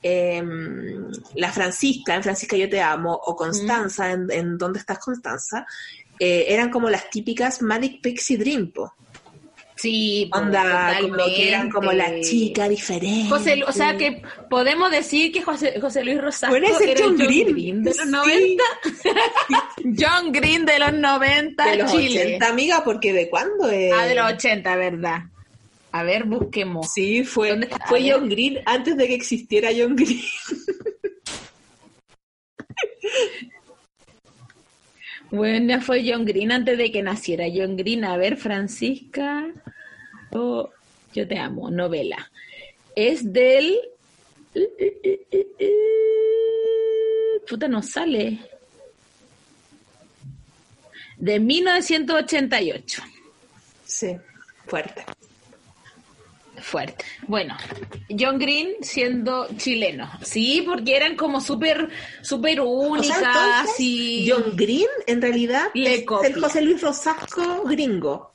em, 0.02 1.10
La 1.36 1.50
Francisca, 1.50 2.14
en 2.14 2.22
Francisca 2.22 2.56
yo 2.56 2.68
te 2.68 2.82
amo, 2.82 3.14
o 3.14 3.34
Constanza, 3.34 4.12
en, 4.12 4.30
en 4.30 4.58
¿Dónde 4.58 4.78
estás 4.78 4.98
Constanza? 4.98 5.66
Eh, 6.18 6.44
eran 6.48 6.68
como 6.68 6.90
las 6.90 7.08
típicas 7.08 7.62
Manic 7.62 8.02
Pixie 8.02 8.36
Dream, 8.36 8.70
po. 8.72 8.92
Sí, 9.82 10.30
Onda, 10.32 10.96
como 11.00 11.16
que 11.24 11.48
eran 11.48 11.68
como 11.68 11.90
la 11.92 12.20
chica 12.20 12.68
diferente. 12.68 13.28
José, 13.28 13.64
o 13.66 13.72
sea 13.72 13.96
que 13.96 14.22
podemos 14.48 14.92
decir 14.92 15.32
que 15.32 15.42
José, 15.42 15.80
José 15.80 16.04
Luis 16.04 16.20
Rosasco 16.20 16.52
Bueno, 16.56 16.68
es 16.68 16.80
el 16.80 16.90
era 16.90 17.00
John 17.04 17.16
Green. 17.18 17.82
de 17.82 17.90
los 17.90 17.96
Sí. 17.96 18.08
90. 18.08 18.64
John 19.98 20.30
Green 20.30 20.64
de 20.64 20.78
los 20.78 20.92
90, 20.92 21.66
de 21.66 21.76
los 21.78 21.90
Chile. 21.90 22.20
80, 22.26 22.48
amiga, 22.48 22.84
porque 22.84 23.12
¿de 23.12 23.28
cuándo 23.28 23.68
es? 23.70 23.92
Ah, 23.92 24.06
de 24.06 24.14
los 24.14 24.32
80, 24.34 24.76
¿verdad? 24.76 25.22
A 25.90 26.04
ver, 26.04 26.24
busquemos. 26.26 26.92
Sí, 26.92 27.24
fue, 27.24 27.68
fue 27.88 27.98
A 27.98 28.02
ver. 28.04 28.12
John 28.12 28.28
Green 28.28 28.60
antes 28.64 28.96
de 28.96 29.08
que 29.08 29.14
existiera 29.14 29.70
John 29.76 29.96
Green. 29.96 30.20
Bueno, 35.30 35.80
fue 35.80 36.04
John 36.06 36.26
Green 36.26 36.52
antes 36.52 36.76
de 36.76 36.92
que 36.92 37.02
naciera 37.02 37.46
John 37.54 37.76
Green. 37.76 38.04
A 38.04 38.16
ver, 38.18 38.36
Francisca. 38.36 39.48
Oh, 40.32 40.70
yo 41.12 41.28
te 41.28 41.38
amo, 41.38 41.70
novela. 41.70 42.30
Es 42.96 43.32
del. 43.32 43.78
Puta, 47.48 47.68
no 47.68 47.82
sale. 47.82 48.38
De 51.16 51.38
1988. 51.38 53.02
Sí, 53.84 54.16
fuerte. 54.66 55.04
Fuerte. 56.60 57.04
Bueno, 57.26 57.56
John 58.08 58.38
Green 58.38 58.74
siendo 58.82 59.48
chileno. 59.56 60.10
Sí, 60.22 60.62
porque 60.66 60.96
eran 60.96 61.16
como 61.16 61.40
súper, 61.40 61.88
súper 62.22 62.60
O 62.60 62.66
únicas 62.66 63.18
sea, 63.18 63.60
entonces, 63.60 63.80
y... 63.80 64.30
John 64.30 64.56
Green 64.56 64.88
en 65.06 65.20
realidad 65.20 65.70
Le 65.74 65.94
es 65.96 66.04
el. 66.24 66.40
José 66.40 66.62
Luis 66.62 66.80
Rosasco 66.80 67.64
gringo. 67.64 68.31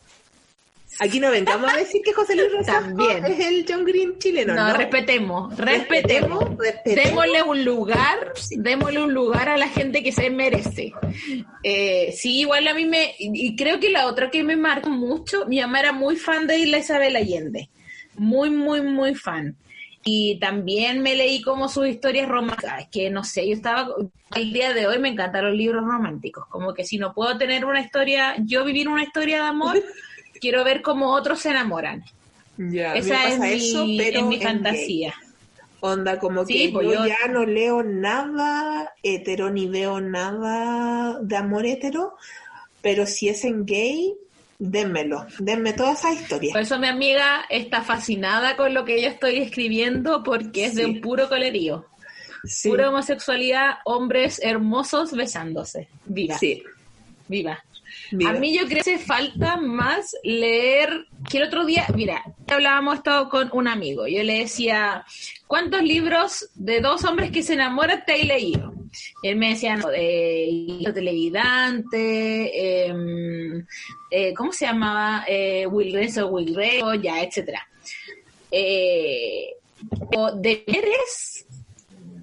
Aquí 1.00 1.20
no 1.20 1.30
vengamos 1.32 1.72
a 1.72 1.78
decir 1.78 2.02
que 2.04 2.14
José 2.14 2.36
Luis 2.36 2.52
Rosasco 2.52 2.82
También. 2.98 3.26
es 3.26 3.40
el 3.40 3.66
John 3.68 3.86
Green 3.86 4.18
chileno, 4.18 4.56
No, 4.56 4.70
¿no? 4.70 4.74
respetemos, 4.78 5.56
Respetemos. 5.58 6.44
Démosle 6.86 7.44
un 7.44 7.64
lugar, 7.66 8.34
démosle 8.52 9.04
un 9.04 9.14
lugar 9.14 9.50
a 9.50 9.58
la 9.58 9.68
gente 9.70 10.02
que 10.04 10.12
se 10.12 10.30
merece. 10.30 10.94
Eh, 11.64 12.14
sí, 12.18 12.40
igual 12.40 12.68
a 12.68 12.74
mí 12.74 12.86
me, 12.86 13.16
y 13.20 13.56
creo 13.56 13.80
que 13.80 13.90
la 13.90 14.08
otra 14.08 14.32
que 14.32 14.44
me 14.44 14.56
marca 14.56 14.90
mucho, 14.90 15.46
mi 15.48 15.60
mamá 15.62 15.80
era 15.82 15.92
muy 15.92 16.16
fan 16.16 16.48
de 16.48 16.60
Isla 16.60 16.80
Isabel 16.80 17.16
Allende. 17.16 17.70
Muy, 18.16 18.50
muy, 18.50 18.82
muy 18.82 19.14
fan. 19.14 19.56
Y 20.04 20.40
también 20.40 21.02
me 21.02 21.16
leí 21.16 21.42
como 21.42 21.68
sus 21.68 21.86
historias 21.88 22.30
románticas, 22.30 22.88
que 22.90 23.10
no 23.10 23.24
sé, 23.24 23.46
yo 23.48 23.54
estaba, 23.54 23.90
al 24.32 24.54
día 24.54 24.74
de 24.74 24.88
hoy 24.88 25.00
me 25.00 25.10
encantan 25.10 25.46
los 25.46 25.54
libros 25.56 25.84
románticos, 25.84 26.46
como 26.50 26.74
que 26.74 26.86
si 26.86 26.98
no 26.98 27.14
puedo 27.14 27.38
tener 27.38 27.66
una 27.66 27.82
historia, 27.82 28.36
yo 28.40 28.64
vivir 28.64 28.88
una 28.88 29.04
historia 29.04 29.42
de 29.42 29.48
amor, 29.50 29.76
quiero 30.40 30.64
ver 30.64 30.82
cómo 30.82 31.14
otros 31.14 31.40
se 31.40 31.50
enamoran. 31.50 32.04
Ya, 32.58 32.94
me 32.94 33.00
Esa 33.00 33.30
es 33.30 33.40
mi, 33.40 33.54
eso, 33.54 33.86
pero 33.98 34.20
es 34.20 34.26
mi 34.26 34.36
en 34.36 34.42
fantasía. 34.44 35.14
gay. 35.20 35.28
Onda, 35.80 36.20
como 36.20 36.44
Sí, 36.46 36.54
que 36.54 36.74
pues 36.74 36.88
yo, 36.88 36.94
yo- 36.94 37.08
ya 37.08 37.28
no 37.32 37.46
leo 37.46 37.84
nada 37.84 38.92
hetero 39.04 39.52
ni 39.52 39.68
veo 39.68 40.02
nada 40.02 41.20
de 41.22 41.38
amor 41.38 41.66
hetero, 41.68 42.16
pero 42.82 43.06
si 43.06 43.30
es 43.30 43.44
en 43.46 43.64
gay, 43.66 44.16
dénmelo, 44.58 45.28
denme 45.40 45.74
todas 45.74 46.00
esas 46.00 46.22
historias. 46.22 46.54
Por 46.54 46.62
eso 46.64 46.80
mi 46.80 46.88
amiga 46.88 47.46
está 47.50 47.84
fascinada 47.84 48.58
con 48.58 48.74
lo 48.74 48.86
que 48.86 49.02
yo 49.02 49.08
estoy 49.08 49.38
escribiendo 49.38 50.24
porque 50.24 50.66
es 50.66 50.76
de 50.76 50.86
un 50.88 51.00
puro 51.00 51.30
colerío. 51.30 51.86
Sí, 52.46 52.70
Pura 52.70 52.90
homosexualidad, 52.90 53.76
hombres 53.86 54.40
hermosos 54.42 55.12
besándose. 55.12 55.90
Viva, 56.06 56.38
sí. 56.38 56.64
viva. 57.28 57.64
A 58.26 58.34
mí 58.34 58.58
yo 58.58 58.66
creo 58.66 58.84
que 58.84 58.94
hace 58.94 58.98
falta 59.00 59.58
más 59.58 60.16
leer, 60.24 61.06
que 61.30 61.38
el 61.38 61.44
otro 61.44 61.66
día, 61.66 61.86
mira, 61.96 62.24
hablábamos 62.48 62.98
esto 62.98 63.30
con 63.30 63.50
un 63.54 63.68
amigo, 63.68 64.08
yo 64.08 64.24
le 64.24 64.40
decía, 64.40 65.06
¿cuántos 65.46 65.84
libros 65.84 66.50
de 66.56 66.80
dos 66.80 67.04
hombres 67.04 67.32
que 67.32 67.44
se 67.44 67.54
enamoran 67.54 68.04
te 68.06 68.14
has 68.14 68.24
leído? 68.24 68.74
Y 69.22 69.30
él 69.30 69.36
me 69.36 69.50
decía, 69.50 69.76
no, 69.76 69.90
de 69.90 70.92
televidente, 70.94 72.86
em, 72.86 73.66
eh, 74.10 74.34
¿cómo 74.34 74.52
se 74.54 74.66
llamaba? 74.66 75.26
Eh, 75.28 75.68
Will 75.68 75.94
Renzo, 75.94 76.28
Will 76.28 76.56
Reo, 76.56 76.94
ya, 76.96 77.22
etcétera. 77.22 77.68
Eh, 78.50 79.50
o 80.16 80.32
deberes 80.32 81.46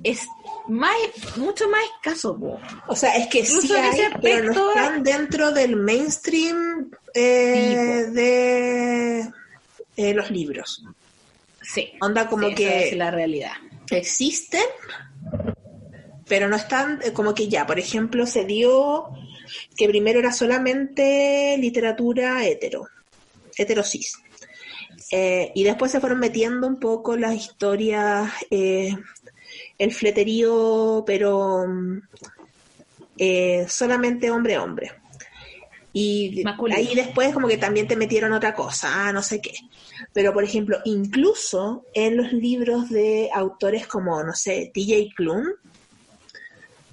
es 0.03 0.27
más, 0.69 0.95
mucho 1.37 1.69
más 1.69 1.83
escaso, 1.97 2.39
po. 2.39 2.61
O 2.87 2.97
sea, 2.97 3.17
es 3.17 3.27
que 3.29 3.45
sí 3.45 3.55
Incluso 3.55 3.77
hay, 3.77 4.01
pero 4.23 4.53
no 4.53 4.71
están 4.71 5.03
dentro 5.03 5.53
del 5.53 5.77
mainstream 5.77 6.91
eh, 7.15 8.07
de 8.11 9.31
eh, 9.97 10.15
los 10.15 10.31
libros. 10.31 10.85
Sí. 11.63 11.93
Onda 12.01 12.29
como 12.29 12.49
Sí, 12.49 12.55
que 12.55 12.89
es 12.89 12.97
la 12.97 13.11
realidad. 13.11 13.53
existen, 13.91 14.65
pero 16.27 16.49
no 16.49 16.57
están, 16.57 17.01
eh, 17.03 17.13
como 17.13 17.35
que 17.35 17.49
ya, 17.49 17.67
por 17.67 17.79
ejemplo, 17.79 18.27
se 18.27 18.45
dio 18.45 19.11
que 19.77 19.89
primero 19.89 20.19
era 20.19 20.33
solamente 20.33 21.57
literatura 21.59 22.45
hetero, 22.47 22.89
heterosis. 23.57 24.19
Eh, 25.11 25.53
y 25.55 25.65
después 25.65 25.93
se 25.93 26.01
fueron 26.01 26.19
metiendo 26.19 26.67
un 26.67 26.81
poco 26.81 27.17
las 27.17 27.35
historias, 27.35 28.33
eh, 28.51 28.97
el 29.79 29.93
fleterío, 29.93 31.03
pero 31.07 31.67
mm, 31.67 32.01
eh, 33.19 33.67
solamente 33.69 34.31
hombre-hombre. 34.31 34.93
Y 35.93 36.43
Masculino. 36.43 36.77
ahí 36.77 36.95
después 36.95 37.33
como 37.33 37.47
que 37.47 37.57
también 37.57 37.87
te 37.87 37.97
metieron 37.97 38.33
otra 38.33 38.53
cosa, 38.55 39.07
ah, 39.09 39.13
no 39.13 39.23
sé 39.23 39.41
qué. 39.41 39.53
Pero, 40.13 40.33
por 40.33 40.43
ejemplo, 40.43 40.79
incluso 40.85 41.85
en 41.95 42.17
los 42.17 42.33
libros 42.33 42.91
de 42.91 43.31
autores 43.33 43.87
como, 43.87 44.23
no 44.25 44.33
sé, 44.35 44.73
TJ 44.75 45.11
Klum, 45.15 45.45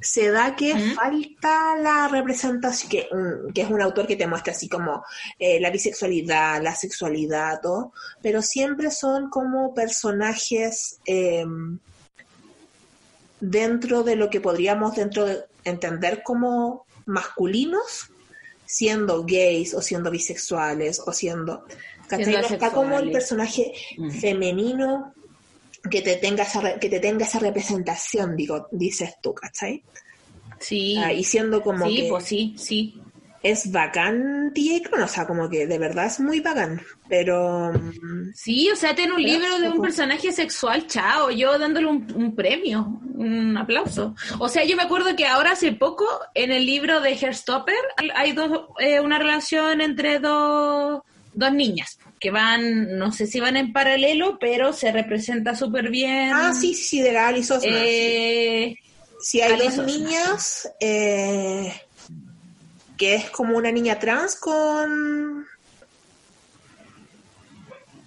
se 0.03 0.31
da 0.31 0.55
que 0.55 0.75
¿Mm? 0.75 0.93
falta 0.95 1.75
la 1.77 2.07
representación, 2.07 2.89
que, 2.89 3.07
un- 3.11 3.53
que 3.53 3.61
es 3.61 3.69
un 3.69 3.81
autor 3.81 4.07
que 4.07 4.15
te 4.15 4.25
muestra 4.27 4.53
así 4.53 4.67
como 4.67 5.03
eh, 5.37 5.59
la 5.59 5.69
bisexualidad, 5.69 6.61
la 6.61 6.75
sexualidad, 6.75 7.59
todo, 7.61 7.93
pero 8.21 8.41
siempre 8.41 8.89
son 8.91 9.29
como 9.29 9.73
personajes 9.75 10.99
eh, 11.05 11.45
dentro 13.41 14.03
de 14.03 14.15
lo 14.15 14.29
que 14.29 14.39
podríamos 14.39 14.95
dentro 14.95 15.25
de 15.25 15.43
entender 15.65 16.21
como 16.23 16.85
masculinos, 17.05 18.11
siendo 18.65 19.25
gays 19.25 19.73
o 19.73 19.81
siendo 19.81 20.09
bisexuales 20.11 21.01
o 21.05 21.11
siendo... 21.11 21.65
¿cachai? 22.07 22.33
No 22.33 22.39
está 22.47 22.71
como 22.71 22.97
el 22.99 23.11
personaje 23.11 23.73
Mm. 23.97 24.11
femenino 24.11 25.13
que 25.89 26.01
te 26.01 26.17
tenga 26.17 26.43
esa 26.43 26.61
re- 26.61 26.77
que 26.79 26.89
te 26.89 26.99
tenga 26.99 27.25
esa 27.25 27.39
representación, 27.39 28.35
digo, 28.35 28.67
dices 28.71 29.15
tú, 29.21 29.33
¿cachai? 29.33 29.83
Sí. 30.59 30.95
Ah, 30.97 31.11
y 31.11 31.23
siendo 31.23 31.61
como 31.63 31.87
sí, 31.87 31.95
que 31.95 32.09
pues 32.09 32.25
sí, 32.25 32.55
sí. 32.57 33.01
Es 33.43 33.71
bacán 33.71 34.51
TJ 34.53 34.83
Cron, 34.83 35.01
o 35.03 35.07
sea, 35.07 35.25
como 35.25 35.49
que 35.49 35.65
de 35.65 35.77
verdad 35.79 36.05
es 36.05 36.19
muy 36.19 36.39
bacán, 36.41 36.81
pero... 37.09 37.71
Sí, 38.35 38.69
o 38.69 38.75
sea, 38.75 38.93
tiene 38.95 39.13
un 39.13 39.23
libro 39.23 39.59
de 39.59 39.69
un 39.69 39.81
personaje 39.81 40.31
sexual, 40.31 40.85
chao, 40.87 41.31
yo 41.31 41.57
dándole 41.57 41.87
un, 41.87 42.05
un 42.15 42.35
premio, 42.35 43.01
un 43.15 43.57
aplauso. 43.57 44.15
O 44.39 44.47
sea, 44.47 44.63
yo 44.63 44.75
me 44.75 44.83
acuerdo 44.83 45.15
que 45.15 45.25
ahora 45.25 45.53
hace 45.53 45.71
poco, 45.71 46.05
en 46.35 46.51
el 46.51 46.65
libro 46.65 47.01
de 47.01 47.17
Herstopper, 47.19 47.75
hay 48.15 48.33
dos, 48.33 48.67
eh, 48.79 48.99
una 48.99 49.17
relación 49.17 49.81
entre 49.81 50.19
dos, 50.19 51.01
dos 51.33 51.53
niñas, 51.53 51.97
que 52.19 52.29
van, 52.29 52.97
no 52.99 53.11
sé 53.11 53.25
si 53.25 53.39
van 53.39 53.57
en 53.57 53.73
paralelo, 53.73 54.37
pero 54.39 54.71
se 54.73 54.91
representa 54.91 55.55
súper 55.55 55.89
bien. 55.89 56.31
Ah, 56.33 56.53
sí, 56.53 56.75
sí, 56.75 57.01
de 57.01 57.11
la 57.13 57.29
Alice 57.29 57.51
Osman, 57.51 57.73
sí. 57.73 57.79
Eh, 57.83 58.75
Sí, 59.23 59.39
hay 59.39 59.53
Alice 59.53 59.77
dos 59.77 59.85
Osman. 59.85 60.03
niñas, 60.03 60.71
eh, 60.79 61.71
que 63.01 63.15
es 63.15 63.31
como 63.31 63.57
una 63.57 63.71
niña 63.71 63.97
trans 63.97 64.35
con... 64.35 65.47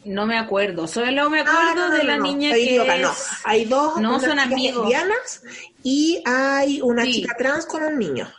no 0.04 0.24
me 0.24 0.38
acuerdo, 0.38 0.86
solo 0.86 1.28
me 1.30 1.40
Ah, 1.40 1.42
acuerdo 1.42 1.74
no, 1.74 1.88
no, 1.88 1.96
de 1.96 2.04
la 2.04 2.16
no, 2.18 2.22
niña 2.22 2.52
que 2.54 2.76
no. 3.00 3.10
es- 3.10 3.28
Hay 3.42 3.64
dos 3.64 3.96
No, 4.00 4.20
son 4.20 4.38
amigos. 4.38 4.82
lesbianas 4.84 5.42
y 5.82 6.22
hay 6.24 6.80
una 6.80 7.02
Sí. 7.06 7.12
chica 7.14 7.34
trans 7.36 7.66
con 7.66 7.82
un 7.82 7.98
niño. 7.98 8.32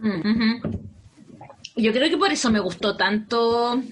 Mm. 0.00 0.62
Yo 1.76 1.92
creo 1.92 2.08
que 2.08 2.16
por 2.16 2.32
eso 2.32 2.50
me 2.50 2.60
gustó 2.60 2.96
tanto 2.96 3.82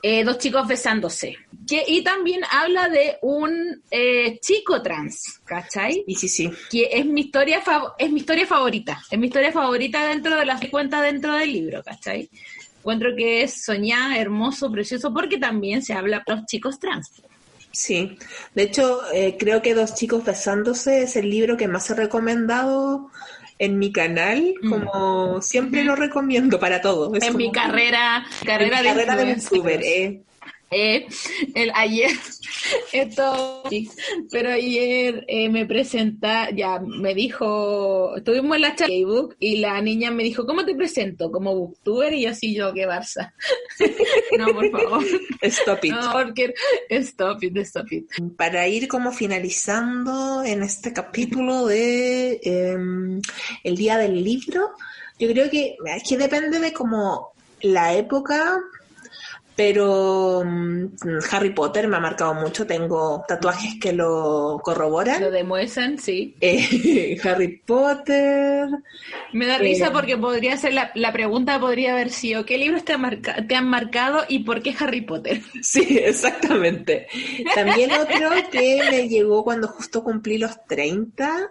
eh, 0.00 0.22
Dos 0.22 0.38
chicos 0.38 0.68
besándose. 0.68 1.36
Que, 1.66 1.84
y 1.86 2.02
también 2.02 2.40
habla 2.50 2.88
de 2.88 3.18
un 3.22 3.82
eh, 3.90 4.38
chico 4.40 4.82
trans, 4.82 5.40
¿cachai? 5.44 6.02
Y 6.06 6.14
sí, 6.14 6.28
sí. 6.28 6.50
Que 6.70 6.88
es 6.92 7.06
mi 7.06 7.22
historia 7.22 7.62
es 7.98 8.10
mi 8.10 8.20
historia 8.20 8.46
favorita. 8.46 9.00
Es 9.10 9.18
mi 9.18 9.26
historia 9.26 9.52
favorita 9.52 10.06
dentro 10.08 10.36
de 10.36 10.44
las 10.44 10.60
que 10.60 10.70
cuenta 10.70 11.00
dentro 11.00 11.34
del 11.34 11.52
libro, 11.52 11.82
¿cachai? 11.82 12.28
Encuentro 12.78 13.14
que 13.16 13.42
es 13.44 13.64
soñar, 13.64 14.16
hermoso, 14.16 14.70
precioso, 14.72 15.12
porque 15.14 15.38
también 15.38 15.82
se 15.82 15.92
habla 15.92 16.22
de 16.26 16.34
los 16.34 16.46
chicos 16.46 16.80
trans. 16.80 17.10
Sí, 17.70 18.18
de 18.54 18.62
hecho, 18.64 19.00
eh, 19.14 19.36
creo 19.38 19.62
que 19.62 19.74
Dos 19.74 19.94
chicos 19.94 20.24
besándose 20.24 21.02
es 21.04 21.16
el 21.16 21.30
libro 21.30 21.56
que 21.56 21.68
más 21.68 21.88
he 21.90 21.94
recomendado 21.94 23.10
en 23.58 23.78
mi 23.78 23.92
canal, 23.92 24.54
Mm. 24.60 24.70
como 24.70 25.40
siempre 25.40 25.84
lo 25.84 25.94
recomiendo 25.94 26.58
para 26.58 26.80
todo. 26.80 27.14
Es 27.14 27.22
en 27.22 27.36
mi 27.36 27.50
carrera, 27.52 28.26
en 28.40 28.46
carrera, 28.46 28.82
carrera 28.82 29.16
de 29.16 29.36
youtuber, 29.36 29.80
eh. 29.82 30.22
Eh, 30.72 31.06
el 31.54 31.70
ayer, 31.74 32.10
esto, 32.92 33.62
pero 34.30 34.50
ayer 34.50 35.24
eh, 35.28 35.48
me 35.48 35.66
presenta, 35.66 36.50
ya 36.50 36.80
me 36.80 37.14
dijo, 37.14 38.16
estuvimos 38.16 38.56
en 38.56 38.62
la 38.62 38.74
charla 38.74 38.94
de 38.94 39.00
Facebook 39.00 39.36
y 39.38 39.58
la 39.58 39.80
niña 39.82 40.10
me 40.10 40.24
dijo, 40.24 40.46
¿cómo 40.46 40.64
te 40.64 40.74
presento? 40.74 41.30
¿Como 41.30 41.54
booktuber? 41.54 42.14
Y 42.14 42.22
yo 42.22 42.30
así, 42.30 42.54
yo, 42.54 42.72
qué 42.72 42.86
Barça. 42.86 43.32
no, 44.38 44.46
por 44.46 44.70
favor. 44.70 45.04
Stop 45.42 45.84
it. 45.84 45.92
No, 45.92 46.12
porque, 46.12 46.54
stop 46.88 47.42
it, 47.42 47.56
stop 47.58 47.92
it. 47.92 48.06
Para 48.36 48.66
ir 48.66 48.88
como 48.88 49.12
finalizando 49.12 50.42
en 50.42 50.62
este 50.62 50.92
capítulo 50.92 51.66
de 51.66 52.40
em, 52.42 53.20
el 53.62 53.76
día 53.76 53.98
del 53.98 54.24
libro, 54.24 54.70
yo 55.18 55.28
creo 55.28 55.50
que 55.50 55.76
es 55.84 56.02
que 56.08 56.16
depende 56.16 56.58
de 56.58 56.72
como 56.72 57.32
la 57.60 57.94
época, 57.94 58.58
pero 59.54 60.42
mm, 60.44 60.86
Harry 61.30 61.50
Potter 61.50 61.86
me 61.88 61.96
ha 61.96 62.00
marcado 62.00 62.34
mucho, 62.34 62.66
tengo 62.66 63.22
tatuajes 63.28 63.74
que 63.80 63.92
lo 63.92 64.60
corroboran. 64.62 65.20
Lo 65.20 65.30
demuestran, 65.30 65.98
sí. 65.98 66.34
Eh, 66.40 67.18
Harry 67.24 67.58
Potter, 67.64 68.68
Me 69.32 69.46
da 69.46 69.58
risa 69.58 69.86
Eh. 69.88 69.90
porque 69.92 70.16
podría 70.16 70.56
ser, 70.56 70.72
la, 70.72 70.90
la 70.94 71.12
pregunta 71.12 71.60
podría 71.60 71.92
haber 71.92 72.10
sido, 72.10 72.44
¿qué 72.46 72.56
libros 72.58 72.84
te, 72.84 72.94
han 72.94 73.02
marca- 73.02 73.46
te 73.46 73.54
han 73.54 73.68
marcado 73.68 74.24
y 74.28 74.40
por 74.40 74.62
qué 74.62 74.74
Harry 74.78 75.02
Potter? 75.02 75.40
sí, 75.62 75.98
exactamente. 76.02 77.06
También 77.54 77.92
otro 77.92 78.30
que 78.50 78.80
me 78.90 79.08
llegó 79.08 79.44
cuando 79.44 79.68
justo 79.68 80.02
cumplí 80.02 80.38
los 80.38 80.64
30, 80.66 81.50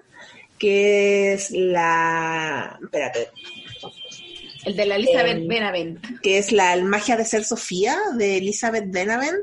que 0.58 1.34
es 1.34 1.52
la... 1.52 2.80
Espérate, 2.84 3.30
El 4.66 4.76
de 4.76 4.86
la 4.86 4.95
Elizabeth 4.95 5.38
Em, 5.38 5.47
Benavent. 5.47 6.22
que 6.22 6.38
es 6.38 6.51
la 6.51 6.76
magia 6.84 7.18
de 7.18 7.26
ser 7.26 7.43
Sofía 7.43 7.97
de 8.18 8.38
Elizabeth 8.38 8.86
Benavent, 8.91 9.39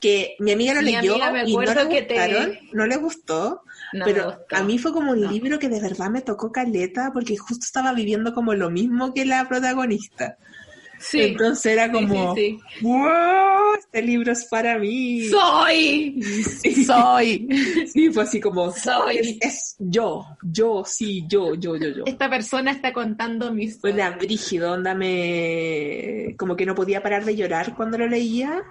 que 0.00 0.36
mi 0.38 0.52
amiga 0.52 0.74
lo 0.74 0.82
Mi 0.82 0.92
leyó 0.92 1.14
amiga 1.14 1.30
me 1.32 1.44
y 1.48 1.54
no 1.56 1.60
le 1.62 1.74
te- 1.74 2.14
gustaron, 2.14 2.58
no 2.72 2.86
le 2.86 2.96
gustó, 2.96 3.62
No 3.92 4.04
pero 4.04 4.24
gustó. 4.26 4.56
a 4.56 4.62
mí 4.62 4.78
fue 4.78 4.92
como 4.92 5.12
un 5.12 5.20
No. 5.22 5.30
libro 5.30 5.58
que 5.58 5.68
de 5.68 5.80
verdad 5.80 6.10
me 6.10 6.20
tocó 6.20 6.52
caleta 6.52 7.10
porque 7.12 7.36
justo 7.36 7.64
estaba 7.64 7.92
viviendo 7.92 8.34
como 8.34 8.54
lo 8.54 8.70
mismo 8.70 9.14
que 9.14 9.24
la 9.24 9.48
protagonista. 9.48 10.36
Sí. 10.98 11.20
Entonces 11.20 11.66
era 11.72 11.90
como, 11.92 12.34
sí, 12.34 12.58
¡wow! 12.80 13.74
Este 13.78 14.02
libro 14.02 14.32
es 14.32 14.46
para 14.46 14.78
mí. 14.78 15.28
¡Soy! 15.28 16.20
¡Soy! 16.86 17.48
Sí, 17.86 18.10
fue 18.10 18.22
así 18.22 18.40
como, 18.40 18.70
Soy. 18.72 19.16
Es, 19.18 19.36
es 19.40 19.76
yo, 19.78 20.24
yo, 20.42 20.82
sí, 20.86 21.24
yo, 21.28 21.54
yo, 21.54 21.76
yo, 21.76 21.88
yo. 21.88 22.04
Esta 22.06 22.30
persona 22.30 22.70
está 22.70 22.92
contando 22.92 23.52
mi 23.52 23.64
historia. 23.64 24.08
una 24.08 24.16
brígido, 24.16 24.72
onda 24.72 24.94
me... 24.94 26.34
Como 26.38 26.56
que 26.56 26.66
no 26.66 26.74
podía 26.74 27.02
parar 27.02 27.24
de 27.24 27.36
llorar 27.36 27.74
cuando 27.76 27.98
lo 27.98 28.06
leía. 28.08 28.62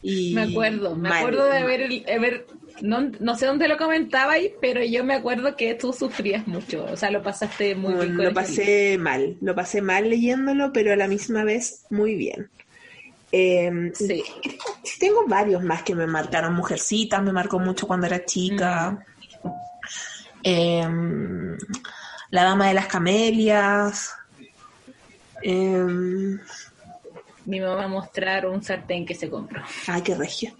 Y 0.00 0.32
Me 0.34 0.42
acuerdo, 0.42 0.94
me 0.94 1.08
mal. 1.08 1.18
acuerdo 1.18 1.46
de 1.46 1.58
haber, 1.58 2.04
haber 2.14 2.46
no, 2.82 3.10
no 3.20 3.36
sé 3.36 3.46
dónde 3.46 3.68
lo 3.68 3.76
comentabais, 3.76 4.52
pero 4.60 4.82
yo 4.84 5.04
me 5.04 5.14
acuerdo 5.14 5.56
que 5.56 5.74
tú 5.74 5.92
sufrías 5.92 6.46
mucho, 6.46 6.84
o 6.84 6.96
sea, 6.96 7.10
lo 7.10 7.22
pasaste 7.22 7.74
muy 7.74 7.94
bien. 7.94 8.16
con 8.16 8.24
Lo 8.24 8.34
pasé 8.34 8.96
mal, 8.98 9.36
lo 9.40 9.54
pasé 9.54 9.82
mal 9.82 10.08
leyéndolo, 10.08 10.72
pero 10.72 10.92
a 10.92 10.96
la 10.96 11.08
misma 11.08 11.44
vez 11.44 11.84
muy 11.90 12.14
bien. 12.14 12.50
Eh, 13.30 13.70
libro. 13.70 13.94
Sí. 13.94 14.24
Tengo 14.98 15.26
varios 15.26 15.62
más 15.62 15.82
que 15.82 15.94
me 15.94 16.06
marcaron. 16.06 16.54
Mujercitas 16.54 17.22
me 17.22 17.32
marcó 17.32 17.58
mucho 17.58 17.86
cuando 17.86 18.06
era 18.06 18.24
chica. 18.24 19.04
Eh, 20.42 20.86
la 22.30 22.44
Dama 22.44 22.68
de 22.68 22.74
las 22.74 22.86
Camelias. 22.86 24.12
Eh, 25.42 25.84
Mi 27.44 27.60
mamá 27.60 27.88
mostrar 27.88 28.46
un 28.46 28.62
sartén 28.62 29.04
que 29.06 29.14
se 29.14 29.28
compró. 29.30 29.62
Ay, 29.86 30.02
qué 30.02 30.14
regio. 30.14 30.52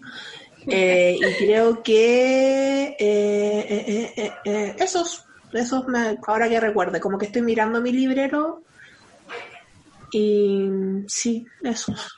Eh, 0.70 1.16
y 1.18 1.44
creo 1.46 1.82
que 1.82 2.84
eh, 2.88 2.96
eh, 2.98 4.12
eh, 4.16 4.32
eh, 4.44 4.76
esos, 4.78 5.24
esos 5.52 5.86
me- 5.86 6.18
ahora 6.26 6.48
que 6.48 6.60
recuerde, 6.60 7.00
como 7.00 7.16
que 7.18 7.26
estoy 7.26 7.42
mirando 7.42 7.80
mi 7.80 7.92
librero 7.92 8.62
y 10.10 10.68
sí, 11.06 11.46
esos. 11.62 12.14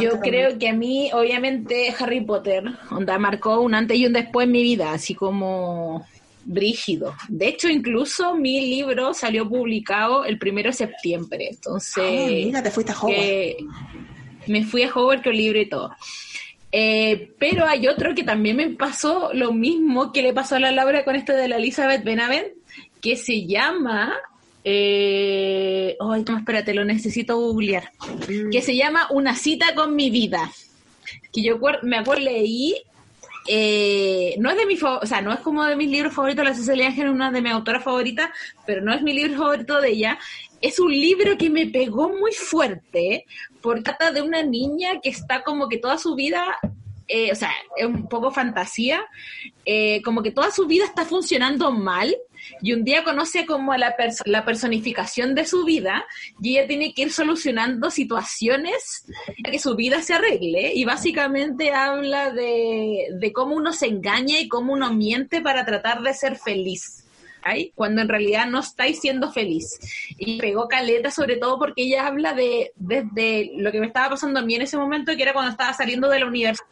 Yo 0.00 0.20
creo 0.20 0.58
que 0.58 0.68
a 0.68 0.72
mí, 0.72 1.10
obviamente, 1.12 1.92
Harry 1.98 2.20
Potter, 2.24 2.62
onda, 2.92 3.18
marcó 3.18 3.60
un 3.60 3.74
antes 3.74 3.96
y 3.96 4.06
un 4.06 4.12
después 4.12 4.46
en 4.46 4.52
mi 4.52 4.62
vida, 4.62 4.92
así 4.92 5.14
como 5.14 6.06
brígido. 6.44 7.14
De 7.28 7.48
hecho, 7.48 7.68
incluso 7.68 8.36
mi 8.36 8.60
libro 8.68 9.12
salió 9.12 9.48
publicado 9.48 10.24
el 10.24 10.38
primero 10.38 10.68
de 10.70 10.74
septiembre, 10.74 11.48
entonces... 11.50 12.04
Ah, 12.06 12.26
mira, 12.28 12.62
te 12.62 12.70
fuiste 12.70 12.92
a 12.92 12.96
Hogwarts. 12.96 13.16
que 13.16 13.56
me 14.46 14.64
fui 14.64 14.82
a 14.82 14.92
Hogwarts 14.92 15.22
con 15.22 15.32
el 15.32 15.38
libro 15.38 15.60
y 15.60 15.68
todo. 15.68 15.94
Eh, 16.74 17.32
pero 17.38 17.66
hay 17.66 17.86
otro 17.86 18.14
que 18.14 18.24
también 18.24 18.56
me 18.56 18.70
pasó 18.70 19.30
lo 19.34 19.52
mismo 19.52 20.10
que 20.10 20.22
le 20.22 20.32
pasó 20.32 20.56
a 20.56 20.60
la 20.60 20.72
Laura 20.72 21.04
con 21.04 21.14
esto 21.14 21.34
de 21.34 21.48
la 21.48 21.56
Elizabeth 21.56 22.02
Benavent, 22.02 22.48
que 23.00 23.16
se 23.16 23.46
llama... 23.46 24.14
Eh, 24.64 25.96
ay, 26.00 26.24
no, 26.26 26.38
espérate, 26.38 26.72
lo 26.72 26.84
necesito 26.84 27.36
googlear. 27.36 27.90
Que 28.50 28.62
se 28.62 28.76
llama 28.76 29.08
Una 29.10 29.34
cita 29.34 29.74
con 29.74 29.94
mi 29.96 30.08
vida. 30.08 30.50
Que 31.32 31.42
yo 31.42 31.58
me 31.82 31.98
acuerdo, 31.98 32.22
leí 32.22 32.76
eh, 33.48 34.36
no 34.38 34.50
es 34.50 34.56
de 34.56 34.66
mi 34.66 34.78
o 34.80 35.06
sea, 35.06 35.20
no 35.20 35.32
es 35.32 35.40
como 35.40 35.64
de 35.64 35.76
mis 35.76 35.90
libros 35.90 36.14
favoritos, 36.14 36.44
la 36.44 36.54
Cecilia 36.54 36.88
Ángel 36.88 37.06
es 37.06 37.12
una 37.12 37.30
de 37.30 37.42
mis 37.42 37.52
autoras 37.52 37.82
favoritas, 37.82 38.30
pero 38.66 38.82
no 38.82 38.92
es 38.92 39.02
mi 39.02 39.12
libro 39.12 39.38
favorito 39.38 39.80
de 39.80 39.90
ella. 39.90 40.18
Es 40.60 40.78
un 40.78 40.92
libro 40.92 41.36
que 41.36 41.50
me 41.50 41.66
pegó 41.66 42.08
muy 42.08 42.32
fuerte, 42.32 43.26
porque 43.60 43.82
trata 43.82 44.12
de 44.12 44.22
una 44.22 44.42
niña 44.42 45.00
que 45.02 45.10
está 45.10 45.42
como 45.42 45.68
que 45.68 45.78
toda 45.78 45.98
su 45.98 46.14
vida, 46.14 46.56
eh, 47.08 47.32
o 47.32 47.34
sea, 47.34 47.50
es 47.76 47.86
un 47.86 48.08
poco 48.08 48.30
fantasía, 48.30 49.04
eh, 49.64 50.00
como 50.02 50.22
que 50.22 50.30
toda 50.30 50.50
su 50.50 50.66
vida 50.66 50.84
está 50.84 51.04
funcionando 51.04 51.72
mal. 51.72 52.14
Y 52.60 52.72
un 52.72 52.84
día 52.84 53.04
conoce 53.04 53.46
como 53.46 53.72
a 53.72 53.78
la, 53.78 53.96
perso- 53.96 54.22
la 54.26 54.44
personificación 54.44 55.34
de 55.34 55.46
su 55.46 55.64
vida 55.64 56.04
y 56.40 56.56
ella 56.56 56.66
tiene 56.66 56.92
que 56.94 57.02
ir 57.02 57.12
solucionando 57.12 57.90
situaciones 57.90 59.04
para 59.42 59.52
que 59.52 59.58
su 59.58 59.74
vida 59.76 60.02
se 60.02 60.14
arregle 60.14 60.72
y 60.74 60.84
básicamente 60.84 61.72
habla 61.72 62.30
de, 62.30 63.08
de 63.18 63.32
cómo 63.32 63.54
uno 63.56 63.72
se 63.72 63.86
engaña 63.86 64.40
y 64.40 64.48
cómo 64.48 64.72
uno 64.72 64.92
miente 64.92 65.40
para 65.40 65.64
tratar 65.64 66.02
de 66.02 66.14
ser 66.14 66.36
feliz. 66.36 66.98
Cuando 67.74 68.02
en 68.02 68.08
realidad 68.08 68.46
no 68.46 68.60
estáis 68.60 69.00
siendo 69.00 69.32
feliz. 69.32 69.66
Y 70.16 70.38
pegó 70.38 70.68
caleta 70.68 71.10
sobre 71.10 71.36
todo 71.36 71.58
porque 71.58 71.82
ella 71.82 72.06
habla 72.06 72.34
de 72.34 72.70
desde 72.76 73.50
lo 73.56 73.72
que 73.72 73.80
me 73.80 73.86
estaba 73.86 74.10
pasando 74.10 74.38
a 74.38 74.42
mí 74.42 74.54
en 74.54 74.62
ese 74.62 74.76
momento, 74.76 75.16
que 75.16 75.22
era 75.22 75.32
cuando 75.32 75.50
estaba 75.50 75.72
saliendo 75.72 76.08
de 76.08 76.20
la 76.20 76.26
universidad 76.26 76.66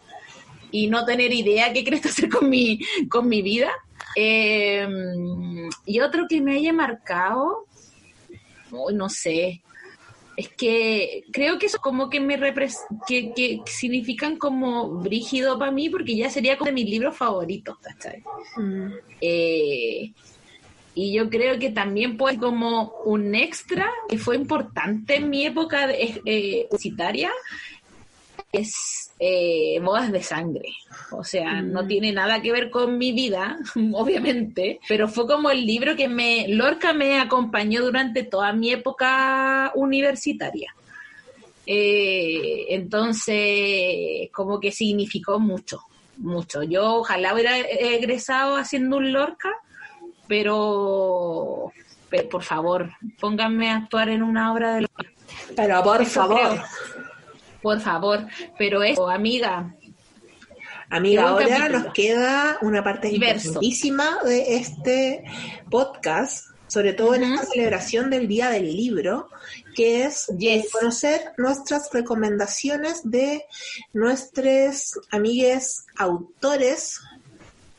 y 0.70 0.86
no 0.86 1.04
tener 1.04 1.32
idea 1.32 1.72
qué 1.72 1.82
querés 1.82 2.06
hacer 2.06 2.28
con 2.28 2.48
mi, 2.48 2.78
con 3.08 3.28
mi 3.28 3.42
vida, 3.42 3.72
Eh, 4.16 4.88
y 5.86 6.00
otro 6.00 6.26
que 6.28 6.40
me 6.40 6.56
haya 6.56 6.72
marcado, 6.72 7.66
oh, 8.72 8.90
no 8.90 9.08
sé, 9.08 9.62
es 10.36 10.48
que 10.48 11.24
creo 11.32 11.58
que 11.58 11.66
eso 11.66 11.78
como 11.78 12.08
que 12.08 12.18
me 12.18 12.38
que, 13.06 13.32
que 13.34 13.60
significan 13.66 14.36
como 14.36 14.88
brígido 14.88 15.58
para 15.58 15.70
mí 15.70 15.90
porque 15.90 16.16
ya 16.16 16.30
sería 16.30 16.56
como 16.56 16.68
de 16.68 16.72
mis 16.72 16.88
libros 16.88 17.16
favoritos, 17.16 17.78
¿cachai? 17.78 18.22
Mm. 18.56 18.92
Eh, 19.20 20.12
y 20.94 21.12
yo 21.12 21.28
creo 21.28 21.58
que 21.58 21.70
también 21.70 22.16
pues 22.16 22.38
como 22.38 22.94
un 23.04 23.34
extra 23.34 23.90
que 24.08 24.18
fue 24.18 24.36
importante 24.36 25.16
en 25.16 25.30
mi 25.30 25.44
época 25.44 25.86
de, 25.86 26.20
eh, 26.24 26.66
universitaria 26.70 27.30
es 28.52 28.99
eh, 29.22 29.78
Bodas 29.82 30.10
de 30.10 30.22
Sangre. 30.22 30.72
O 31.10 31.22
sea, 31.22 31.60
no 31.60 31.86
tiene 31.86 32.10
nada 32.10 32.40
que 32.40 32.52
ver 32.52 32.70
con 32.70 32.96
mi 32.96 33.12
vida, 33.12 33.58
obviamente, 33.92 34.80
pero 34.88 35.08
fue 35.08 35.26
como 35.26 35.50
el 35.50 35.66
libro 35.66 35.94
que 35.94 36.08
me, 36.08 36.48
Lorca 36.48 36.94
me 36.94 37.20
acompañó 37.20 37.82
durante 37.82 38.24
toda 38.24 38.52
mi 38.54 38.70
época 38.70 39.72
universitaria. 39.74 40.74
Eh, 41.66 42.66
entonces, 42.70 44.30
como 44.32 44.58
que 44.58 44.72
significó 44.72 45.38
mucho, 45.38 45.82
mucho. 46.16 46.62
Yo 46.62 46.94
ojalá 46.94 47.34
hubiera 47.34 47.58
egresado 47.58 48.56
haciendo 48.56 48.96
un 48.96 49.12
Lorca, 49.12 49.54
pero, 50.26 51.72
pero 52.08 52.28
por 52.30 52.42
favor, 52.42 52.90
pónganme 53.20 53.70
a 53.70 53.76
actuar 53.76 54.08
en 54.08 54.22
una 54.22 54.50
obra 54.50 54.74
de 54.76 54.80
Lorca. 54.80 55.12
Pero 55.54 55.82
por 55.82 56.00
Eso 56.00 56.22
favor, 56.22 56.38
creo. 56.38 56.64
Por 57.62 57.80
favor, 57.80 58.26
pero 58.58 58.82
eso, 58.82 59.08
amiga, 59.08 59.74
amiga, 60.88 61.28
ahora 61.28 61.68
nos 61.68 61.92
queda 61.92 62.58
una 62.62 62.82
parte 62.82 63.08
Diverso. 63.08 63.48
importantísima 63.48 64.18
de 64.24 64.56
este 64.56 65.24
podcast, 65.70 66.46
sobre 66.68 66.92
todo 66.92 67.14
en 67.14 67.24
esta 67.24 67.46
celebración 67.46 68.10
del 68.10 68.28
Día 68.28 68.48
del 68.50 68.74
Libro, 68.74 69.28
que 69.74 70.04
es 70.04 70.28
eh, 70.30 70.36
Yes. 70.38 70.72
conocer 70.72 71.32
nuestras 71.36 71.90
recomendaciones 71.92 73.00
de 73.04 73.44
nuestros 73.92 74.98
amigues 75.10 75.84
autores 75.96 77.00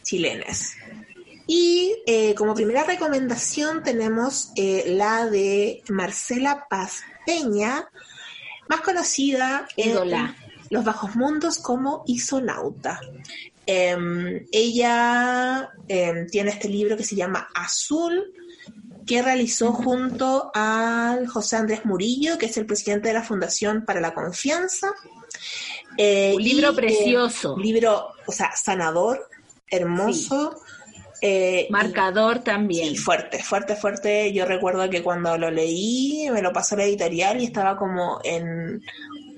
chilenes. 0.04 0.74
Y 1.48 1.96
eh, 2.06 2.34
como 2.36 2.54
primera 2.56 2.84
recomendación 2.84 3.84
tenemos 3.84 4.52
eh, 4.56 4.84
la 4.88 5.26
de 5.26 5.84
Marcela 5.90 6.66
Paz 6.70 7.02
Peña, 7.26 7.90
más 8.72 8.82
conocida 8.82 9.68
en 9.76 9.94
los 10.70 10.86
bajos 10.86 11.18
mundos 11.18 11.58
como 11.60 12.06
Isonauta. 12.08 13.02
Em, 13.66 14.48
ella 14.50 15.70
em, 15.90 16.26
tiene 16.28 16.52
este 16.52 16.70
libro 16.70 16.96
que 16.96 17.04
se 17.04 17.18
llama 17.18 17.50
Azul, 17.54 18.34
que 19.06 19.22
realizó 19.22 19.74
junto 19.74 20.52
al 20.54 21.28
José 21.28 21.58
Andrés 21.58 21.84
Murillo, 21.84 22.38
que 22.38 22.46
es 22.46 22.56
el 22.56 22.66
presidente 22.66 23.10
de 23.10 23.16
la 23.16 23.24
Fundación 23.24 23.84
para 23.84 24.00
la 24.00 24.14
Confianza. 24.14 24.88
Eh, 25.98 26.32
Un 26.34 26.42
libro 26.42 26.70
y, 26.70 26.72
eh, 26.72 26.76
precioso. 26.78 27.58
libro, 27.58 28.08
o 28.26 28.32
sea, 28.32 28.52
sanador, 28.56 29.28
hermoso. 29.68 30.62
Eh, 31.22 31.68
y- 31.70 31.72
marcador 31.72 32.40
también. 32.40 32.90
Sí, 32.90 32.98
fuerte, 32.98 33.42
fuerte, 33.44 33.76
fuerte. 33.76 34.34
Yo 34.34 34.46
recuerdo 34.46 34.90
que 34.90 35.02
cuando 35.04 35.38
lo 35.38 35.52
leí, 35.52 36.28
me 36.32 36.42
lo 36.42 36.52
pasó 36.52 36.76
la 36.76 36.84
editorial 36.86 37.40
y 37.42 37.46
estaba 37.46 37.78
como 37.78 38.20
en 38.24 38.82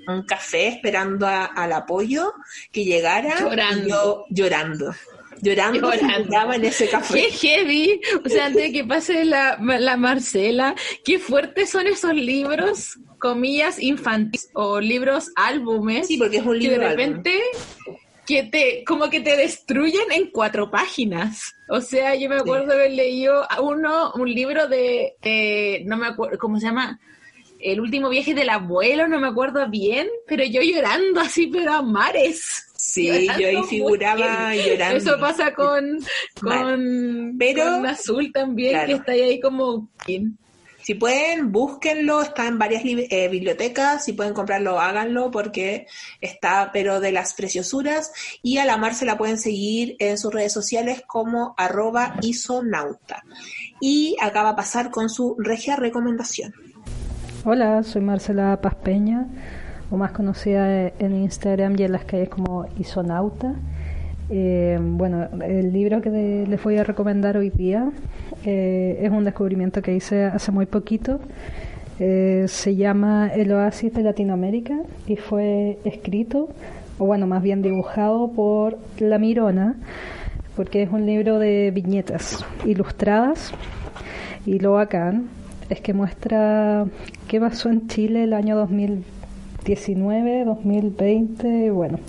un 0.07 0.23
café 0.25 0.67
esperando 0.67 1.27
a- 1.27 1.45
al 1.45 1.71
apoyo 1.73 2.33
que 2.71 2.83
llegara. 2.85 3.39
Llorando. 3.39 3.85
Y 3.85 3.89
yo 3.89 4.25
llorando. 4.29 4.93
Llorando, 5.41 5.91
Llorando. 5.91 6.53
en 6.53 6.65
ese 6.65 6.85
Qué 6.85 6.91
café. 6.91 7.21
heavy, 7.31 7.99
o 8.23 8.29
sea, 8.29 8.45
antes 8.45 8.61
de 8.63 8.71
que 8.71 8.85
pase 8.85 9.25
la, 9.25 9.57
la 9.59 9.97
Marcela, 9.97 10.73
qué 11.03 11.19
fuertes 11.19 11.69
son 11.69 11.85
esos 11.87 12.13
libros, 12.13 12.97
comillas, 13.19 13.77
infantiles, 13.81 14.49
o 14.53 14.79
libros 14.79 15.31
álbumes, 15.35 16.07
Sí, 16.07 16.15
porque 16.17 16.37
es 16.37 16.45
un 16.45 16.53
que 16.59 16.69
de 16.69 16.77
libro. 16.77 16.87
álbum. 16.87 17.23
Que 18.25 18.43
te, 18.43 18.83
como 18.85 19.09
que 19.09 19.19
te 19.19 19.35
destruyen 19.35 20.11
en 20.11 20.29
cuatro 20.31 20.69
páginas. 20.71 21.53
O 21.69 21.81
sea, 21.81 22.15
yo 22.15 22.29
me 22.29 22.37
acuerdo 22.37 22.73
haber 22.73 22.91
leído 22.91 23.49
a 23.51 23.61
uno, 23.61 24.11
un 24.15 24.33
libro 24.33 24.67
de, 24.67 25.83
no 25.85 25.97
me 25.97 26.07
acuerdo, 26.07 26.37
¿cómo 26.37 26.59
se 26.59 26.67
llama? 26.67 26.99
El 27.59 27.79
último 27.79 28.09
viaje 28.09 28.33
del 28.33 28.49
abuelo, 28.49 29.07
no 29.07 29.19
me 29.19 29.27
acuerdo 29.27 29.69
bien, 29.69 30.07
pero 30.27 30.43
yo 30.43 30.61
llorando 30.61 31.21
así, 31.21 31.47
pero 31.47 31.73
a 31.73 31.81
mares. 31.81 32.43
Sí, 32.75 33.07
Llorando 33.07 33.39
yo 33.41 33.47
ahí 33.47 33.63
figuraba 33.69 34.55
llorando. 34.55 34.97
Eso 34.97 35.17
pasa 35.19 35.53
con, 35.53 35.99
con, 36.41 37.35
Pero- 37.39 37.63
con 37.63 37.85
Azul 37.87 38.31
también, 38.33 38.71
Claro. 38.71 38.87
que 38.87 38.93
está 38.93 39.11
ahí 39.13 39.39
como... 39.39 39.89
Si 40.83 40.95
pueden, 40.95 41.53
búsquenlo, 41.53 42.21
está 42.21 42.45
en 42.45 42.59
varias 42.59 42.83
eh, 42.85 43.29
bibliotecas, 43.29 44.03
si 44.03 44.11
pueden 44.11 44.33
comprarlo, 44.33 44.81
háganlo 44.81 45.31
porque 45.31 45.87
está, 46.19 46.71
pero 46.73 46.99
de 46.99 47.13
las 47.13 47.33
preciosuras. 47.35 48.11
Y 48.41 48.57
a 48.57 48.65
la 48.65 48.75
Mar 48.75 48.93
se 48.93 49.05
la 49.05 49.17
pueden 49.17 49.37
seguir 49.37 49.95
en 49.99 50.17
sus 50.17 50.33
redes 50.33 50.51
sociales 50.51 51.01
como 51.07 51.55
arroba 51.57 52.15
isonauta. 52.21 53.23
Y 53.79 54.17
acaba 54.21 54.49
a 54.49 54.55
pasar 54.57 54.91
con 54.91 55.09
su 55.09 55.37
regia 55.39 55.77
recomendación. 55.77 56.53
Hola, 57.45 57.81
soy 57.83 58.01
Marcela 58.01 58.59
Paz 58.61 58.75
Peña, 58.75 59.27
o 59.89 59.95
más 59.95 60.11
conocida 60.11 60.87
en 60.99 61.15
Instagram 61.15 61.79
y 61.79 61.83
en 61.83 61.93
las 61.93 62.03
calles 62.03 62.27
como 62.27 62.65
Isonauta. 62.77 63.55
Eh, 64.29 64.77
bueno, 64.81 65.29
el 65.45 65.71
libro 65.71 66.01
que 66.01 66.45
les 66.45 66.61
voy 66.61 66.77
a 66.77 66.83
recomendar 66.83 67.37
hoy 67.37 67.51
día 67.51 67.89
eh, 68.45 68.99
es 69.01 69.11
un 69.11 69.23
descubrimiento 69.23 69.81
que 69.81 69.95
hice 69.95 70.25
hace 70.25 70.51
muy 70.51 70.65
poquito. 70.65 71.19
Eh, 71.99 72.45
se 72.47 72.75
llama 72.75 73.29
El 73.33 73.51
Oasis 73.51 73.93
de 73.93 74.03
Latinoamérica 74.03 74.79
y 75.07 75.15
fue 75.15 75.77
escrito, 75.85 76.49
o 76.97 77.05
bueno, 77.05 77.27
más 77.27 77.43
bien 77.43 77.61
dibujado 77.61 78.31
por 78.31 78.77
La 78.99 79.19
Mirona, 79.19 79.75
porque 80.55 80.83
es 80.83 80.91
un 80.91 81.05
libro 81.05 81.39
de 81.39 81.71
viñetas 81.71 82.45
ilustradas 82.65 83.53
y 84.45 84.59
lo 84.59 84.73
bacán 84.73 85.29
es 85.69 85.81
que 85.81 85.93
muestra 85.93 86.85
qué 87.27 87.39
pasó 87.39 87.69
en 87.69 87.87
Chile 87.87 88.23
el 88.23 88.33
año 88.33 88.55
2019, 88.57 90.45
2020, 90.45 91.65
y 91.65 91.69
bueno, 91.69 91.99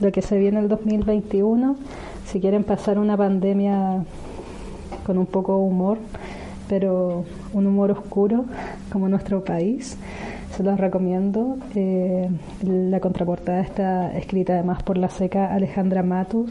lo 0.00 0.12
que 0.12 0.22
se 0.22 0.38
viene 0.38 0.60
el 0.60 0.68
2021. 0.68 1.76
Si 2.26 2.40
quieren 2.40 2.64
pasar 2.64 2.98
una 2.98 3.16
pandemia 3.16 4.04
con 5.08 5.16
un 5.16 5.24
poco 5.24 5.54
de 5.54 5.60
humor, 5.60 5.98
pero 6.68 7.24
un 7.54 7.66
humor 7.66 7.90
oscuro 7.92 8.44
como 8.92 9.08
nuestro 9.08 9.42
país, 9.42 9.96
se 10.54 10.62
los 10.62 10.78
recomiendo. 10.78 11.56
Eh, 11.74 12.28
la 12.62 13.00
contraportada 13.00 13.62
está 13.62 14.12
escrita 14.18 14.52
además 14.52 14.82
por 14.82 14.98
la 14.98 15.08
seca 15.08 15.54
Alejandra 15.54 16.02
Matus 16.02 16.50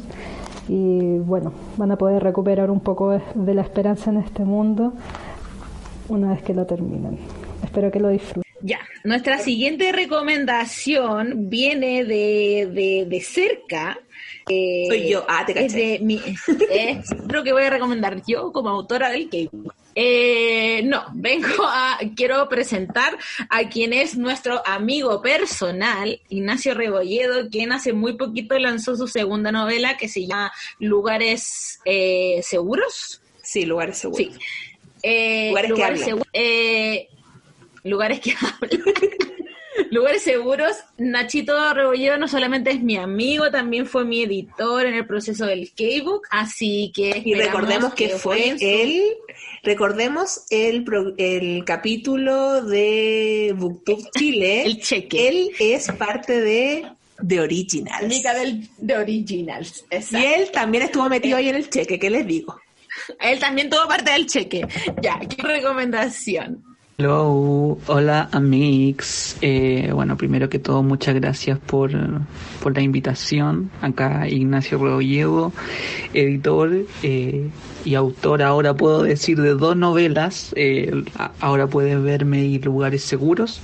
y 0.68 1.20
bueno, 1.20 1.51
van 1.78 1.91
a 1.91 1.97
poder 1.97 2.24
recuperar 2.24 2.72
un 2.72 2.80
poco 2.80 3.12
de, 3.12 3.53
la 3.53 3.62
esperanza 3.62 4.10
en 4.10 4.18
este 4.18 4.43
mundo 4.43 4.93
una 6.10 6.32
vez 6.32 6.41
que 6.41 6.55
lo 6.55 6.66
terminen. 6.66 7.20
Espero 7.64 7.91
que 7.91 7.99
lo 7.99 8.10
disfruten. 8.10 8.47
Ya, 8.62 8.80
nuestra 9.03 9.38
siguiente 9.39 9.91
recomendación 9.91 11.49
viene 11.49 12.03
de, 12.03 12.68
de, 12.72 13.05
de 13.08 13.22
cerca. 13.22 13.99
eh, 14.49 14.86
Soy 14.88 15.10
yo. 15.10 15.26
Ah, 15.28 15.45
te 15.45 15.51
es 15.51 15.74
caché. 15.74 15.86
de 15.86 15.99
mi, 15.99 16.20
es 16.72 17.05
lo 17.32 17.43
que 17.43 17.53
voy 17.53 17.64
a 17.64 17.70
recomendar 17.70 18.22
yo 18.28 18.51
como 18.51 18.70
autora 18.70 19.10
del 19.12 19.30
K-pop. 19.30 19.72
Eh, 19.99 20.82
no, 20.84 21.05
vengo 21.14 21.47
a, 21.64 21.99
quiero 22.16 22.47
presentar 22.49 23.18
a 23.49 23.68
quien 23.68 23.93
es 23.93 24.16
nuestro 24.16 24.62
amigo 24.66 25.22
personal, 25.24 26.20
Ignacio 26.30 26.76
Rebolledo, 26.76 27.49
quien 27.49 27.72
hace 27.72 27.93
muy 27.93 28.14
poquito 28.16 28.58
lanzó 28.60 28.95
su 28.95 29.08
segunda 29.08 29.51
novela 29.51 29.97
que 29.97 30.08
se 30.08 30.28
llama 30.28 30.51
Lugares 30.80 31.80
eh, 31.86 32.41
Seguros. 32.43 33.22
Sí, 33.41 33.66
lugares 33.66 33.97
seguros. 33.97 34.28
Sí. 34.28 34.39
Eh, 35.03 35.47
Lugares 35.49 35.74
que 35.74 35.84
hablan. 35.84 36.10
segu- 36.10 36.26
eh, 36.34 37.08
lugares 37.88 38.20
que 38.20 38.34
hablan. 38.42 38.82
lugares 39.92 40.22
seguros. 40.24 40.76
Nachito 40.98 41.74
Rebolledo 41.74 42.18
no 42.18 42.28
solamente 42.28 42.72
es 42.72 42.82
mi 42.82 42.98
amigo, 42.98 43.50
también 43.52 43.86
fue 43.86 44.06
mi 44.06 44.24
editor 44.24 44.86
en 44.86 44.94
el 44.96 45.06
proceso 45.08 45.46
del 45.46 45.72
K-Book, 45.74 46.24
así 46.30 46.92
que 46.96 47.22
Y 47.24 47.34
recordemos 47.36 47.94
que 47.94 48.10
fue 48.10 48.58
su- 48.58 48.66
él, 48.66 49.04
recordemos 49.64 50.46
el, 50.50 50.86
el 51.18 51.64
capítulo 51.66 52.64
de 52.64 53.54
BookTube 53.58 54.10
Chile. 54.18 54.64
el 54.66 54.82
cheque. 54.82 55.28
Él 55.28 55.52
es 55.60 55.92
parte 55.92 56.42
de 56.42 56.88
The 57.26 57.40
Originals. 57.42 58.04
Amiga 58.04 58.34
del, 58.34 58.68
de 58.78 58.96
Originals. 58.98 59.86
Y 59.92 59.96
exacto. 59.96 60.28
él 60.28 60.52
también 60.52 60.84
estuvo 60.84 61.08
metido 61.10 61.38
ahí 61.38 61.50
en 61.50 61.56
el 61.56 61.70
cheque, 61.70 61.98
¿qué 62.00 62.10
les 62.10 62.26
digo? 62.28 62.60
Él 63.22 63.40
también 63.40 63.70
tuvo 63.70 63.88
parte 63.88 64.12
del 64.12 64.26
cheque. 64.28 64.68
Ya, 65.02 65.20
¿qué 65.20 65.42
recomendación? 65.42 66.64
Hello, 67.00 67.78
hola 67.86 68.28
amigos. 68.32 69.38
Eh, 69.41 69.91
bueno, 69.93 70.18
primero 70.18 70.50
que 70.50 70.58
todo, 70.58 70.82
muchas 70.82 71.14
gracias 71.14 71.60
por, 71.60 71.91
por 72.64 72.74
la 72.74 72.82
invitación. 72.82 73.70
Acá 73.84 74.28
Ignacio 74.28 74.80
Rebolledo, 74.80 75.54
editor 76.16 76.88
eh, 77.04 77.50
y 77.86 77.93
autor, 77.93 78.41
ahora 78.41 78.74
puedo 78.74 79.04
decir, 79.04 79.39
de 79.39 79.54
dos 79.54 79.78
novelas. 79.78 80.54
Eh, 80.56 81.04
ahora 81.39 81.68
puedes 81.68 82.02
verme 82.02 82.45
y 82.45 82.58
lugares 82.58 83.04
seguros. 83.04 83.62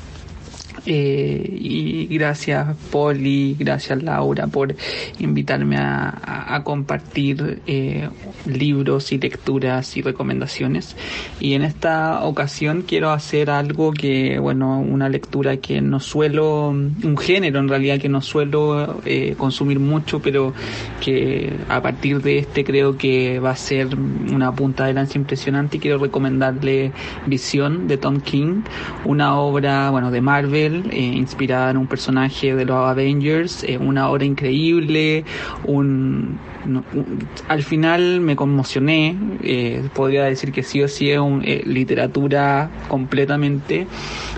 Eh, 0.85 1.57
y 1.59 2.07
gracias 2.07 2.75
Poli, 2.91 3.55
gracias 3.57 4.03
Laura 4.03 4.47
por 4.47 4.75
invitarme 5.19 5.77
a, 5.77 6.61
compartir 6.65 7.61
eh, 7.67 8.09
libros 8.45 9.11
y 9.11 9.17
lecturas 9.17 9.97
y 9.97 10.01
recomendaciones. 10.01 10.95
Y 11.39 11.53
en 11.53 11.63
esta 11.63 12.23
ocasión 12.23 12.83
quiero 12.87 13.11
hacer 13.11 13.49
algo 13.49 13.91
que, 13.91 14.39
bueno, 14.39 14.79
una 14.79 15.09
lectura 15.09 15.57
que 15.57 15.81
no 15.81 15.99
suelo, 15.99 16.69
un 16.69 17.17
género 17.17 17.59
en 17.59 17.67
realidad 17.67 17.99
que 17.99 18.09
no 18.09 18.21
suelo 18.21 19.01
eh, 19.05 19.35
consumir 19.37 19.79
mucho, 19.79 20.21
pero 20.21 20.53
que 21.01 21.53
a 21.69 21.81
partir 21.81 22.21
de 22.21 22.39
este 22.39 22.63
creo 22.63 22.97
que 22.97 23.39
va 23.39 23.51
a 23.51 23.55
ser 23.55 23.95
una 23.95 24.53
punta 24.53 24.85
de 24.85 24.93
lanza 24.93 25.17
impresionante 25.17 25.77
y 25.77 25.79
quiero 25.79 25.97
recomendarle 25.97 26.91
Visión 27.25 27.87
de 27.87 27.97
Tom 27.97 28.19
King, 28.21 28.61
una 29.05 29.37
obra, 29.37 29.89
bueno, 29.89 30.11
de 30.11 30.21
Marvel 30.21 30.72
eh, 30.73 30.99
inspirada 31.15 31.71
en 31.71 31.77
un 31.77 31.87
personaje 31.87 32.55
de 32.55 32.65
los 32.65 32.77
Avengers, 32.77 33.63
eh, 33.63 33.77
una 33.77 34.09
obra 34.09 34.25
increíble, 34.25 35.25
un, 35.63 36.39
un, 36.65 37.27
al 37.47 37.63
final 37.63 38.19
me 38.19 38.35
conmocioné, 38.35 39.17
eh, 39.43 39.83
podría 39.93 40.23
decir 40.23 40.51
que 40.51 40.63
sí 40.63 40.81
o 40.81 40.87
sí 40.87 41.09
es 41.09 41.19
un, 41.19 41.41
eh, 41.45 41.63
literatura 41.65 42.69
completamente, 42.87 43.87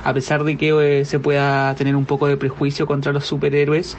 a 0.04 0.14
pesar 0.14 0.44
de 0.44 0.58
que 0.58 1.06
se 1.06 1.20
pueda 1.20 1.74
tener 1.76 1.96
un 1.96 2.06
poco 2.06 2.28
de 2.28 2.38
prejuicio 2.38 2.88
contra 2.88 3.12
los 3.12 3.26
superhéroes, 3.26 3.98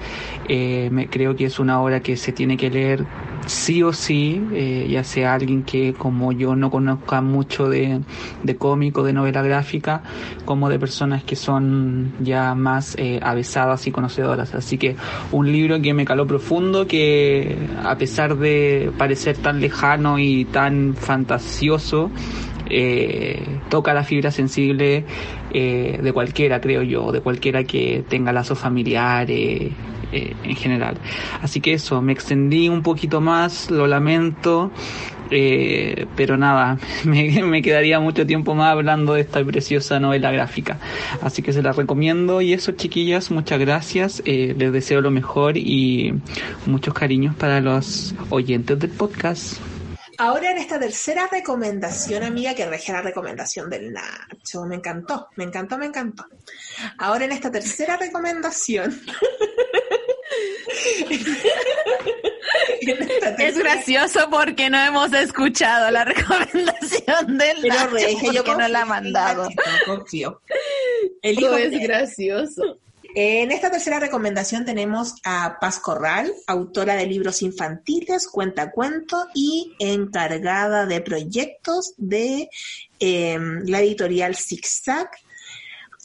me 0.48 1.08
creo 1.08 1.34
que 1.36 1.46
es 1.46 1.58
una 1.58 1.80
obra 1.82 2.00
que 2.00 2.16
se 2.16 2.32
tiene 2.32 2.56
que 2.56 2.70
leer 2.70 3.04
sí 3.46 3.82
o 3.82 3.92
sí, 3.92 4.40
ya 4.88 5.04
sea 5.04 5.34
alguien 5.34 5.62
que 5.62 5.94
como 5.94 6.32
yo 6.32 6.54
no 6.56 6.70
conozca 6.70 7.20
mucho 7.20 7.68
de, 7.68 8.00
de 8.42 8.56
cómic 8.56 8.96
o 8.98 9.02
de 9.02 9.12
novela 9.12 9.42
gráfica, 9.42 10.02
como 10.44 10.68
de 10.68 10.78
personas 10.78 11.22
que 11.24 11.36
son 11.36 12.12
ya 12.20 12.54
más 12.54 12.94
eh, 12.98 13.20
avesadas 13.22 13.86
y 13.86 13.90
conocedoras. 13.90 14.54
Así 14.54 14.78
que 14.78 14.96
un 15.32 15.50
libro 15.50 15.80
que 15.80 15.94
me 15.94 16.04
caló 16.04 16.26
profundo, 16.26 16.86
que 16.86 17.56
a 17.84 17.96
pesar 17.96 18.15
de 18.16 18.90
parecer 18.96 19.36
tan 19.36 19.60
lejano 19.60 20.18
y 20.18 20.46
tan 20.46 20.94
fantasioso, 20.94 22.10
eh, 22.68 23.60
toca 23.68 23.92
la 23.94 24.04
fibra 24.04 24.30
sensible 24.30 25.04
eh, 25.52 26.00
de 26.02 26.12
cualquiera, 26.12 26.60
creo 26.60 26.82
yo, 26.82 27.12
de 27.12 27.20
cualquiera 27.20 27.64
que 27.64 28.04
tenga 28.08 28.32
lazos 28.32 28.58
familiares 28.58 29.72
eh, 30.12 30.36
en 30.42 30.56
general. 30.56 30.96
Así 31.42 31.60
que 31.60 31.74
eso, 31.74 32.00
me 32.00 32.12
extendí 32.12 32.68
un 32.68 32.82
poquito 32.82 33.20
más, 33.20 33.70
lo 33.70 33.86
lamento, 33.86 34.72
eh, 35.30 36.06
pero 36.16 36.36
nada, 36.36 36.78
me, 37.04 37.42
me, 37.42 37.62
quedaría 37.62 38.00
mucho 38.00 38.26
tiempo 38.26 38.54
más 38.54 38.72
hablando 38.72 39.14
de 39.14 39.22
esta 39.22 39.44
preciosa 39.44 40.00
novela 40.00 40.30
gráfica. 40.30 40.78
Así 41.22 41.42
que 41.42 41.52
se 41.52 41.62
la 41.62 41.72
recomiendo 41.72 42.40
y 42.40 42.52
eso 42.52 42.72
chiquillas, 42.72 43.30
muchas 43.30 43.58
gracias, 43.58 44.22
eh, 44.24 44.54
les 44.56 44.72
deseo 44.72 45.00
lo 45.00 45.10
mejor 45.10 45.56
y 45.56 46.14
muchos 46.66 46.94
cariños 46.94 47.34
para 47.34 47.60
los 47.60 48.14
oyentes 48.30 48.78
del 48.78 48.90
podcast. 48.90 49.58
Ahora 50.18 50.50
en 50.50 50.58
esta 50.58 50.80
tercera 50.80 51.28
recomendación, 51.30 52.22
amiga, 52.22 52.54
que 52.54 52.64
rege 52.64 52.92
la 52.92 53.02
recomendación 53.02 53.68
del 53.68 53.92
Nacho, 53.92 54.64
me 54.64 54.76
encantó, 54.76 55.28
me 55.36 55.44
encantó, 55.44 55.76
me 55.76 55.86
encantó. 55.86 56.24
Ahora 56.96 57.26
en 57.26 57.32
esta 57.32 57.50
tercera 57.50 57.98
recomendación. 57.98 58.98
es 63.38 63.58
gracioso 63.58 64.28
porque 64.30 64.70
no 64.70 64.78
hemos 64.78 65.12
escuchado 65.12 65.90
la 65.90 66.04
recomendación 66.06 67.38
del 67.38 67.58
Pero 67.62 67.74
Nacho 67.74 67.98
yo 67.98 68.20
porque 68.20 68.32
no 68.32 68.44
confío, 68.44 68.68
la 68.68 68.82
ha 68.82 68.84
mandado. 68.86 69.48
confío. 69.86 70.40
El 71.22 71.38
hijo 71.38 71.56
es 71.56 71.70
de- 71.70 71.78
gracioso. 71.78 72.78
En 73.18 73.50
esta 73.50 73.70
tercera 73.70 73.98
recomendación 73.98 74.66
tenemos 74.66 75.14
a 75.24 75.56
Paz 75.58 75.78
Corral, 75.78 76.30
autora 76.46 76.96
de 76.96 77.06
libros 77.06 77.40
infantiles, 77.40 78.28
cuentacuentos 78.28 79.24
y 79.32 79.74
encargada 79.78 80.84
de 80.84 81.00
proyectos 81.00 81.94
de 81.96 82.50
eh, 83.00 83.38
la 83.64 83.80
editorial 83.80 84.36
Zigzag. 84.36 85.08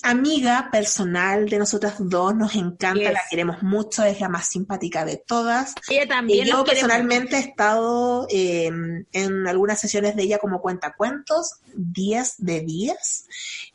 Amiga 0.04 0.70
personal 0.72 1.48
de 1.48 1.60
nosotras 1.60 1.96
dos, 2.00 2.36
nos 2.36 2.56
encanta, 2.56 3.00
Yes. 3.00 3.14
la 3.14 3.22
queremos 3.30 3.62
mucho, 3.64 4.04
es 4.04 4.20
la 4.20 4.30
más 4.30 4.48
simpática 4.48 5.06
de 5.06 5.18
todas. 5.18 5.76
Ella 5.90 6.04
Y 6.04 6.08
también 6.08 6.48
yo 6.48 6.54
nos 6.54 6.64
quiere 6.64 6.80
personalmente 6.80 7.36
he 7.38 7.40
estado 7.40 8.28
eh, 8.30 8.72
en 9.12 9.48
algunas 9.48 9.80
sesiones 9.80 10.16
de 10.16 10.24
ella 10.24 10.40
como 10.40 10.62
cuentacuentos, 10.62 11.56
10 11.76 12.36
de 12.40 12.62
10. 12.62 13.28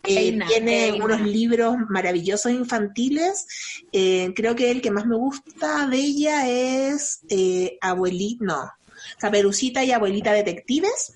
Eh, 0.05 0.39
tiene 0.49 0.93
unos 1.03 1.20
libros 1.20 1.77
maravillosos 1.89 2.53
infantiles. 2.53 3.47
Eh, 3.93 4.33
creo 4.35 4.55
que 4.57 4.70
el 4.70 4.83
que 4.83 4.91
más 4.91 5.07
me 5.07 5.16
gusta 5.16 5.87
de 5.87 5.97
ella 5.97 6.49
es 6.49 7.20
eh, 7.29 7.79
Abuelita, 7.81 8.45
no, 8.45 8.72
Caperucita 9.18 9.85
y 9.85 9.93
Abuelita 9.93 10.33
Detectives 10.33 11.14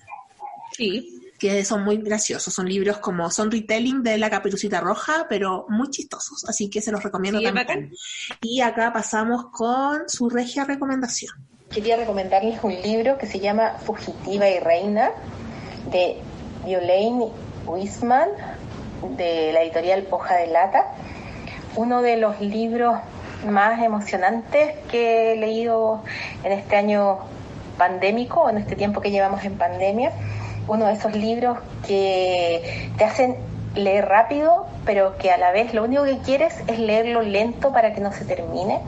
Sí. 0.71 1.20
Que 1.41 1.65
son 1.65 1.83
muy 1.83 1.97
graciosos, 1.97 2.53
son 2.53 2.69
libros 2.69 2.99
como, 2.99 3.31
son 3.31 3.49
retelling 3.49 4.03
de 4.03 4.19
la 4.19 4.29
caperucita 4.29 4.79
roja, 4.79 5.25
pero 5.27 5.65
muy 5.69 5.89
chistosos, 5.89 6.45
así 6.47 6.69
que 6.69 6.81
se 6.81 6.91
los 6.91 7.01
recomiendo 7.01 7.39
Sí, 7.39 7.45
también. 7.45 7.67
bacán. 7.67 7.91
Y 8.41 8.61
acá 8.61 8.93
pasamos 8.93 9.47
con 9.51 10.07
su 10.07 10.29
regia 10.29 10.65
recomendación. 10.65 11.33
Quería 11.71 11.97
recomendarles 11.97 12.59
un 12.61 12.79
libro 12.79 13.17
que 13.17 13.25
se 13.25 13.39
llama 13.39 13.71
Fugitiva 13.83 14.47
y 14.49 14.59
Reina 14.59 15.09
de 15.91 16.17
Violaine 16.63 17.29
Wisman 17.65 18.29
de 19.17 19.51
la 19.51 19.63
editorial 19.63 20.07
Hoja 20.11 20.35
de 20.35 20.45
Lata. 20.45 20.93
Uno 21.75 22.03
de 22.03 22.17
los 22.17 22.39
libros 22.39 22.99
más 23.49 23.81
emocionantes 23.81 24.75
que 24.91 25.33
he 25.33 25.35
leído 25.37 26.03
en 26.43 26.51
este 26.51 26.75
año 26.75 27.17
pandémico, 27.79 28.47
en 28.47 28.59
este 28.59 28.75
tiempo 28.75 29.01
que 29.01 29.09
llevamos 29.09 29.43
en 29.43 29.57
pandemia. 29.57 30.11
Uno 30.67 30.85
de 30.85 30.93
esos 30.93 31.15
libros 31.15 31.57
que 31.87 32.89
te 32.97 33.03
hacen 33.03 33.37
leer 33.75 34.05
rápido, 34.05 34.65
pero 34.85 35.17
que 35.17 35.31
a 35.31 35.37
la 35.37 35.51
vez 35.51 35.73
lo 35.73 35.83
único 35.83 36.03
que 36.03 36.19
quieres 36.19 36.55
es 36.67 36.79
leerlo 36.79 37.21
lento 37.21 37.71
para 37.71 37.93
que 37.93 38.01
no 38.01 38.11
se 38.11 38.25
termine. 38.25 38.79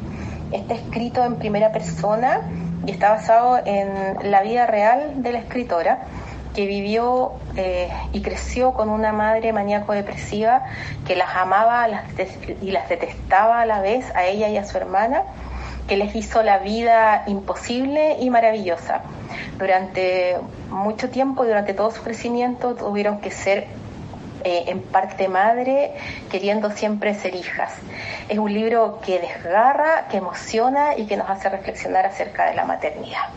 Está 0.52 0.76
escrito 0.76 1.24
en 1.24 1.38
primera 1.38 1.72
persona 1.72 2.42
y 2.86 2.92
está 2.92 3.12
basado 3.12 3.60
en 3.66 4.30
la 4.30 4.42
vida 4.42 4.68
real 4.68 5.24
de 5.24 5.32
la 5.32 5.40
escritora 5.40 6.04
que 6.54 6.68
vivió 6.68 7.34
eh, 7.56 7.90
y 8.12 8.22
creció 8.22 8.74
con 8.74 8.90
una 8.90 9.12
madre 9.12 9.52
maníaco-depresiva 9.54 10.64
que 11.06 11.16
las 11.16 11.36
amaba 11.36 11.88
y 12.62 12.72
las 12.72 12.90
detestaba 12.90 13.62
a 13.62 13.66
la 13.66 13.82
vez, 13.82 14.06
a 14.16 14.26
ella 14.26 14.50
y 14.50 14.58
a 14.58 14.66
su 14.66 14.78
hermana, 14.78 15.24
que 15.88 15.98
les 15.98 16.16
hizo 16.16 16.44
la 16.44 16.60
vida 16.60 17.24
imposible 17.28 18.18
y 18.20 18.30
maravillosa. 18.30 19.02
Durante 19.58 20.38
mucho 20.70 21.10
tiempo 21.10 21.44
y 21.44 21.48
durante 21.48 21.74
todo 21.74 21.92
su 21.92 22.02
crecimiento 22.02 22.76
tuvieron 22.76 23.20
que 23.20 23.32
ser 23.32 23.68
eh, 24.44 24.66
en 24.68 24.82
parte 24.82 25.28
madre, 25.28 25.94
queriendo 26.30 26.72
siempre 26.72 27.14
ser 27.14 27.36
hijas. 27.36 27.74
Es 28.28 28.38
un 28.38 28.54
libro 28.54 29.00
que 29.06 29.20
desgarra, 29.20 30.08
que 30.10 30.18
emociona 30.18 30.98
y 30.98 31.06
que 31.06 31.16
nos 31.16 31.30
hace 31.30 31.50
reflexionar 31.50 32.06
acerca 32.06 32.50
de 32.50 32.56
la 32.56 32.66
maternidad. 32.66 33.30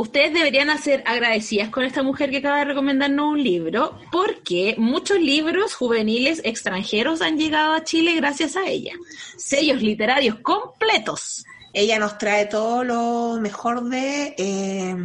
Ustedes 0.00 0.32
deberían 0.32 0.78
ser 0.78 1.02
agradecidas 1.04 1.68
con 1.68 1.84
esta 1.84 2.02
mujer 2.02 2.30
que 2.30 2.38
acaba 2.38 2.60
de 2.60 2.64
recomendarnos 2.64 3.34
un 3.34 3.42
libro, 3.42 3.98
porque 4.10 4.74
muchos 4.78 5.20
libros 5.20 5.74
juveniles 5.74 6.40
extranjeros 6.42 7.20
han 7.20 7.36
llegado 7.36 7.74
a 7.74 7.84
Chile 7.84 8.14
gracias 8.14 8.56
a 8.56 8.66
ella. 8.66 8.94
Sellos 9.36 9.82
literarios 9.82 10.36
completos. 10.36 11.44
Ella 11.74 11.98
nos 11.98 12.16
trae 12.16 12.46
todo 12.46 12.82
lo 12.82 13.38
mejor 13.42 13.90
de 13.90 14.34
eh, 14.38 14.96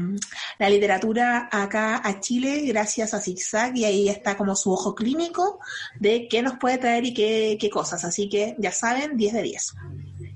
la 0.59 0.69
literatura 0.69 1.49
acá 1.51 1.99
a 2.01 2.21
Chile 2.21 2.61
gracias 2.65 3.13
a 3.13 3.19
Zigzag 3.19 3.75
y 3.75 3.83
ahí 3.83 4.07
está 4.07 4.37
como 4.37 4.55
su 4.55 4.71
ojo 4.71 4.95
clínico 4.95 5.59
de 5.99 6.29
qué 6.29 6.41
nos 6.41 6.57
puede 6.57 6.77
traer 6.77 7.03
y 7.03 7.13
qué, 7.13 7.57
qué 7.59 7.69
cosas. 7.69 8.05
Así 8.05 8.29
que 8.29 8.55
ya 8.59 8.71
saben, 8.71 9.17
10 9.17 9.33
de 9.33 9.41
10. 9.41 9.73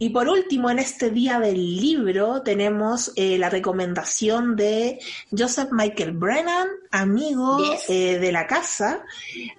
Y 0.01 0.09
por 0.11 0.29
último, 0.29 0.69
en 0.69 0.79
este 0.79 1.09
día 1.09 1.39
del 1.41 1.55
libro 1.75 2.41
tenemos 2.41 3.11
eh, 3.17 3.37
la 3.37 3.49
recomendación 3.49 4.55
de 4.55 4.97
Joseph 5.37 5.69
Michael 5.71 6.13
Brennan, 6.13 6.67
amigo 6.89 7.57
Yes. 7.59 7.89
eh, 7.89 8.17
de 8.17 8.31
la 8.31 8.47
casa, 8.47 9.03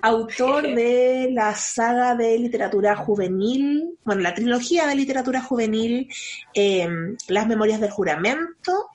autor 0.01 0.63
de 0.75 1.29
la 1.31 1.55
saga 1.55 2.15
de 2.15 2.39
literatura 2.39 2.97
juvenil, 2.97 3.99
bueno, 4.03 4.23
la 4.23 4.35
trilogía 4.35 4.87
de 4.87 4.95
literatura 4.95 5.43
juvenil, 5.43 6.09
eh, 6.55 6.89
Las 7.29 7.47
Memorias 7.47 7.81
del 7.81 7.91
Juramento, 7.91 8.89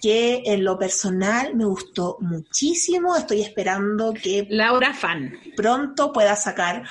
que 0.00 0.42
en 0.46 0.64
lo 0.64 0.78
personal 0.78 1.54
me 1.54 1.64
gustó 1.64 2.16
muchísimo. 2.20 3.16
Estoy 3.16 3.42
esperando 3.42 4.14
que 4.14 4.46
Laura 4.48 4.94
fan. 4.94 5.32
pronto 5.56 6.12
pueda 6.12 6.36
sacar 6.36 6.84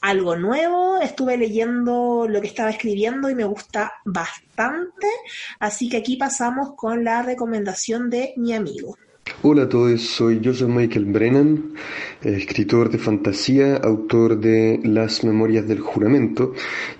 algo 0.00 0.36
nuevo. 0.36 1.00
Estuve 1.00 1.36
leyendo 1.36 2.26
lo 2.28 2.40
que 2.40 2.48
estaba 2.48 2.70
escribiendo 2.70 3.30
y 3.30 3.34
me 3.34 3.44
gusta 3.44 3.92
bastante. 4.04 5.08
Así 5.58 5.88
que 5.88 5.98
aquí 5.98 6.16
pasamos 6.16 6.74
con 6.76 7.04
la 7.04 7.22
recomendación 7.22 8.10
de 8.10 8.34
mi 8.36 8.52
amigo. 8.52 8.96
Hola 9.42 9.64
a 9.64 9.68
todos, 9.68 10.00
soy 10.00 10.40
Joseph 10.42 10.68
Michael 10.68 11.04
Brennan, 11.04 11.74
eh, 12.22 12.34
escritor 12.36 12.90
de 12.90 12.98
fantasía, 12.98 13.76
autor 13.76 14.40
de 14.40 14.80
Las 14.82 15.22
Memorias 15.22 15.68
del 15.68 15.78
Juramento, 15.80 16.54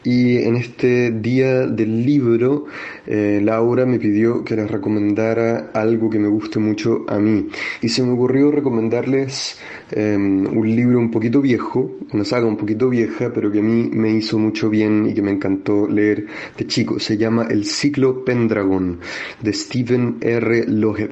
y 0.04 0.36
en 0.36 0.54
este 0.54 1.10
día 1.10 1.66
del 1.66 2.06
libro, 2.06 2.66
eh, 3.06 3.40
Laura 3.42 3.86
me 3.86 3.98
pidió 3.98 4.44
que 4.44 4.54
les 4.54 4.70
recomendara 4.70 5.70
algo 5.74 6.08
que 6.10 6.20
me 6.20 6.28
guste 6.28 6.60
mucho 6.60 7.04
a 7.08 7.18
mí, 7.18 7.48
y 7.82 7.88
se 7.88 8.04
me 8.04 8.12
ocurrió 8.12 8.52
recomendarles 8.52 9.58
eh, 9.90 10.16
un 10.16 10.76
libro 10.76 10.98
un 10.98 11.10
poquito 11.10 11.40
viejo, 11.40 11.90
una 12.12 12.24
saga 12.24 12.46
un 12.46 12.56
poquito 12.56 12.88
vieja, 12.88 13.32
pero 13.32 13.50
que 13.50 13.58
a 13.58 13.62
mí 13.62 13.90
me 13.92 14.12
hizo 14.12 14.38
mucho 14.38 14.70
bien 14.70 15.06
y 15.08 15.14
que 15.14 15.22
me 15.22 15.32
encantó 15.32 15.88
leer 15.88 16.26
de 16.56 16.66
chico. 16.66 17.00
Se 17.00 17.16
llama 17.16 17.46
El 17.50 17.64
ciclo 17.64 18.24
Pendragon, 18.24 19.00
de 19.42 19.52
Stephen 19.52 20.18
R. 20.20 20.66
Lohed. 20.68 21.10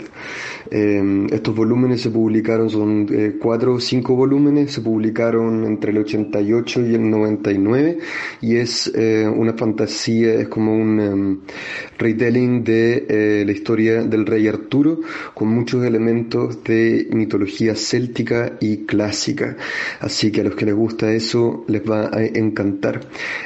Eh, 0.71 1.27
estos 1.31 1.55
volúmenes 1.55 2.01
se 2.01 2.11
publicaron, 2.11 2.71
son 2.71 3.07
eh, 3.11 3.37
cuatro 3.41 3.75
o 3.75 3.81
cinco 3.81 4.14
volúmenes, 4.14 4.73
se 4.73 4.81
publicaron 4.81 5.64
entre 5.64 5.93
el 5.93 5.99
88 5.99 6.87
y 6.87 6.95
el 6.95 7.11
99 7.11 7.99
y 8.41 8.57
es 8.57 8.93
eh, 8.95 9.27
una 9.29 9.55
fantasía, 9.55 10.35
es 10.35 10.49
como 10.49 10.75
un 10.75 11.01
um, 11.01 11.41
retelling 11.99 12.64
de 12.64 13.07
eh, 13.09 13.45
la 13.45 13.53
historia 13.53 14.03
del 14.03 14.27
rey 14.27 14.49
Arturo 14.49 15.01
con 15.35 15.49
muchos 15.49 15.85
elementos 15.85 16.62
de 16.64 17.09
mitología 17.12 17.75
céltica 17.75 18.57
y 18.61 18.87
clásica. 18.87 19.57
Así 20.01 20.31
que 20.31 20.41
a 20.41 20.45
los 20.45 20.55
que 20.55 20.67
les 20.67 20.75
gusta 20.75 21.12
eso 21.12 21.64
les 21.69 21.83
va 21.83 22.11
a 22.12 22.25
encantar. 22.25 23.01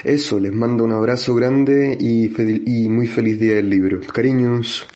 Eso, 0.04 0.38
les 0.40 0.52
mando 0.52 0.84
un 0.84 0.92
abrazo 0.92 1.34
grande 1.34 1.96
y 2.00 2.88
muy 2.88 3.06
feliz 3.06 3.38
día 3.38 3.56
del 3.56 3.70
libro. 3.70 4.00
Cariños. 4.12 4.86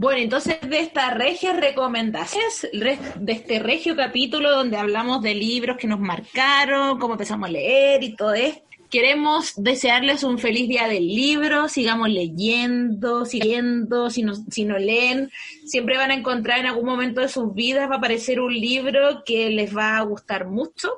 Bueno, 0.00 0.22
entonces 0.22 0.56
de 0.66 0.80
estas 0.80 1.12
regias 1.12 1.60
recomendaciones, 1.60 2.66
re- 2.72 2.98
de 3.16 3.32
este 3.34 3.58
regio 3.58 3.94
capítulo 3.94 4.50
donde 4.50 4.78
hablamos 4.78 5.20
de 5.20 5.34
libros 5.34 5.76
que 5.76 5.86
nos 5.86 6.00
marcaron, 6.00 6.98
cómo 6.98 7.12
empezamos 7.14 7.50
a 7.50 7.52
leer 7.52 8.02
y 8.02 8.16
todo 8.16 8.32
esto, 8.32 8.62
queremos 8.88 9.52
desearles 9.62 10.24
un 10.24 10.38
feliz 10.38 10.70
día 10.70 10.88
del 10.88 11.06
libro, 11.06 11.68
sigamos 11.68 12.08
leyendo, 12.08 13.26
siguiendo, 13.26 14.08
si 14.08 14.22
no, 14.22 14.34
si 14.50 14.64
no 14.64 14.78
leen, 14.78 15.30
siempre 15.66 15.98
van 15.98 16.12
a 16.12 16.14
encontrar 16.14 16.60
en 16.60 16.66
algún 16.68 16.86
momento 16.86 17.20
de 17.20 17.28
sus 17.28 17.52
vidas, 17.52 17.90
va 17.90 17.96
a 17.96 17.98
aparecer 17.98 18.40
un 18.40 18.54
libro 18.54 19.22
que 19.26 19.50
les 19.50 19.76
va 19.76 19.98
a 19.98 20.02
gustar 20.04 20.46
mucho 20.46 20.90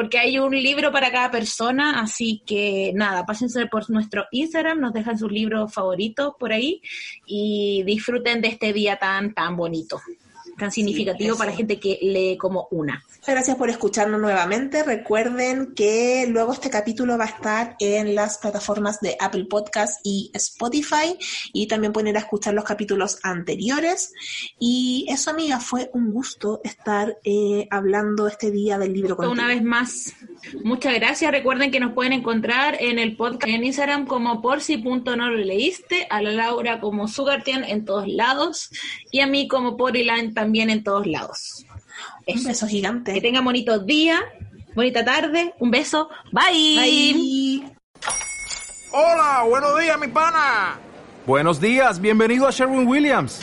porque 0.00 0.18
hay 0.18 0.38
un 0.38 0.52
libro 0.52 0.90
para 0.90 1.12
cada 1.12 1.30
persona, 1.30 2.00
así 2.00 2.42
que 2.46 2.90
nada, 2.94 3.26
pásense 3.26 3.66
por 3.66 3.90
nuestro 3.90 4.24
Instagram, 4.30 4.80
nos 4.80 4.94
dejan 4.94 5.18
sus 5.18 5.30
libros 5.30 5.74
favoritos 5.74 6.32
por 6.38 6.54
ahí 6.54 6.80
y 7.26 7.82
disfruten 7.82 8.40
de 8.40 8.48
este 8.48 8.72
día 8.72 8.96
tan, 8.96 9.34
tan 9.34 9.58
bonito, 9.58 10.00
tan 10.60 10.70
significativo 10.70 11.30
eso. 11.30 11.38
para 11.38 11.52
gente 11.52 11.80
que 11.80 11.98
lee 12.02 12.36
como 12.36 12.68
una. 12.70 13.02
Muchas 13.08 13.34
gracias 13.34 13.56
por 13.56 13.70
escucharnos 13.70 14.20
nuevamente. 14.20 14.82
Recuerden 14.82 15.74
que 15.74 16.26
luego 16.28 16.52
este 16.52 16.70
capítulo 16.70 17.18
va 17.18 17.24
a 17.24 17.28
estar 17.28 17.76
en 17.80 18.14
las 18.14 18.38
plataformas 18.38 19.00
de 19.00 19.16
Apple 19.18 19.46
Podcast 19.46 20.00
y 20.04 20.30
Spotify 20.34 21.16
y 21.52 21.66
también 21.66 21.92
pueden 21.92 22.08
ir 22.08 22.16
a 22.16 22.20
escuchar 22.20 22.54
los 22.54 22.64
capítulos 22.64 23.18
anteriores. 23.22 24.12
Y 24.58 25.06
eso, 25.08 25.30
amiga, 25.30 25.60
fue 25.60 25.90
un 25.94 26.12
gusto 26.12 26.60
estar 26.62 27.18
eh, 27.24 27.66
hablando 27.70 28.26
este 28.26 28.50
día 28.50 28.78
del 28.78 28.92
libro 28.92 29.16
contigo. 29.16 29.32
Una 29.32 29.46
vez 29.46 29.62
más, 29.62 30.14
muchas 30.62 30.94
gracias. 30.94 31.30
Recuerden 31.32 31.70
que 31.70 31.80
nos 31.80 31.94
pueden 31.94 32.12
encontrar 32.12 32.76
en 32.80 32.98
el 32.98 33.16
podcast 33.16 33.48
en 33.48 33.64
Instagram 33.64 34.06
como 34.06 34.42
por 34.42 34.60
si 34.60 34.76
punto 34.76 35.16
no 35.16 35.30
lo 35.30 35.36
leíste, 35.36 36.06
a 36.10 36.20
la 36.20 36.32
Laura 36.32 36.80
como 36.80 37.08
Sugartian 37.08 37.64
en 37.64 37.86
todos 37.86 38.06
lados 38.06 38.70
y 39.10 39.20
a 39.20 39.26
mí 39.26 39.48
como 39.48 39.76
Porilan 39.76 40.34
también 40.34 40.49
en 40.58 40.82
todos 40.84 41.06
lados. 41.06 41.64
Un 42.26 42.44
beso 42.44 42.66
Que 42.66 42.72
gigante. 42.72 43.20
tengan 43.20 43.44
bonito 43.44 43.78
día, 43.78 44.20
bonita 44.74 45.04
tarde, 45.04 45.54
un 45.58 45.70
beso, 45.70 46.08
bye. 46.32 46.76
Bye. 46.76 47.72
Hola, 48.92 49.44
buenos 49.48 49.78
días, 49.78 49.98
mi 49.98 50.08
pana. 50.08 50.78
Buenos 51.26 51.60
días, 51.60 52.00
bienvenido 52.00 52.46
a 52.46 52.50
Sherwin 52.50 52.86
Williams. 52.86 53.40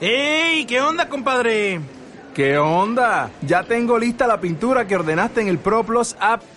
¡Ey! 0.00 0.66
¿Qué 0.66 0.80
onda, 0.80 1.08
compadre? 1.08 1.80
¿Qué 2.34 2.58
onda? 2.58 3.30
Ya 3.42 3.62
tengo 3.62 3.98
lista 3.98 4.26
la 4.26 4.40
pintura 4.40 4.86
que 4.86 4.96
ordenaste 4.96 5.40
en 5.40 5.48
el 5.48 5.58
ProPlus 5.58 6.16
app. 6.20 6.42